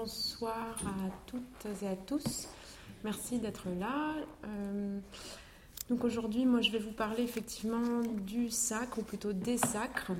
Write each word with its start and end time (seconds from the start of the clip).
bonsoir 0.00 0.78
à 0.86 1.10
toutes 1.26 1.82
et 1.82 1.86
à 1.86 1.94
tous. 1.94 2.48
Merci 3.04 3.38
d'être 3.38 3.68
là. 3.78 4.14
Euh, 4.46 4.98
donc 5.90 6.04
aujourd'hui, 6.04 6.46
moi, 6.46 6.62
je 6.62 6.70
vais 6.70 6.78
vous 6.78 6.92
parler 6.92 7.22
effectivement 7.22 8.00
du 8.26 8.48
sacre, 8.48 9.00
ou 9.00 9.02
plutôt 9.02 9.34
des 9.34 9.58
sacres, 9.58 10.12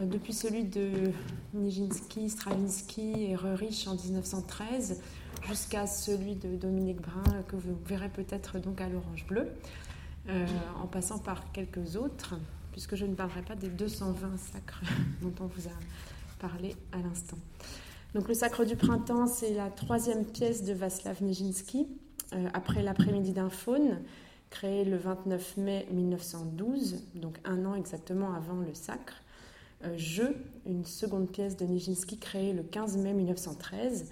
euh, 0.00 0.06
depuis 0.06 0.32
celui 0.32 0.64
de 0.64 1.12
Nijinsky, 1.54 2.28
Stravinsky 2.28 3.26
et 3.26 3.36
Rerich 3.36 3.86
en 3.86 3.94
1913, 3.94 5.00
jusqu'à 5.46 5.86
celui 5.86 6.34
de 6.34 6.56
Dominique 6.56 7.00
Brun, 7.00 7.42
que 7.46 7.54
vous 7.54 7.78
verrez 7.86 8.08
peut-être 8.08 8.58
donc 8.58 8.80
à 8.80 8.88
l'orange 8.88 9.24
bleu, 9.28 9.46
euh, 10.28 10.46
en 10.82 10.88
passant 10.88 11.20
par 11.20 11.52
quelques 11.52 11.94
autres, 11.94 12.34
puisque 12.72 12.96
je 12.96 13.06
ne 13.06 13.14
parlerai 13.14 13.42
pas 13.42 13.54
des 13.54 13.68
220 13.68 14.36
sacres 14.38 14.80
dont 15.22 15.34
on 15.38 15.46
vous 15.46 15.68
a 15.68 16.40
parlé 16.40 16.74
à 16.90 16.98
l'instant. 16.98 17.38
Donc 18.14 18.26
le 18.26 18.34
Sacre 18.34 18.64
du 18.64 18.74
printemps, 18.74 19.28
c'est 19.28 19.54
la 19.54 19.70
troisième 19.70 20.24
pièce 20.24 20.64
de 20.64 20.72
Václav 20.72 21.22
Nijinsky, 21.22 21.86
euh, 22.32 22.48
après 22.54 22.82
l'après-midi 22.82 23.32
d'un 23.32 23.50
faune, 23.50 24.00
créé 24.50 24.84
le 24.84 24.96
29 24.96 25.56
mai 25.58 25.86
1912, 25.92 27.04
donc 27.14 27.38
un 27.44 27.64
an 27.66 27.76
exactement 27.76 28.34
avant 28.34 28.60
le 28.60 28.74
Sacre. 28.74 29.14
Euh, 29.84 29.96
Jeu, 29.96 30.36
une 30.66 30.84
seconde 30.84 31.30
pièce 31.30 31.56
de 31.56 31.64
Nijinsky 31.64 32.18
créée 32.18 32.52
le 32.52 32.64
15 32.64 32.96
mai 32.96 33.12
1913. 33.12 34.10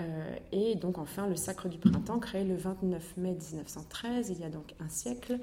Euh, 0.00 0.36
et 0.50 0.74
donc 0.74 0.96
enfin 0.96 1.26
le 1.28 1.36
Sacre 1.36 1.68
du 1.68 1.78
printemps, 1.78 2.18
créé 2.18 2.44
le 2.44 2.56
29 2.56 3.16
mai 3.18 3.34
1913, 3.34 4.30
il 4.30 4.40
y 4.40 4.44
a 4.44 4.48
donc 4.48 4.74
un 4.80 4.88
siècle 4.88 5.38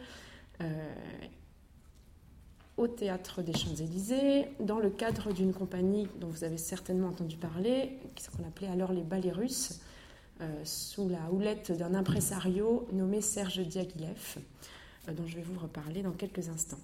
au 2.82 2.88
théâtre 2.88 3.44
des 3.44 3.54
Champs-Élysées, 3.54 4.48
dans 4.60 4.80
le 4.80 4.90
cadre 4.90 5.32
d'une 5.32 5.54
compagnie 5.54 6.08
dont 6.20 6.28
vous 6.28 6.44
avez 6.44 6.58
certainement 6.58 7.10
entendu 7.10 7.38
parler, 7.38 8.00
qu'on 8.36 8.44
appelait 8.44 8.70
alors 8.70 8.92
les 8.92 9.04
Ballets 9.04 9.32
Russes, 9.32 9.82
euh, 10.42 10.48
sous 10.64 11.08
la 11.08 11.32
houlette 11.32 11.72
d'un 11.72 11.94
impresario 11.94 12.88
nommé 12.92 13.22
Serge 13.22 13.60
Diaghilev, 13.60 14.38
euh, 15.08 15.14
dont 15.14 15.28
je 15.28 15.36
vais 15.36 15.44
vous 15.44 15.60
reparler 15.60 16.02
dans 16.02 16.12
quelques 16.12 16.50
instants. 16.50 16.80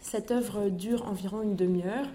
Cette 0.00 0.30
œuvre 0.30 0.68
dure 0.68 1.04
environ 1.04 1.42
une 1.42 1.56
demi-heure, 1.56 2.06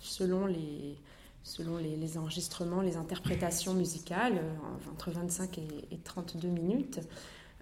selon 0.00 0.46
les, 0.46 0.96
selon 1.42 1.76
les, 1.76 2.16
enregistrements, 2.16 2.80
les 2.80 2.96
interprétations 2.96 3.74
musicales, 3.74 4.38
euh, 4.38 4.90
entre 4.90 5.10
25 5.10 5.58
et, 5.58 5.68
et 5.90 5.98
32 5.98 6.48
minutes. 6.48 7.00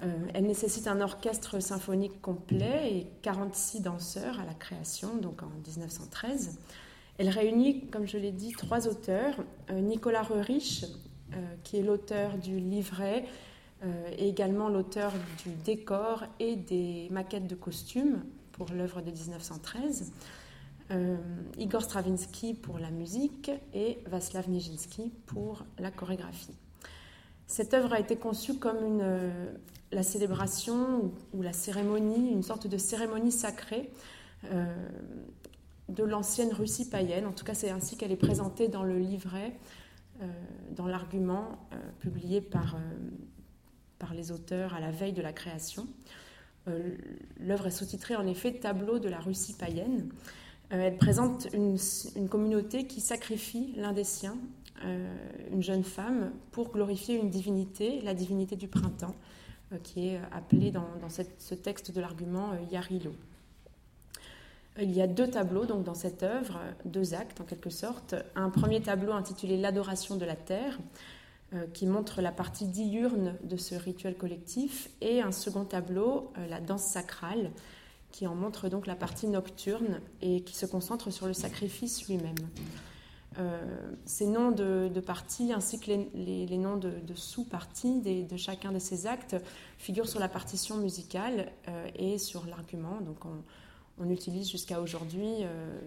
Euh, 0.02 0.26
elle 0.34 0.46
nécessite 0.46 0.88
un 0.88 1.00
orchestre 1.00 1.60
symphonique 1.60 2.20
complet 2.20 2.92
et 2.92 3.06
46 3.22 3.80
danseurs 3.80 4.40
à 4.40 4.44
la 4.44 4.54
création, 4.54 5.16
donc 5.16 5.42
en 5.42 5.48
1913. 5.66 6.58
Elle 7.18 7.30
réunit, 7.30 7.86
comme 7.86 8.06
je 8.06 8.18
l'ai 8.18 8.32
dit, 8.32 8.52
trois 8.52 8.88
auteurs. 8.88 9.42
Euh, 9.70 9.80
Nicolas 9.80 10.22
Rerich, 10.22 10.84
euh, 11.32 11.36
qui 11.64 11.78
est 11.78 11.82
l'auteur 11.82 12.38
du 12.38 12.58
livret 12.58 13.24
et 14.18 14.30
également 14.30 14.70
l'auteur 14.70 15.12
du 15.44 15.50
décor 15.62 16.24
et 16.40 16.56
des 16.56 17.08
maquettes 17.10 17.46
de 17.46 17.54
costumes 17.54 18.24
pour 18.52 18.70
l'œuvre 18.72 19.02
de 19.02 19.10
1913. 19.10 20.12
Igor 21.58 21.82
Stravinsky 21.82 22.54
pour 22.54 22.78
la 22.78 22.90
musique 22.90 23.50
et 23.74 23.98
Vaslav 24.06 24.48
Nijinsky 24.48 25.12
pour 25.26 25.66
la 25.78 25.90
chorégraphie. 25.90 26.56
Cette 27.46 27.74
œuvre 27.74 27.92
a 27.92 28.00
été 28.00 28.16
conçue 28.16 28.54
comme 28.58 28.84
une, 28.84 29.54
la 29.92 30.02
célébration 30.02 31.12
ou 31.32 31.42
la 31.42 31.52
cérémonie, 31.52 32.30
une 32.30 32.42
sorte 32.42 32.66
de 32.66 32.76
cérémonie 32.76 33.32
sacrée 33.32 33.90
euh, 34.52 34.64
de 35.88 36.02
l'ancienne 36.02 36.52
Russie 36.52 36.88
païenne. 36.88 37.26
En 37.26 37.32
tout 37.32 37.44
cas, 37.44 37.54
c'est 37.54 37.70
ainsi 37.70 37.96
qu'elle 37.96 38.10
est 38.10 38.16
présentée 38.16 38.68
dans 38.68 38.82
le 38.82 38.98
livret, 38.98 39.56
euh, 40.20 40.26
dans 40.74 40.86
l'argument 40.86 41.60
euh, 41.72 41.76
publié 42.00 42.40
par, 42.40 42.76
par 43.98 44.12
les 44.12 44.32
auteurs 44.32 44.74
à 44.74 44.80
la 44.80 44.90
veille 44.90 45.12
de 45.12 45.22
la 45.22 45.32
création. 45.32 45.86
L'œuvre 47.38 47.68
est 47.68 47.70
sous-titrée 47.70 48.16
en 48.16 48.26
effet 48.26 48.52
Tableau 48.52 48.98
de 48.98 49.08
la 49.08 49.20
Russie 49.20 49.52
païenne. 49.52 50.08
elle 50.70 50.96
présente 50.96 51.46
une, 51.54 51.78
communauté 52.28 52.88
qui 52.88 53.00
sacrifie 53.00 53.72
l'un 53.76 53.92
des 53.92 54.02
siens, 54.02 54.36
une 55.50 55.62
jeune 55.62 55.84
femme, 55.84 56.32
pour 56.52 56.70
glorifier 56.70 57.16
une 57.16 57.30
divinité, 57.30 58.00
la 58.02 58.14
divinité 58.14 58.56
du 58.56 58.68
printemps. 58.68 59.14
Euh, 59.72 59.78
qui 59.82 60.08
est 60.08 60.20
appelé 60.30 60.70
dans, 60.70 60.86
ce 61.08 61.54
texte 61.54 61.90
de 61.90 62.00
l'argument 62.00 62.52
euh, 62.52 62.56
Yarilo. 62.70 63.12
Il 64.80 64.92
y 64.92 65.02
a 65.02 65.08
deux 65.08 65.28
tableaux 65.28 65.64
donc 65.64 65.82
dans 65.82 65.94
cette 65.94 66.22
œuvre, 66.22 66.60
deux 66.84 67.14
actes 67.14 67.40
en 67.40 67.44
quelque 67.44 67.70
sorte. 67.70 68.14
Un 68.36 68.50
premier 68.50 68.80
tableau 68.80 69.12
intitulé 69.12 69.56
L'adoration 69.56 70.14
de 70.14 70.24
la 70.24 70.36
terre, 70.36 70.78
euh, 71.52 71.66
qui 71.74 71.86
montre 71.86 72.22
la 72.22 72.30
partie 72.30 72.66
diurne 72.66 73.34
de 73.42 73.56
ce 73.56 73.74
rituel 73.74 74.16
collectif, 74.16 74.88
et 75.00 75.20
un 75.20 75.32
second 75.32 75.64
tableau, 75.64 76.32
La 76.48 76.60
danse 76.60 76.84
sacrale, 76.84 77.50
qui 78.12 78.28
en 78.28 78.36
montre 78.36 78.68
donc 78.68 78.86
la 78.86 78.94
partie 78.94 79.26
nocturne 79.26 80.00
et 80.22 80.42
qui 80.42 80.54
se 80.54 80.66
concentre 80.66 81.10
sur 81.10 81.26
le 81.26 81.32
sacrifice 81.32 82.06
lui-même. 82.06 82.36
Euh, 83.38 83.60
ces 84.06 84.26
noms 84.26 84.50
de, 84.50 84.88
parties 85.00 85.52
ainsi 85.52 85.78
que 85.78 85.90
les, 86.14 86.58
noms 86.58 86.76
de, 86.76 87.14
sous-parties 87.14 88.00
de 88.00 88.36
chacun 88.36 88.72
de 88.72 88.78
ces 88.78 89.06
actes 89.06 89.36
figurent 89.78 90.08
sur 90.08 90.20
la 90.20 90.28
partition 90.28 90.76
musicale 90.76 91.52
euh, 91.68 91.88
et 91.96 92.18
sur 92.18 92.46
l'argument. 92.46 93.00
Donc 93.00 93.24
on, 93.24 94.10
utilise 94.10 94.50
jusqu'à 94.50 94.80
aujourd'hui 94.80 95.26
euh, 95.40 95.78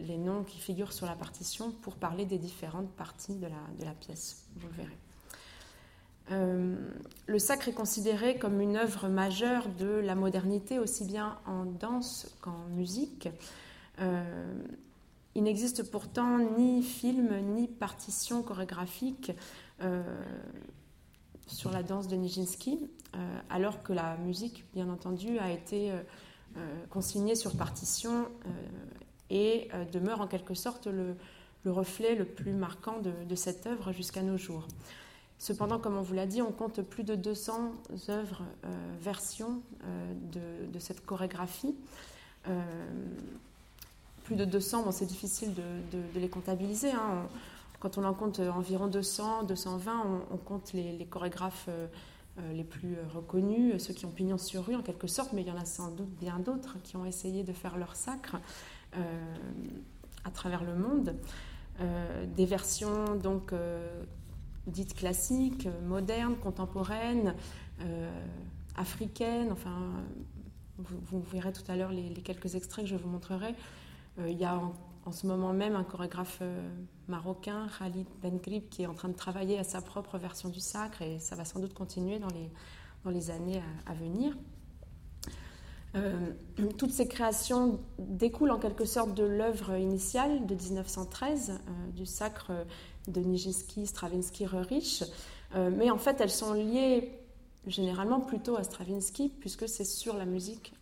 les, 0.00 0.16
noms 0.16 0.42
qui 0.42 0.58
figurent 0.58 0.92
sur 0.92 1.06
la 1.06 1.14
partition 1.14 1.70
pour 1.82 1.96
parler 1.96 2.24
des 2.24 2.38
différentes 2.38 2.90
parties 2.90 3.36
de 3.36 3.46
la, 3.46 3.92
pièce. 4.00 4.44
Vous 4.56 4.68
le 4.68 4.74
verrez. 4.74 4.96
le 7.26 7.38
sacre 7.38 7.68
est 7.68 7.74
considéré 7.74 8.38
comme 8.38 8.60
une 8.60 8.76
œuvre 8.76 9.08
majeure 9.08 9.68
de 9.78 9.86
la 9.86 10.14
modernité, 10.14 10.78
aussi 10.78 11.04
bien 11.04 11.38
en 11.46 11.64
danse 11.64 12.34
qu'en 12.40 12.64
musique. 12.70 13.28
Il 15.38 15.44
n'existe 15.44 15.88
pourtant 15.88 16.36
ni 16.58 16.82
film 16.82 17.30
ni 17.54 17.68
partition 17.68 18.42
chorégraphique 18.42 19.30
euh, 19.82 20.02
sur 21.46 21.70
la 21.70 21.84
danse 21.84 22.08
de 22.08 22.16
Nijinsky, 22.16 22.80
euh, 23.14 23.40
alors 23.48 23.84
que 23.84 23.92
la 23.92 24.16
musique, 24.16 24.64
bien 24.74 24.88
entendu, 24.88 25.38
a 25.38 25.52
été 25.52 25.92
euh, 25.92 26.02
consignée 26.90 27.36
sur 27.36 27.56
partition 27.56 28.26
et 29.30 29.68
demeure 29.92 30.20
en 30.20 30.26
quelque 30.26 30.54
sorte 30.54 30.88
le, 30.88 31.14
reflet 31.70 32.16
le 32.16 32.24
plus 32.24 32.52
marquant 32.52 32.96
de, 32.98 33.34
cette 33.36 33.68
œuvre 33.68 33.92
jusqu'à 33.92 34.22
nos 34.22 34.38
jours. 34.38 34.66
Cependant, 35.38 35.78
comme 35.78 35.96
on 35.96 36.02
vous 36.02 36.14
l'a 36.14 36.26
dit, 36.26 36.42
on 36.42 36.50
compte 36.50 36.82
plus 36.82 37.04
de 37.04 37.14
200 37.14 37.74
œuvres, 38.08 38.42
versions 39.00 39.62
de, 40.32 40.66
de, 40.66 40.78
cette 40.80 41.06
chorégraphie 41.06 41.76
plus 44.28 44.36
de 44.36 44.44
200, 44.44 44.82
bon, 44.82 44.90
c'est 44.92 45.06
difficile 45.06 45.54
de, 45.54 46.20
les 46.20 46.28
comptabiliser. 46.28 46.90
Hein. 46.90 47.26
quand 47.80 47.96
on 47.96 48.04
en 48.04 48.12
compte 48.12 48.40
environ 48.40 48.86
200, 48.86 49.44
220, 49.44 50.26
on, 50.30 50.36
compte 50.36 50.74
les, 50.74 51.06
chorégraphes 51.06 51.64
euh, 51.70 51.86
euh, 52.38 52.52
les 52.52 52.62
plus 52.62 52.98
reconnus, 53.14 53.82
ceux 53.82 53.94
qui 53.94 54.04
ont 54.04 54.10
pignon 54.10 54.36
sur 54.36 54.66
rue 54.66 54.74
en 54.74 54.82
quelque 54.82 55.06
sorte, 55.06 55.32
mais 55.32 55.40
il 55.40 55.48
y 55.48 55.50
en 55.50 55.56
a 55.56 55.64
sans 55.64 55.90
doute 55.92 56.10
bien 56.20 56.38
d'autres 56.40 56.76
qui 56.82 56.98
ont 56.98 57.06
essayé 57.06 57.42
de 57.42 57.54
faire 57.54 57.78
leur 57.78 57.96
sacre 57.96 58.36
euh, 58.98 59.00
à 60.26 60.30
travers 60.30 60.62
le 60.62 60.74
monde. 60.74 61.14
des 62.36 62.44
versions 62.44 63.14
donc 63.14 63.54
dites 64.66 64.94
classiques, 64.94 65.68
modernes, 65.86 66.36
contemporaines, 66.36 67.34
africaines, 68.76 69.52
enfin, 69.52 69.94
vous, 70.78 71.22
verrez 71.32 71.52
tout 71.52 71.62
à 71.68 71.76
l'heure 71.76 71.92
les, 71.92 72.10
quelques 72.22 72.56
extraits 72.56 72.84
que 72.84 72.90
je 72.90 72.96
vous 72.96 73.08
montrerai. 73.08 73.54
Euh, 74.18 74.30
il 74.30 74.38
y 74.38 74.44
a 74.44 74.60
en, 75.04 75.12
ce 75.12 75.26
moment 75.26 75.52
même 75.52 75.76
un 75.76 75.84
chorégraphe 75.84 76.38
euh, 76.42 76.68
marocain, 77.06 77.66
Khalid 77.78 78.06
Bengrib, 78.22 78.68
qui 78.68 78.82
est 78.82 78.86
en 78.86 78.94
train 78.94 79.08
de 79.08 79.16
travailler 79.16 79.58
à 79.58 79.64
sa 79.64 79.80
propre 79.80 80.18
version 80.18 80.48
du 80.48 80.60
sacre 80.60 81.02
et 81.02 81.18
ça 81.18 81.36
va 81.36 81.44
sans 81.44 81.60
doute 81.60 81.74
continuer 81.74 82.18
dans 82.18 82.28
les, 82.28 82.50
dans 83.04 83.10
les 83.10 83.30
années 83.30 83.62
à, 83.86 83.94
venir. 83.94 84.36
Euh, 85.94 86.32
toutes 86.76 86.90
ces 86.90 87.08
créations 87.08 87.80
découlent 87.98 88.50
en 88.50 88.58
quelque 88.58 88.84
sorte 88.84 89.14
de 89.14 89.24
l'œuvre 89.24 89.76
initiale 89.76 90.46
de 90.46 90.54
1913, 90.54 91.60
du 91.94 92.04
sacre 92.04 92.52
de 93.06 93.20
Nijinsky, 93.20 93.86
Stravinsky, 93.86 94.44
Rerich, 94.44 95.04
mais 95.54 95.90
en 95.90 95.96
fait 95.96 96.20
elles 96.20 96.30
sont 96.30 96.52
liées 96.52 97.18
généralement 97.66 98.20
plutôt 98.20 98.56
à 98.56 98.64
Stravinsky, 98.64 99.30
puisque 99.40 99.66
c'est 99.66 99.86
sur 99.86 100.14
la 100.14 100.26
musique, 100.26 100.74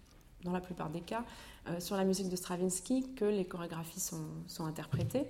dans 0.42 0.52
la 0.52 0.60
plupart 0.60 0.90
des 0.90 1.00
cas, 1.00 1.24
euh, 1.68 1.80
sur 1.80 1.96
la 1.96 2.04
musique 2.04 2.28
de 2.28 2.36
Stravinsky 2.36 3.14
que 3.14 3.24
les 3.24 3.44
chorégraphies 3.44 4.00
sont, 4.00 4.64
interprétées. 4.64 5.26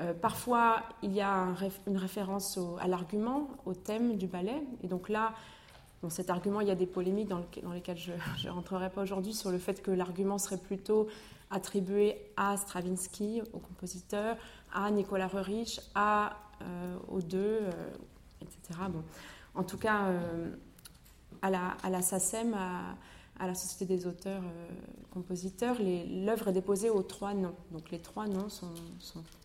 Euh, 0.00 0.12
parfois, 0.14 0.82
il 1.02 1.12
y 1.12 1.20
a 1.20 1.54
une 1.86 1.96
référence 1.96 2.58
à 2.80 2.88
l'argument, 2.88 3.48
au 3.64 3.74
thème 3.74 4.16
du 4.16 4.26
ballet. 4.26 4.62
Et 4.82 4.88
donc 4.88 5.08
là, 5.08 5.32
dans 6.02 6.10
cet 6.10 6.30
argument, 6.30 6.60
il 6.60 6.68
y 6.68 6.70
a 6.70 6.74
des 6.74 6.86
polémiques 6.86 7.28
dans, 7.28 7.44
lesquelles 7.72 7.98
je 7.98 8.12
ne 8.46 8.50
rentrerai 8.50 8.90
pas 8.90 9.02
aujourd'hui 9.02 9.32
sur 9.32 9.50
le 9.50 9.58
fait 9.58 9.82
que 9.82 9.90
l'argument 9.90 10.38
serait 10.38 10.58
plutôt 10.58 11.06
attribué 11.50 12.16
à 12.36 12.56
Stravinsky, 12.56 13.42
au 13.52 13.58
compositeur, 13.58 14.36
à 14.74 14.90
Nicolas 14.90 15.28
Rerich, 15.28 15.80
à, 15.94 16.36
euh, 16.62 16.96
aux 17.08 17.20
deux, 17.20 17.60
Bon, 18.90 19.02
en 19.54 19.62
tout 19.62 19.78
cas, 19.78 20.12
à, 21.40 21.50
la, 21.50 21.76
à 21.82 21.90
la 21.90 22.02
SACEM, 22.02 22.54
à, 22.54 22.96
à 23.38 23.46
la 23.46 23.54
Société 23.54 23.84
des 23.84 24.06
auteurs-compositeurs, 24.06 25.76
l'œuvre 25.80 26.48
est 26.48 26.52
déposée 26.52 26.90
aux 26.90 27.02
trois 27.02 27.34
noms. 27.34 27.54
Donc 27.72 27.90
les 27.90 27.98
trois 27.98 28.26
noms 28.26 28.48
sont, 28.48 28.72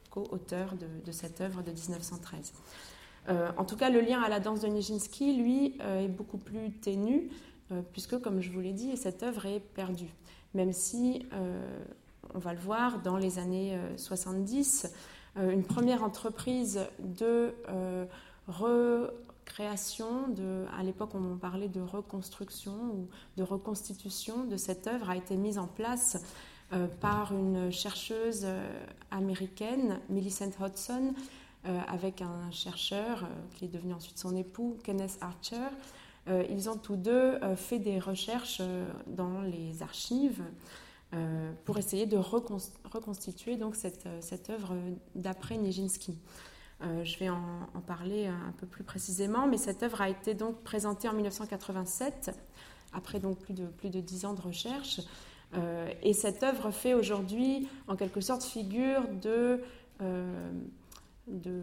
co-auteurs 0.10 0.74
de, 1.06 1.12
cette 1.12 1.40
œuvre 1.42 1.64
de 1.64 1.72
1913. 1.72 2.54
Euh, 3.30 3.50
en 3.58 3.64
tout 3.64 3.78
cas, 3.78 3.90
le 3.90 4.02
lien 4.02 4.22
à 4.22 4.30
la 4.30 4.40
danse 4.40 4.62
de 4.62 4.68
Nijinsky, 4.68 5.38
lui, 5.38 5.78
euh, 5.82 6.04
est 6.04 6.10
beaucoup 6.10 6.38
plus 6.38 6.72
ténu, 6.72 7.30
euh, 7.72 7.82
puisque, 7.94 8.20
comme 8.20 8.42
je 8.42 8.50
vous 8.52 8.60
l'ai 8.60 8.74
dit, 8.74 8.98
cette 8.98 9.24
œuvre 9.24 9.46
est 9.46 9.60
perdue. 9.60 10.14
Même 10.54 10.74
si, 10.74 11.26
on 12.34 12.40
va 12.40 12.54
le 12.54 12.60
voir, 12.60 13.02
dans 13.02 13.16
les 13.16 13.40
années 13.40 13.80
70, 13.96 14.92
une 15.38 15.64
première 15.64 16.04
entreprise 16.04 16.82
de 17.00 17.54
recréation, 19.52 20.30
de, 20.30 20.66
à 20.78 20.84
l'époque 20.84 21.12
on 21.14 21.38
parlait 21.38 21.68
de 21.68 21.82
reconstruction 21.82 22.74
ou 22.74 23.08
de 23.38 23.44
reconstitution 23.44 24.46
de 24.46 24.58
cette 24.58 24.88
œuvre, 24.88 25.10
a 25.10 25.18
été 25.18 25.36
mise 25.36 25.58
en 25.58 25.68
place 25.68 26.18
par 27.02 27.34
une 27.34 27.70
chercheuse 27.70 28.48
américaine, 29.12 30.00
Millicent 30.08 30.52
Hodgson, 30.62 31.14
euh, 31.68 31.80
avec 31.88 32.24
un 32.24 32.50
chercheur 32.50 33.24
euh, 33.24 33.28
qui 33.54 33.66
est 33.66 33.68
devenu 33.68 33.94
ensuite 33.94 34.18
son 34.18 34.36
époux, 34.36 34.80
Kenneth 34.84 35.20
Archer. 35.22 35.68
Euh, 36.28 36.44
ils 36.50 36.72
ont 36.72 36.76
tous 36.76 36.96
deux 36.96 37.40
fait 37.56 37.78
des 37.78 38.00
recherches 38.00 38.64
dans 39.06 39.42
les 39.42 39.84
archives 39.84 40.44
pour 41.66 41.78
essayer 41.78 42.06
de 42.06 42.18
reconstituer 42.18 43.58
donc 43.58 43.76
cette 43.76 44.50
œuvre 44.50 44.76
d'après 45.14 45.58
Nijinsky. 45.58 46.18
Je 47.04 47.20
vais 47.20 47.30
en, 47.30 47.68
parler 47.86 48.28
un 48.28 48.54
peu 48.58 48.66
plus 48.66 48.84
précisément, 48.84 49.48
mais 49.48 49.58
cette 49.58 49.84
œuvre 49.84 50.02
a 50.02 50.10
été 50.10 50.34
donc 50.34 50.62
présentée 50.64 51.08
en 51.08 51.14
1987, 51.14 52.32
après 52.94 53.20
donc 53.20 53.40
plus 53.40 53.54
de, 53.54 53.66
plus 53.66 53.90
de 53.90 54.00
10 54.00 54.26
ans 54.26 54.34
de 54.34 54.42
recherche. 54.42 55.02
et 56.02 56.14
cette 56.14 56.44
œuvre 56.44 56.72
fait 56.72 56.94
aujourd'hui 56.94 57.68
en 57.88 57.96
quelque 57.96 58.22
sorte 58.22 58.44
figure 58.44 59.08
de 59.22 59.62
de, 61.28 61.62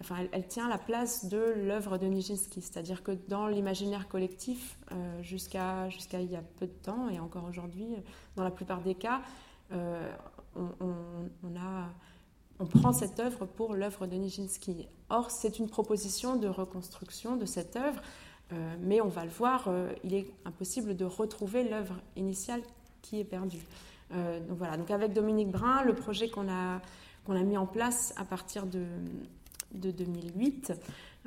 enfin, 0.00 0.16
elle, 0.32 0.46
tient 0.46 0.68
la 0.68 0.78
place 0.78 1.26
de 1.26 1.38
l'œuvre 1.38 1.98
de 1.98 2.06
Nijinsky, 2.06 2.62
c'est-à-dire 2.62 3.02
que 3.02 3.12
dans 3.28 3.48
l'imaginaire 3.48 4.08
collectif, 4.08 4.78
euh, 4.92 5.22
jusqu'à 5.22 5.88
jusqu'à 5.90 6.20
il 6.20 6.30
y 6.30 6.36
a 6.36 6.42
peu 6.58 6.66
de 6.66 6.72
temps 6.72 7.08
et 7.08 7.18
encore 7.18 7.44
aujourd'hui, 7.44 7.86
dans 8.36 8.44
la 8.44 8.50
plupart 8.50 8.80
des 8.80 8.94
cas, 8.94 9.22
euh, 9.72 10.10
on, 10.54 11.56
a, 11.56 11.88
on 12.58 12.66
prend 12.66 12.92
cette 12.92 13.20
œuvre 13.20 13.46
pour 13.46 13.74
l'œuvre 13.74 14.06
de 14.06 14.16
Nijinsky. 14.16 14.88
Or, 15.10 15.30
c'est 15.30 15.58
une 15.58 15.68
proposition 15.68 16.36
de 16.36 16.48
reconstruction 16.48 17.36
de 17.36 17.44
cette 17.44 17.76
œuvre, 17.76 18.00
euh, 18.52 18.74
mais 18.80 19.00
on 19.00 19.08
va 19.08 19.24
le 19.24 19.30
voir, 19.30 19.68
il 20.04 20.14
est 20.14 20.30
impossible 20.44 20.96
de 20.96 21.04
retrouver 21.04 21.68
l'œuvre 21.68 21.96
initiale 22.16 22.62
qui 23.02 23.20
est 23.20 23.24
perdue. 23.24 23.64
donc 24.10 24.58
voilà, 24.58 24.76
donc 24.76 24.90
avec 24.90 25.12
Dominique 25.12 25.50
Brun, 25.50 25.82
le 25.82 25.94
projet 25.94 26.28
qu'on 26.28 26.48
a 26.50 26.80
a 27.34 27.42
mis 27.42 27.56
en 27.56 27.66
place 27.66 28.14
à 28.16 28.24
partir 28.24 28.66
de, 28.66 28.84
de 29.74 29.90
2008. 29.90 30.72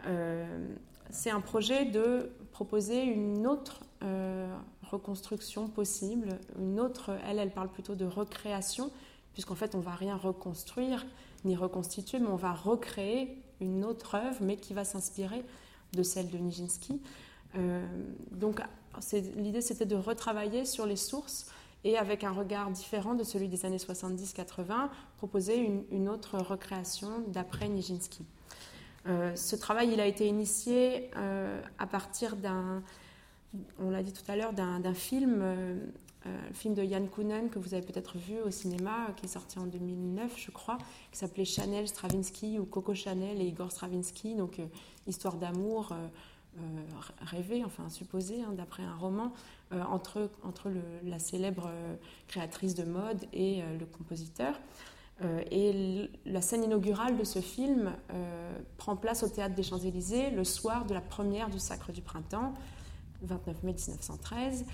Euh, 0.05 0.67
c'est 1.09 1.31
un 1.31 1.41
projet 1.41 1.85
de 1.85 2.31
proposer 2.51 3.03
une 3.03 3.47
autre 3.47 3.81
euh, 4.03 4.47
reconstruction 4.83 5.67
possible, 5.67 6.39
une 6.57 6.79
autre, 6.79 7.11
elle, 7.27 7.39
elle 7.39 7.51
parle 7.51 7.69
plutôt 7.69 7.95
de 7.95 8.05
recréation, 8.05 8.91
puisqu'en 9.33 9.55
fait 9.55 9.75
on 9.75 9.79
va 9.79 9.95
rien 9.95 10.15
reconstruire 10.15 11.05
ni 11.45 11.55
reconstituer, 11.55 12.19
mais 12.19 12.27
on 12.27 12.35
va 12.35 12.53
recréer 12.53 13.41
une 13.61 13.85
autre 13.85 14.15
œuvre, 14.15 14.37
mais 14.41 14.57
qui 14.57 14.73
va 14.73 14.83
s'inspirer 14.83 15.43
de 15.93 16.03
celle 16.03 16.29
de 16.29 16.37
Nijinsky. 16.37 17.01
Euh, 17.55 17.85
donc 18.31 18.61
l'idée 19.35 19.61
c'était 19.61 19.85
de 19.85 19.95
retravailler 19.95 20.65
sur 20.65 20.85
les 20.85 20.95
sources 20.95 21.47
et 21.83 21.97
avec 21.97 22.23
un 22.23 22.31
regard 22.31 22.69
différent 22.71 23.15
de 23.15 23.23
celui 23.23 23.47
des 23.47 23.65
années 23.65 23.77
70-80, 23.77 24.89
proposer 25.17 25.57
une, 25.91 26.09
autre 26.09 26.37
recréation 26.37 27.23
d'après 27.27 27.69
Nijinsky. 27.69 28.25
Euh, 29.07 29.33
ce 29.35 29.55
travail, 29.55 29.91
il 29.93 30.01
a 30.01 30.05
été 30.05 30.27
initié 30.27 31.09
euh, 31.15 31.61
à 31.77 31.87
partir 31.87 32.35
d'un, 32.35 32.83
on 33.79 33.89
l'a 33.89 34.03
tout 34.03 34.29
à 34.29 34.35
l'heure, 34.35 34.51
d'un 34.51 34.93
film, 34.93 35.41
euh, 36.25 36.53
film 36.53 36.73
de 36.73 36.83
Yann 36.83 37.07
Kounen 37.07 37.49
que 37.49 37.59
vous 37.59 37.73
avez 37.73 37.85
peut-être 37.85 38.17
vu 38.17 38.39
au 38.41 38.51
cinéma, 38.51 39.07
qui 39.15 39.25
est 39.25 39.29
sorti 39.29 39.59
en 39.59 39.65
2009, 39.65 40.33
je 40.37 40.51
crois, 40.51 40.77
qui 41.11 41.17
s'appelait 41.17 41.45
Chanel 41.45 41.87
Stravinsky 41.87 42.59
ou 42.59 42.65
Coco 42.65 42.93
Chanel 42.93 43.41
et 43.41 43.45
Igor 43.45 43.71
Stravinsky, 43.71 44.35
donc 44.35 44.61
histoire 45.07 45.35
d'amour 45.35 45.93
rêvée, 47.21 47.63
enfin 47.63 47.89
supposée, 47.89 48.41
hein, 48.41 48.53
d'après 48.53 48.83
un 48.83 48.95
roman, 48.95 49.31
euh, 49.71 49.83
entre, 49.83 50.31
entre 50.43 50.71
la 51.03 51.19
célèbre 51.19 51.67
euh, 51.67 51.95
créatrice 52.27 52.73
de 52.73 52.83
mode 52.83 53.23
et 53.33 53.61
euh, 53.61 53.77
le 53.77 53.85
compositeur. 53.85 54.59
et 55.51 56.09
la 56.25 56.41
scène 56.41 56.63
inaugurale 56.63 57.17
de 57.17 57.25
ce 57.25 57.39
film 57.39 57.91
prend 58.77 58.95
place 58.95 59.21
au 59.21 59.27
théâtre 59.27 59.53
des 59.53 59.63
Champs-Élysées 59.63 60.29
le 60.31 60.45
soir 60.45 60.85
de 60.85 60.93
la 60.93 61.01
première 61.01 61.49
du 61.49 61.59
Sacre 61.59 61.91
du 61.91 62.01
Printemps, 62.01 62.53
29 63.23 63.63
mai 63.63 63.73
1913. 63.73 64.65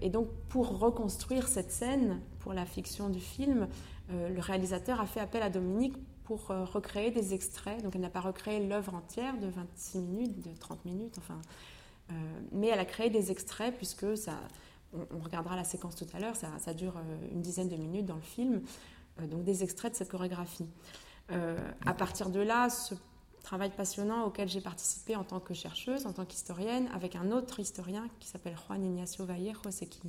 Et 0.00 0.10
donc, 0.10 0.28
pour 0.48 0.78
reconstruire 0.78 1.48
cette 1.48 1.70
scène, 1.70 2.20
pour 2.40 2.52
la 2.52 2.66
fiction 2.66 3.08
du 3.08 3.20
film, 3.20 3.66
le 4.10 4.38
réalisateur 4.40 5.00
a 5.00 5.06
fait 5.06 5.20
appel 5.20 5.42
à 5.42 5.48
Dominique 5.48 5.94
pour 6.24 6.48
recréer 6.48 7.10
des 7.10 7.32
extraits. 7.32 7.82
Donc, 7.82 7.94
elle 7.94 8.02
n'a 8.02 8.10
pas 8.10 8.20
recréé 8.20 8.66
l'œuvre 8.66 8.94
entière 8.94 9.38
de 9.38 9.46
26 9.46 9.98
minutes, 10.00 10.46
de 10.46 10.54
30 10.54 10.84
minutes, 10.84 11.16
enfin, 11.18 11.40
euh, 12.10 12.14
mais 12.52 12.68
elle 12.68 12.78
a 12.78 12.84
créé 12.84 13.10
des 13.10 13.30
extraits, 13.30 13.74
puisque 13.76 14.16
ça, 14.16 14.38
on, 14.92 15.18
regardera 15.20 15.56
la 15.56 15.64
séquence 15.64 15.96
tout 15.96 16.06
à 16.12 16.20
l'heure, 16.20 16.36
ça, 16.36 16.48
ça, 16.58 16.74
dure 16.74 16.96
euh, 16.96 17.28
une 17.32 17.40
dizaine 17.40 17.68
de 17.68 17.76
minutes 17.76 18.06
dans 18.06 18.16
le 18.16 18.20
film, 18.20 18.62
euh, 19.20 19.26
donc 19.26 19.44
des 19.44 19.62
extraits 19.62 19.92
de 19.92 19.96
cette 19.96 20.10
chorégraphie. 20.10 20.68
à 21.86 21.94
partir 21.94 22.28
de 22.28 22.40
là, 22.40 22.68
ce 22.68 22.94
travail 23.44 23.70
passionnant 23.70 24.24
auquel 24.24 24.48
j'ai 24.48 24.60
participé 24.60 25.14
en 25.14 25.22
tant 25.22 25.38
que 25.38 25.54
chercheuse, 25.54 26.06
en 26.06 26.12
tant 26.12 26.24
qu'historienne, 26.24 26.88
avec 26.92 27.14
un 27.14 27.30
autre 27.30 27.60
historien 27.60 28.08
qui 28.18 28.26
s'appelle 28.26 28.56
Juan 28.66 28.84
Ignacio 28.84 29.24
Vallejos 29.24 29.82
et 29.82 29.86
qui, 29.86 30.00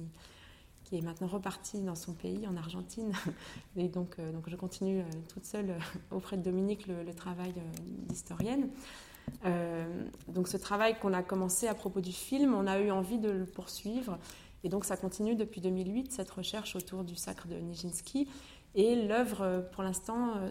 qui 0.83 0.97
est 0.97 1.01
maintenant 1.01 1.27
reparti 1.27 1.81
dans 1.81 1.95
son 1.95 2.13
pays, 2.13 2.47
en 2.47 2.57
Argentine. 2.57 3.11
Et 3.75 3.89
donc, 3.89 4.17
donc 4.33 4.49
je 4.49 4.55
continue 4.55 5.03
toute 5.31 5.45
seule 5.45 5.75
auprès 6.11 6.37
de 6.37 6.41
Dominique 6.41 6.87
le, 6.87 7.03
le 7.03 7.13
travail 7.13 7.53
d'historienne. 8.07 8.69
Euh, 9.45 9.85
donc 10.27 10.47
ce 10.47 10.57
travail 10.57 10.97
qu'on 10.99 11.13
a 11.13 11.23
commencé 11.23 11.67
à 11.67 11.75
propos 11.75 12.01
du 12.01 12.11
film, 12.11 12.53
on 12.53 12.67
a 12.67 12.79
eu 12.79 12.91
envie 12.91 13.19
de 13.19 13.29
le 13.29 13.45
poursuivre. 13.45 14.17
Et 14.63 14.69
donc 14.69 14.85
ça 14.85 14.97
continue 14.97 15.35
depuis 15.35 15.61
2008, 15.61 16.11
cette 16.11 16.31
recherche 16.31 16.75
autour 16.75 17.03
du 17.03 17.15
sacre 17.15 17.47
de 17.47 17.55
Nijinsky. 17.55 18.27
Et 18.75 19.07
l'œuvre, 19.07 19.41
euh, 19.41 19.61
pour 19.61 19.83
l'instant, 19.83 20.35
euh, 20.35 20.49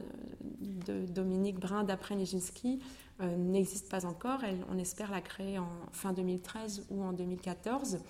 de 0.60 1.06
Dominique 1.06 1.58
Brun 1.60 1.84
d'après 1.84 2.14
Nijinsky 2.14 2.80
n'existe 3.20 3.88
pas 3.88 4.06
encore. 4.06 4.40
On 4.68 4.76
espère 4.76 5.12
la 5.12 5.20
créer 5.20 5.60
en 5.60 5.68
fin 5.92 6.12
2013 6.12 6.86
ou 6.90 7.04
en 7.04 7.12
2014. 7.12 8.00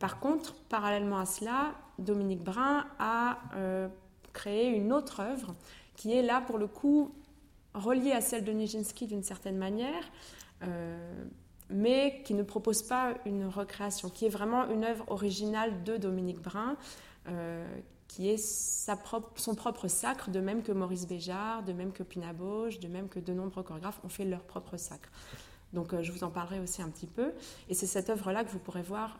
par 0.00 0.18
contre, 0.18 0.56
parallèlement 0.68 1.20
à 1.20 1.24
cela, 1.24 1.74
Dominique 2.00 2.42
Brun 2.42 2.84
a 2.98 3.38
créé 4.32 4.66
une 4.70 4.92
autre 4.92 5.20
œuvre 5.20 5.54
qui 5.94 6.12
est 6.12 6.22
là, 6.22 6.40
pour 6.40 6.58
le 6.58 6.66
coup, 6.66 7.12
reliée 7.74 8.12
à 8.12 8.20
celle 8.20 8.44
de 8.44 8.52
Nijinsky 8.52 9.06
d'une 9.06 9.22
certaine 9.22 9.56
manière, 9.56 10.10
euh, 10.62 11.24
mais 11.70 12.22
qui 12.24 12.34
ne 12.34 12.42
propose 12.42 12.82
pas 12.82 13.14
une 13.26 13.46
recréation, 13.46 14.08
qui 14.08 14.26
est 14.26 14.30
vraiment 14.30 14.68
une 14.70 14.84
œuvre 14.84 15.04
originale 15.08 15.82
de 15.84 15.96
Dominique 15.96 16.40
Brun, 16.40 16.76
euh, 17.28 17.66
qui 18.08 18.30
est 18.30 18.38
son 18.38 19.54
propre 19.54 19.86
sacre, 19.86 20.30
de 20.30 20.40
même 20.40 20.62
que 20.62 20.72
Maurice 20.72 21.06
Béjart, 21.06 21.62
de 21.62 21.72
même 21.72 21.92
que 21.92 22.02
Pina 22.02 22.32
de 22.32 22.88
même 22.88 23.08
que 23.08 23.20
de 23.20 23.32
nombreux 23.32 23.62
chorégraphes 23.62 24.00
ont 24.02 24.08
fait 24.08 24.24
leur 24.24 24.42
propre 24.42 24.76
sacre. 24.76 25.10
Donc 25.72 25.92
euh, 25.92 26.02
je 26.02 26.10
vous 26.10 26.24
en 26.24 26.30
parlerai 26.30 26.60
aussi 26.60 26.82
un 26.82 26.88
petit 26.88 27.06
peu. 27.06 27.32
Et 27.68 27.74
c'est 27.74 27.86
cette 27.86 28.10
œuvre-là 28.10 28.44
que 28.44 28.50
vous 28.50 28.58
pourrez 28.58 28.82
voir 28.82 29.18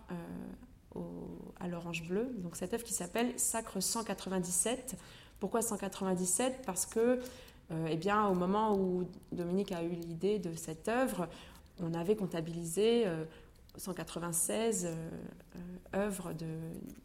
à 1.61 1.68
l'orange 1.68 2.09
bleu. 2.09 2.30
Donc 2.38 2.57
cette 2.57 2.75
œuvre 2.75 2.83
qui 2.83 2.95
s'appelle 2.95 3.38
Sacre 3.38 3.80
197. 3.80 4.97
Pourquoi 5.38 5.62
197 5.62 6.62
Parce 6.66 6.87
que 6.87 7.21
euh, 7.71 7.87
eh 7.90 7.97
bien, 7.97 8.26
au 8.26 8.35
moment 8.35 8.76
où 8.76 9.04
Dominique 9.33 9.73
a 9.73 9.83
eu 9.83 9.90
l'idée 9.90 10.38
de 10.38 10.54
cette 10.54 10.88
œuvre, 10.88 11.28
on 11.80 11.95
avait 11.95 12.16
comptabilisé 12.16 13.04
196 13.78 14.87
euh, 14.87 14.88
euh, 15.56 16.06
œuvres 16.06 16.32
de 16.32 16.47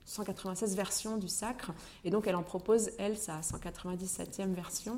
196 0.06 0.76
versions 0.76 1.18
du 1.18 1.28
Sacre, 1.28 1.72
et 2.04 2.10
donc 2.10 2.28
elle 2.28 2.36
en 2.36 2.44
propose 2.44 2.92
elle 3.00 3.18
sa 3.18 3.40
197e 3.40 4.54
version, 4.54 4.98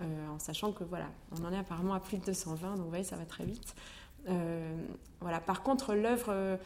en 0.00 0.38
sachant 0.38 0.72
que 0.72 0.84
voilà, 0.84 1.06
on 1.32 1.42
en 1.46 1.52
est 1.52 1.58
apparemment 1.58 1.94
à 1.94 2.00
plus 2.00 2.18
de 2.18 2.24
220, 2.26 2.76
donc 2.76 2.80
vous 2.80 2.88
voyez, 2.90 3.02
ça 3.02 3.16
va 3.16 3.24
très 3.24 3.46
vite. 3.46 3.74
voilà. 5.22 5.40
Par 5.40 5.62
contre, 5.62 5.94
l'œuvre, 5.94 6.58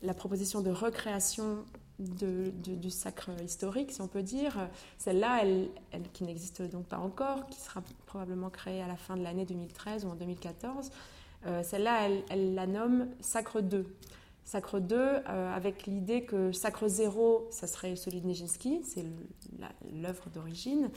la 0.00 0.14
proposition 0.14 0.62
de 0.62 0.70
recréation 0.70 1.66
du 1.98 2.90
sacre 2.90 3.30
historique, 3.42 3.90
si 3.92 4.00
on 4.00 4.08
peut 4.08 4.22
dire. 4.22 4.68
Celle-là, 4.98 5.40
elle, 5.42 5.68
qui 6.12 6.24
n'existe 6.24 6.62
donc 6.62 6.86
pas 6.86 6.98
encore, 6.98 7.46
qui 7.48 7.60
sera 7.60 7.82
probablement 8.06 8.50
créée 8.50 8.82
à 8.82 8.86
la 8.86 8.96
fin 8.96 9.16
de 9.16 9.22
l'année 9.22 9.44
2013 9.44 10.04
ou 10.04 10.08
en 10.08 10.14
2014, 10.14 10.90
Celle-là, 11.62 12.08
elle, 12.30 12.54
la 12.54 12.66
nomme 12.66 13.08
Sacre 13.20 13.60
2. 13.60 13.86
Sacre 14.44 14.80
2, 14.80 14.96
avec 15.26 15.86
l'idée 15.86 16.24
que 16.24 16.52
Sacre 16.52 16.88
0, 16.88 17.48
ça 17.50 17.66
serait 17.66 17.96
celui 17.96 18.20
de 18.20 18.26
Nijinsky, 18.26 18.80
c'est 18.82 19.04
l'œuvre 19.92 20.28
d'origine. 20.30 20.90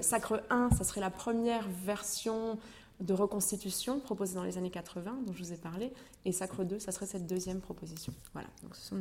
Sacre 0.00 0.42
1, 0.50 0.70
ça 0.70 0.84
serait 0.84 1.00
la 1.00 1.10
première 1.10 1.68
version 1.68 2.58
de 3.00 3.12
reconstitution 3.12 3.98
proposée 4.00 4.34
dans 4.34 4.44
les 4.44 4.58
années 4.58 4.70
80, 4.70 5.18
dont 5.26 5.32
je 5.32 5.42
vous 5.42 5.52
ai 5.52 5.56
parlé, 5.56 5.92
et 6.24 6.32
Sacre 6.32 6.64
2, 6.64 6.78
ça 6.78 6.92
serait 6.92 7.06
cette 7.06 7.26
deuxième 7.26 7.60
proposition. 7.60 8.12
Voilà, 8.32 8.48
donc 8.62 8.74
ce 8.76 8.88
sont 8.88 8.96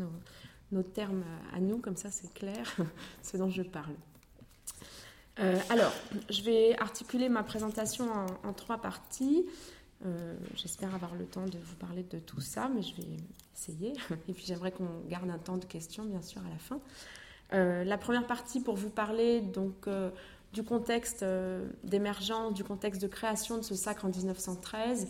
nos, 0.71 0.83
termes 0.83 1.23
à 1.53 1.59
nous, 1.59 1.77
comme 1.77 1.95
ça 1.95 2.09
c'est 2.09 2.33
clair 2.33 2.75
ce 3.21 3.37
dont 3.37 3.49
je 3.49 3.61
parle. 3.61 3.93
Euh, 5.39 5.59
alors, 5.69 5.93
je 6.29 6.41
vais 6.41 6.77
articuler 6.79 7.29
ma 7.29 7.43
présentation 7.43 8.07
en, 8.43 8.53
trois 8.53 8.79
parties. 8.79 9.45
Euh, 10.05 10.35
j'espère 10.55 10.93
avoir 10.93 11.15
le 11.15 11.25
temps 11.25 11.45
de 11.45 11.57
vous 11.57 11.75
parler 11.75 12.03
de 12.03 12.19
tout 12.19 12.41
ça, 12.41 12.69
mais 12.73 12.81
je 12.81 12.95
vais 12.95 13.07
essayer. 13.55 13.93
Et 14.27 14.33
puis 14.33 14.43
j'aimerais 14.45 14.71
qu'on 14.71 14.89
garde 15.09 15.29
un 15.29 15.37
temps 15.37 15.57
de 15.57 15.65
questions, 15.65 16.03
bien 16.05 16.21
sûr, 16.21 16.41
à 16.45 16.49
la 16.49 16.57
fin. 16.57 16.79
Euh, 17.53 17.83
la 17.83 17.97
première 17.97 18.27
partie 18.27 18.59
pour 18.59 18.75
vous 18.75 18.89
parler 18.89 19.41
donc 19.41 19.87
du 20.53 20.63
contexte 20.63 21.23
euh, 21.23 21.67
d'émergence, 21.83 22.53
du 22.53 22.63
contexte 22.63 23.01
de 23.01 23.07
création 23.07 23.57
de 23.57 23.63
ce 23.63 23.75
sacre 23.75 24.05
en 24.05 24.09
1913, 24.09 25.07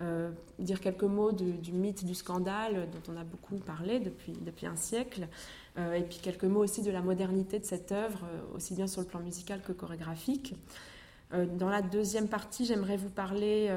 euh, 0.00 0.30
dire 0.58 0.80
quelques 0.80 1.02
mots 1.02 1.32
du 1.32 1.72
mythe 1.72 2.04
du 2.04 2.14
scandale 2.14 2.88
dont 2.90 3.12
on 3.12 3.16
a 3.16 3.24
beaucoup 3.24 3.56
parlé 3.56 3.98
depuis, 3.98 4.32
depuis 4.32 4.66
un 4.66 4.76
siècle, 4.76 5.28
euh, 5.78 5.94
et 5.94 6.02
puis 6.02 6.18
quelques 6.22 6.44
mots 6.44 6.62
aussi 6.62 6.82
de 6.82 6.90
la 6.90 7.02
modernité 7.02 7.58
de 7.58 7.64
cette 7.64 7.92
œuvre, 7.92 8.20
aussi 8.54 8.74
bien 8.74 8.86
sur 8.86 9.00
le 9.02 9.06
plan 9.06 9.20
musical 9.20 9.60
que 9.62 9.72
chorégraphique. 9.72 10.54
Dans 11.58 11.68
la 11.68 11.82
deuxième 11.82 12.28
partie, 12.28 12.64
j'aimerais 12.64 12.96
vous 12.96 13.10
parler, 13.10 13.70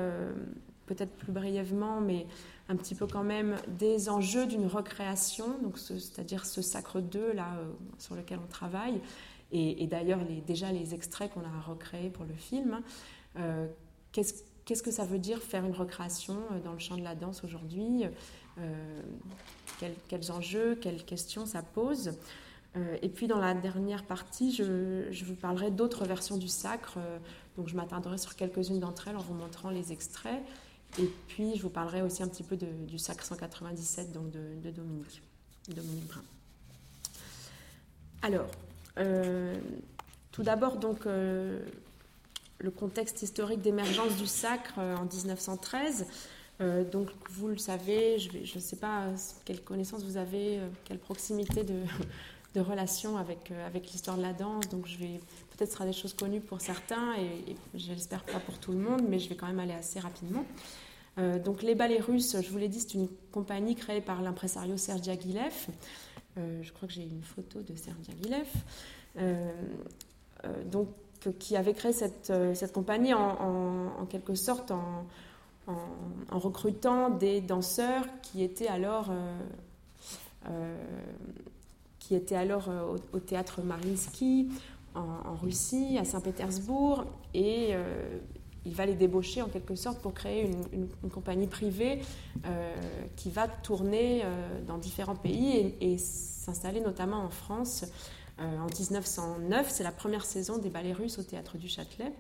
peut-être 0.86 1.12
plus 1.12 1.32
brièvement, 1.32 2.02
mais 2.02 2.28
un 2.70 2.76
petit 2.76 2.96
peu 2.96 3.08
quand 3.08 3.24
même, 3.24 3.56
des 3.80 4.10
enjeux 4.10 4.46
d'une 4.46 4.68
recréation, 4.68 5.46
c'est-à-dire 5.76 6.46
ce 6.46 6.62
sacre 6.62 7.00
2 7.02 7.34
là, 7.34 7.48
sur 7.98 8.16
lequel 8.16 8.40
on 8.44 8.48
travaille, 8.48 9.02
et, 9.52 9.88
d'ailleurs 9.88 10.20
déjà 10.46 10.72
les 10.72 10.94
extraits 10.94 11.32
qu'on 11.34 11.42
a 11.42 11.62
recréés 11.66 12.10
pour 12.10 12.26
le 12.26 12.34
film. 12.34 12.82
Euh, 13.38 13.68
qu'est-ce, 14.12 14.84
que 14.84 14.92
ça 14.92 15.06
veut 15.06 15.20
dire 15.20 15.42
faire 15.42 15.66
une 15.66 15.74
recréation 15.74 16.38
euh, 16.52 16.60
dans 16.60 16.74
le 16.74 16.80
champ 16.80 16.98
de 16.98 17.04
la 17.04 17.16
danse 17.16 17.44
aujourd'hui 17.44 18.04
euh, 18.60 19.02
quels, 20.10 20.32
enjeux, 20.32 20.76
quelles 20.76 21.06
questions 21.06 21.46
ça 21.46 21.62
pose 21.62 22.14
et 23.02 23.10
puis 23.10 23.26
dans 23.26 23.40
la 23.40 23.56
dernière 23.56 24.04
partie, 24.04 24.54
je, 24.54 25.24
vous 25.26 25.34
parlerai 25.34 25.72
d'autres 25.72 26.06
versions 26.06 26.38
du 26.38 26.48
sacre, 26.48 27.00
donc 27.58 27.68
je 27.68 27.76
m'attarderai 27.76 28.18
sur 28.18 28.36
quelques-unes 28.36 28.80
d'entre 28.80 29.08
elles 29.08 29.18
en 29.18 29.22
vous 29.22 29.34
montrant 29.34 29.70
les 29.70 29.92
extraits. 29.92 30.42
Et 31.00 31.10
puis 31.28 31.58
je 31.58 31.64
vous 31.64 31.70
parlerai 31.70 32.02
aussi 32.02 32.24
un 32.24 32.28
petit 32.28 32.44
peu 32.44 32.56
du 32.56 32.98
sacre 32.98 33.26
197 33.26 34.14
donc 34.14 34.30
de, 34.32 34.40
de 34.64 34.72
Dominique, 34.72 35.22
Dominique 35.68 36.08
Brun. 36.08 36.22
Alors, 38.22 38.48
euh, 38.98 39.56
tout 40.32 40.44
d'abord, 40.44 40.78
donc, 40.78 41.06
euh, 41.06 41.60
le 42.60 42.72
contexte 42.72 43.22
historique 43.22 43.62
d'émergence 43.62 44.16
du 44.18 44.26
sacre 44.26 44.80
euh, 44.80 44.96
en 44.96 45.06
1913. 45.06 46.06
donc, 46.92 47.10
vous 47.30 47.48
le 47.48 47.58
savez, 47.58 48.18
je 48.18 48.56
ne 48.56 48.60
sais 48.60 48.78
pas 48.78 49.10
quelle 49.46 49.62
connaissance 49.62 50.04
vous 50.04 50.18
avez, 50.18 50.60
quelle 50.86 50.98
proximité 50.98 51.64
de, 51.64 51.84
de 52.56 52.60
relation 52.60 53.18
avec, 53.18 53.52
avec 53.52 53.92
l'histoire 53.92 54.18
de 54.18 54.24
la 54.24 54.34
danse. 54.34 54.68
Donc, 54.70 54.88
je 54.88 54.98
vais 54.98 55.20
peut-être 55.58 55.72
sera 55.72 55.86
des 55.86 55.94
choses 55.94 56.14
connues 56.14 56.42
pour 56.42 56.62
certains 56.62 57.16
et, 57.16 57.56
je 57.74 57.92
l'espère 57.92 58.24
pas 58.24 58.40
pour 58.40 58.60
tout 58.60 58.72
le 58.72 58.78
monde, 58.78 59.02
mais 59.10 59.20
je 59.20 59.28
vais 59.28 59.36
quand 59.36 59.48
même 59.48 59.60
aller 59.60 59.74
assez 59.74 60.00
rapidement. 60.00 60.46
donc, 61.18 61.64
les 61.64 61.74
ballets 61.74 62.00
russes, 62.00 62.38
je 62.40 62.50
vous 62.50 62.60
l'ai 62.60 62.68
dit, 62.68 62.80
c'est 62.80 62.94
une 62.94 63.10
compagnie 63.32 63.76
créée 63.76 64.02
par 64.02 64.22
l'impresario 64.22 64.78
Serge 64.78 65.10
Aguilef. 65.10 65.70
Euh, 66.38 66.60
je 66.62 66.72
crois 66.72 66.88
que 66.88 66.94
j'ai 66.94 67.04
une 67.04 67.24
photo 67.24 67.62
de 67.62 67.76
Serge 67.76 68.10
Aguilef, 68.10 68.54
euh, 69.18 69.52
euh, 70.46 70.64
donc, 70.66 70.90
qui 71.40 71.56
avait 71.58 71.74
créé 71.74 71.94
cette, 71.94 72.32
compagnie 72.74 73.14
en, 73.14 74.06
quelque 74.10 74.36
sorte 74.36 74.72
en, 74.72 75.08
recrutant 76.32 77.10
des 77.10 77.42
danseurs 77.42 78.06
qui 78.22 78.44
étaient 78.44 78.68
alors, 78.68 79.12
qui 82.00 82.16
étaient 82.16 82.36
alors 82.36 82.70
au, 83.12 83.20
théâtre 83.20 83.62
Mariinsky 83.62 84.50
en, 84.96 85.36
Russie, 85.36 85.98
à 86.00 86.06
Saint-Pétersbourg, 86.06 87.06
et 87.34 87.76
il 88.68 88.76
va 88.76 88.86
les 88.86 88.96
débaucher 88.96 89.42
en 89.42 89.48
quelque 89.48 89.76
sorte 89.76 90.00
pour 90.02 90.14
créer 90.14 90.52
une, 90.74 90.90
compagnie 91.10 91.48
privée 91.48 92.02
euh, 92.46 92.76
qui 93.16 93.32
va 93.32 93.48
tourner 93.48 94.22
euh, 94.24 94.62
dans 94.68 94.78
différents 94.78 95.16
pays 95.16 95.74
et, 95.80 95.98
s'installer 95.98 96.82
notamment 96.82 97.18
en 97.18 97.30
France. 97.30 97.86
Euh, 98.40 98.60
en 98.60 98.66
1909, 98.66 99.70
c'est 99.70 99.84
la 99.84 99.92
première 99.92 100.26
saison 100.26 100.58
des 100.58 100.70
ballets 100.70 100.94
russes 100.94 101.18
au 101.18 101.24
théâtre 101.24 101.58
du 101.58 101.68
Châtelet. 101.70 102.12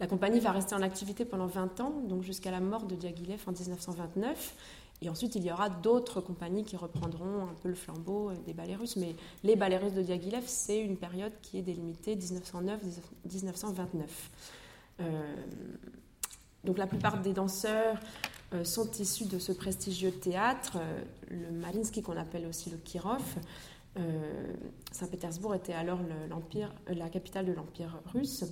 La 0.00 0.06
compagnie 0.06 0.40
va 0.40 0.52
rester 0.52 0.74
en 0.74 0.82
activité 0.82 1.24
pendant 1.24 1.46
20 1.46 1.80
ans, 1.80 1.92
donc 2.08 2.22
jusqu'à 2.22 2.50
la 2.50 2.60
mort 2.60 2.84
de 2.84 2.94
Diaghilev 2.94 3.40
en 3.46 3.52
1929. 3.52 4.54
Et 5.00 5.08
ensuite, 5.08 5.36
il 5.36 5.44
y 5.44 5.52
aura 5.52 5.70
d'autres 5.70 6.20
compagnies 6.20 6.64
qui 6.64 6.76
reprendront 6.76 7.44
un 7.44 7.54
peu 7.62 7.68
le 7.68 7.76
flambeau 7.76 8.32
des 8.32 8.74
russes. 8.74 8.96
Mais 8.96 9.14
les 9.44 9.54
russes 9.76 9.94
de 9.94 10.02
Diaghilev, 10.02 10.42
c'est 10.46 10.80
une 10.80 10.96
période 10.96 11.32
qui 11.40 11.58
est 11.58 11.62
délimitée 11.62 12.16
1909-1929. 12.16 14.06
Euh, 15.00 15.36
donc 16.64 16.78
la 16.78 16.86
plupart 16.86 17.20
des 17.20 17.32
danseurs 17.32 17.98
euh, 18.52 18.64
sont 18.64 18.90
issus 18.98 19.26
de 19.26 19.38
ce 19.38 19.52
prestigieux 19.52 20.10
théâtre, 20.10 20.78
euh, 20.80 21.04
le 21.30 21.52
Marinsky 21.52 22.02
qu'on 22.02 22.16
appelle 22.16 22.46
aussi 22.46 22.70
le 22.70 22.78
Kirov. 22.78 23.22
Saint-Pétersbourg 24.92 25.56
était 25.56 25.72
alors 25.72 25.98
l'empire, 26.30 26.72
la 26.86 27.08
capitale 27.08 27.46
de 27.46 27.52
l'Empire 27.52 27.98
russe, 28.14 28.44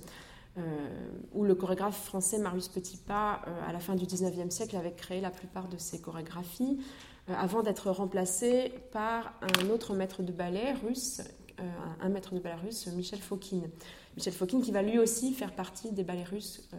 où 1.33 1.43
le 1.43 1.53
chorégraphe 1.53 2.03
français 2.05 2.39
Marius 2.39 2.67
Petitpas, 2.67 3.41
à 3.67 3.71
la 3.71 3.79
fin 3.79 3.95
du 3.95 4.05
19e 4.05 4.49
siècle, 4.49 4.75
avait 4.75 4.93
créé 4.93 5.21
la 5.21 5.29
plupart 5.29 5.67
de 5.67 5.77
ses 5.77 6.01
chorégraphies, 6.01 6.79
avant 7.27 7.61
d'être 7.61 7.91
remplacé 7.91 8.73
par 8.91 9.33
un 9.41 9.69
autre 9.69 9.93
maître 9.93 10.23
de 10.23 10.31
ballet 10.31 10.73
russe, 10.73 11.21
un 12.01 12.09
maître 12.09 12.33
de 12.33 12.39
ballet 12.39 12.61
russe, 12.63 12.87
Michel 12.87 13.19
Fokine. 13.19 13.69
Michel 14.17 14.33
Fokine, 14.33 14.63
qui 14.63 14.71
va 14.71 14.81
lui 14.81 14.97
aussi 14.97 15.31
faire 15.31 15.51
partie 15.53 15.91
des 15.91 16.03
ballets 16.03 16.23
russes 16.23 16.67
euh, 16.73 16.77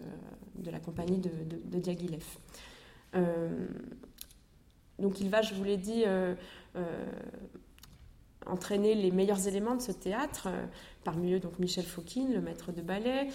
de 0.56 0.70
la 0.72 0.80
compagnie 0.80 1.18
de, 1.18 1.78
Diaghilev. 1.78 2.24
Euh, 3.14 3.68
donc 4.98 5.20
il 5.20 5.30
va, 5.30 5.40
je 5.40 5.54
vous 5.54 5.62
l'ai 5.62 5.76
dit, 5.76 6.02
euh, 6.04 6.34
entraîner 8.46 8.94
les 8.94 9.10
meilleurs 9.10 9.46
éléments 9.46 9.74
de 9.74 9.82
ce 9.82 9.92
théâtre, 9.92 10.48
parmi 11.04 11.32
eux 11.34 11.40
donc 11.40 11.58
Michel 11.58 11.84
Fokine, 11.84 12.32
le 12.32 12.40
maître 12.40 12.72
de 12.72 12.80
ballet, 12.80 13.28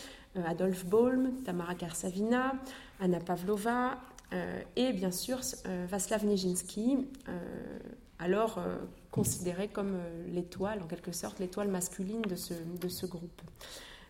Adolphe 0.45 0.85
Bohlm, 0.85 1.43
Tamara 1.43 1.75
Karsavina, 1.75 2.53
Anna 2.99 3.19
Pavlova, 3.19 3.99
et 4.75 4.93
bien 4.93 5.11
sûr 5.11 5.39
Vaslav 5.87 6.25
Nijinsky, 6.25 7.07
alors 8.17 8.59
considéré 9.11 9.67
comme 9.67 9.99
l'étoile, 10.27 10.81
en 10.81 10.87
quelque 10.87 11.11
sorte, 11.11 11.39
l'étoile 11.39 11.67
masculine 11.67 12.21
de 12.21 12.35
ce, 12.35 12.53
de 12.53 12.87
ce 12.87 13.05
groupe. 13.05 13.41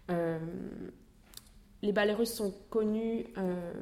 Euh, 0.09 0.39
les 1.81 1.91
ballets 1.91 2.13
russes 2.13 2.33
sont 2.33 2.53
connus 2.69 3.25
euh, 3.37 3.73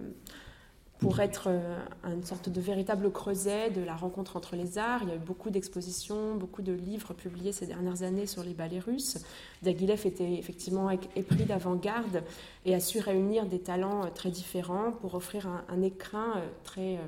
pour 1.01 1.19
être 1.19 1.45
euh, 1.47 1.83
une 2.05 2.23
sorte 2.23 2.47
de 2.47 2.61
véritable 2.61 3.11
creuset 3.11 3.71
de 3.71 3.81
la 3.81 3.95
rencontre 3.95 4.37
entre 4.37 4.55
les 4.55 4.77
arts. 4.77 5.01
Il 5.01 5.09
y 5.09 5.11
a 5.11 5.15
eu 5.15 5.19
beaucoup 5.19 5.49
d'expositions, 5.49 6.35
beaucoup 6.35 6.61
de 6.61 6.71
livres 6.71 7.15
publiés 7.15 7.51
ces 7.51 7.65
dernières 7.65 8.03
années 8.03 8.27
sur 8.27 8.43
les 8.43 8.53
ballets 8.53 8.79
russes. 8.79 9.17
Diaghilev 9.63 10.05
était 10.05 10.31
effectivement 10.33 10.91
épris 10.91 11.45
d'avant-garde 11.45 12.23
et 12.65 12.75
a 12.75 12.79
su 12.79 12.99
réunir 12.99 13.47
des 13.47 13.59
talents 13.59 14.11
très 14.13 14.29
différents 14.29 14.91
pour 14.91 15.15
offrir 15.15 15.47
un, 15.67 15.81
écrin 15.81 16.35
très 16.63 16.99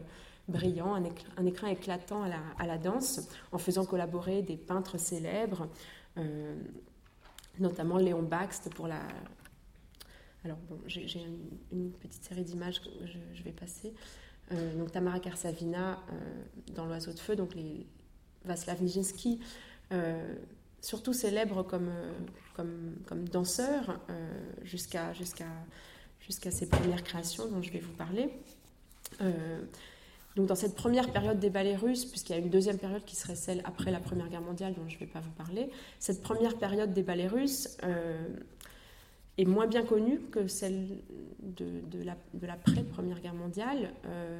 brillant, 0.47 0.95
un 1.37 1.45
écrin, 1.45 1.67
éclatant 1.67 2.23
à 2.57 2.65
la, 2.65 2.77
danse, 2.79 3.29
en 3.51 3.59
faisant 3.59 3.85
collaborer 3.85 4.41
des 4.41 4.57
peintres 4.57 4.99
célèbres 4.99 5.67
notamment 7.59 7.97
Léon 7.97 8.23
Baxt 8.23 8.73
pour 8.73 8.87
la. 8.87 8.99
Alors, 10.45 10.57
bon, 10.69 10.77
j'ai 10.87 11.07
une, 11.71 11.91
petite 11.91 12.23
série 12.23 12.43
d'images 12.43 12.81
que 12.81 12.89
je, 13.05 13.43
vais 13.43 13.51
passer. 13.51 13.93
Euh, 14.51 14.75
donc, 14.75 14.91
Tamara 14.91 15.19
Karsavina 15.19 15.93
euh, 16.11 16.15
dans 16.75 16.85
L'Oiseau 16.85 17.13
de 17.13 17.19
Feu, 17.19 17.35
donc 17.35 17.55
les 17.55 17.85
Vaslav 18.43 18.81
Nijinsky, 18.81 19.39
euh, 19.93 20.35
surtout 20.81 21.13
célèbre 21.13 21.63
comme, 21.63 21.89
comme, 22.55 22.95
comme 23.05 23.29
danseur 23.29 24.01
jusqu'à 24.63 25.13
jusqu'à 25.13 25.47
jusqu'à 26.19 26.51
ses 26.51 26.67
premières 26.67 27.03
créations 27.03 27.47
dont 27.47 27.61
je 27.61 27.71
vais 27.71 27.79
vous 27.79 27.93
parler. 27.93 28.29
Donc 30.35 30.47
dans 30.47 30.55
cette 30.55 30.75
première 30.75 31.11
période 31.13 31.39
des 31.39 31.49
ballets 31.49 31.75
russes, 31.75 32.03
puisqu'il 32.03 32.33
y 32.33 32.35
a 32.35 32.39
une 32.39 32.49
deuxième 32.49 32.79
période 32.79 33.05
qui 33.05 33.15
serait 33.15 33.35
celle 33.35 33.61
après 33.65 33.91
la 33.91 33.99
Première 33.99 34.27
Guerre 34.27 34.41
mondiale 34.41 34.73
dont 34.73 34.89
je 34.89 34.95
ne 34.95 34.99
vais 34.99 35.05
pas 35.05 35.21
vous 35.21 35.31
parler, 35.31 35.69
cette 35.99 36.21
première 36.21 36.57
période 36.57 36.91
des 36.91 37.03
ballets 37.03 37.27
russes, 37.27 37.77
est 39.37 39.45
moins 39.45 39.67
bien 39.67 39.83
connue 39.83 40.19
que 40.31 40.47
celle 40.47 40.87
de, 41.41 41.65
de 41.89 42.45
l'après-Première 42.47 43.19
Guerre 43.19 43.33
mondiale. 43.33 43.91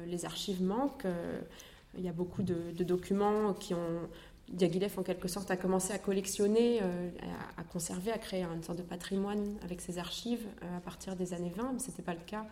les 0.06 0.24
archives 0.24 0.62
manquent. 0.62 1.06
il 1.98 2.04
y 2.04 2.08
a 2.08 2.12
beaucoup 2.12 2.42
de, 2.42 2.70
documents 2.84 3.54
qui 3.54 3.74
ont 3.74 4.08
Diaghilev, 4.48 4.98
en 4.98 5.02
quelque 5.02 5.26
sorte, 5.26 5.50
a 5.50 5.56
commencé 5.56 5.92
à 5.92 5.98
collectionner, 5.98 6.80
euh, 6.82 7.10
à, 7.56 7.64
conserver, 7.64 8.12
à 8.12 8.18
créer 8.18 8.42
une 8.42 8.62
sorte 8.62 8.78
de 8.78 8.82
patrimoine 8.82 9.56
avec 9.62 9.80
ses 9.80 9.98
archives 9.98 10.46
euh, 10.62 10.76
à 10.76 10.80
partir 10.80 11.16
des 11.16 11.32
années 11.32 11.52
20, 11.56 11.72
mais 11.72 11.78
c'était 11.78 12.02
pas 12.02 12.12
le 12.12 12.20
cas, 12.26 12.44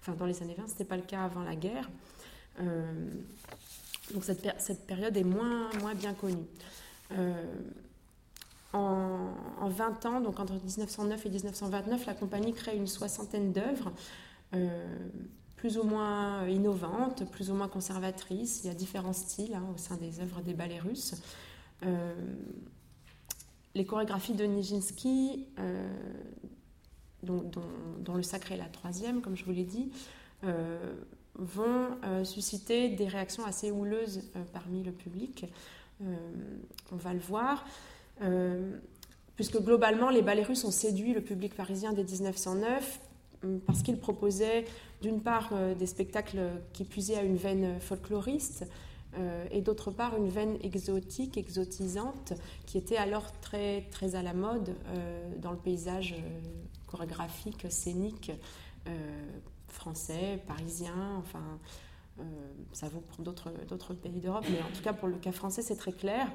enfin 0.00 0.14
dans 0.14 0.26
les 0.26 0.42
années 0.42 0.54
20, 0.56 0.68
ce 0.68 0.72
n'était 0.72 0.84
pas 0.84 0.96
le 0.96 1.02
cas 1.02 1.24
avant 1.24 1.42
la 1.42 1.56
guerre. 1.56 1.90
Euh, 2.60 3.10
donc 4.14 4.24
cette, 4.24 4.46
cette, 4.58 4.86
période 4.86 5.16
est 5.16 5.24
moins, 5.24 5.70
moins 5.80 5.94
bien 5.94 6.14
connue. 6.14 6.46
En, 8.72 9.30
en, 9.60 9.68
20 9.68 10.06
ans, 10.06 10.20
donc 10.20 10.38
entre 10.38 10.54
1909 10.54 11.26
et 11.26 11.28
1929, 11.30 12.06
la 12.06 12.14
compagnie 12.14 12.52
crée 12.52 12.76
une 12.76 12.86
soixantaine 12.86 13.52
d'œuvres 13.52 13.92
plus 15.60 15.76
ou 15.76 15.82
moins 15.82 16.48
innovantes, 16.48 17.30
plus 17.30 17.50
ou 17.50 17.54
moins 17.54 17.68
conservatrices. 17.68 18.62
Il 18.64 18.68
y 18.68 18.70
a 18.70 18.74
différents 18.74 19.12
styles 19.12 19.54
hein, 19.54 19.66
au 19.74 19.76
sein 19.76 19.96
des 19.96 20.20
œuvres 20.20 20.40
des 20.40 20.54
ballets 20.54 20.80
russes. 20.80 21.14
Euh, 21.84 22.14
les 23.74 23.84
chorégraphies 23.84 24.32
de 24.32 24.44
Nijinsky, 24.44 25.46
euh, 25.58 25.86
dont, 27.22 27.44
le 28.14 28.22
sacré 28.22 28.54
est 28.54 28.58
la 28.58 28.64
troisième, 28.64 29.20
comme 29.20 29.36
je 29.36 29.44
vous 29.44 29.52
l'ai 29.52 29.64
dit, 29.64 29.90
euh, 30.44 30.94
vont 31.34 31.98
susciter 32.24 32.88
des 32.88 33.06
réactions 33.06 33.44
assez 33.44 33.70
houleuses 33.70 34.30
parmi 34.54 34.82
le 34.82 34.92
public. 34.92 35.44
on 36.00 36.96
va 36.96 37.12
le 37.12 37.20
voir 37.20 37.66
puisque 39.36 39.58
globalement 39.62 40.10
les 40.10 40.22
ballets 40.22 40.42
russes 40.42 40.64
ont 40.64 40.70
séduit 40.70 41.14
le 41.14 41.22
public 41.22 41.54
parisien 41.54 41.92
dès 41.92 42.04
1909 42.04 43.00
parce 43.66 43.82
qu'ils 43.82 43.98
proposaient 43.98 44.64
d'une 45.00 45.22
part 45.22 45.50
euh, 45.52 45.74
des 45.74 45.86
spectacles 45.86 46.40
qui 46.72 46.84
puisaient 46.84 47.16
à 47.16 47.22
une 47.22 47.36
veine 47.36 47.80
folkloriste 47.80 48.66
euh, 49.18 49.46
et 49.50 49.60
d'autre 49.60 49.90
part 49.90 50.16
une 50.16 50.28
veine 50.28 50.56
exotique, 50.62 51.36
exotisante, 51.36 52.34
qui 52.66 52.78
était 52.78 52.96
alors 52.96 53.32
très, 53.40 53.86
très 53.90 54.14
à 54.14 54.22
la 54.22 54.34
mode 54.34 54.74
euh, 54.88 55.36
dans 55.38 55.50
le 55.50 55.58
paysage 55.58 56.14
chorégraphique, 56.86 57.66
scénique 57.70 58.32
français, 59.68 60.42
parisien, 60.48 61.16
enfin 61.18 61.42
ça 62.72 62.88
vaut 62.88 63.00
pour 63.00 63.22
d'autres 63.22 63.94
pays 63.94 64.20
d'Europe, 64.20 64.44
mais 64.50 64.60
en 64.60 64.74
tout 64.74 64.82
cas 64.82 64.92
pour 64.92 65.06
le 65.06 65.16
cas 65.16 65.30
français 65.30 65.62
c'est 65.62 65.76
très 65.76 65.92
clair 65.92 66.26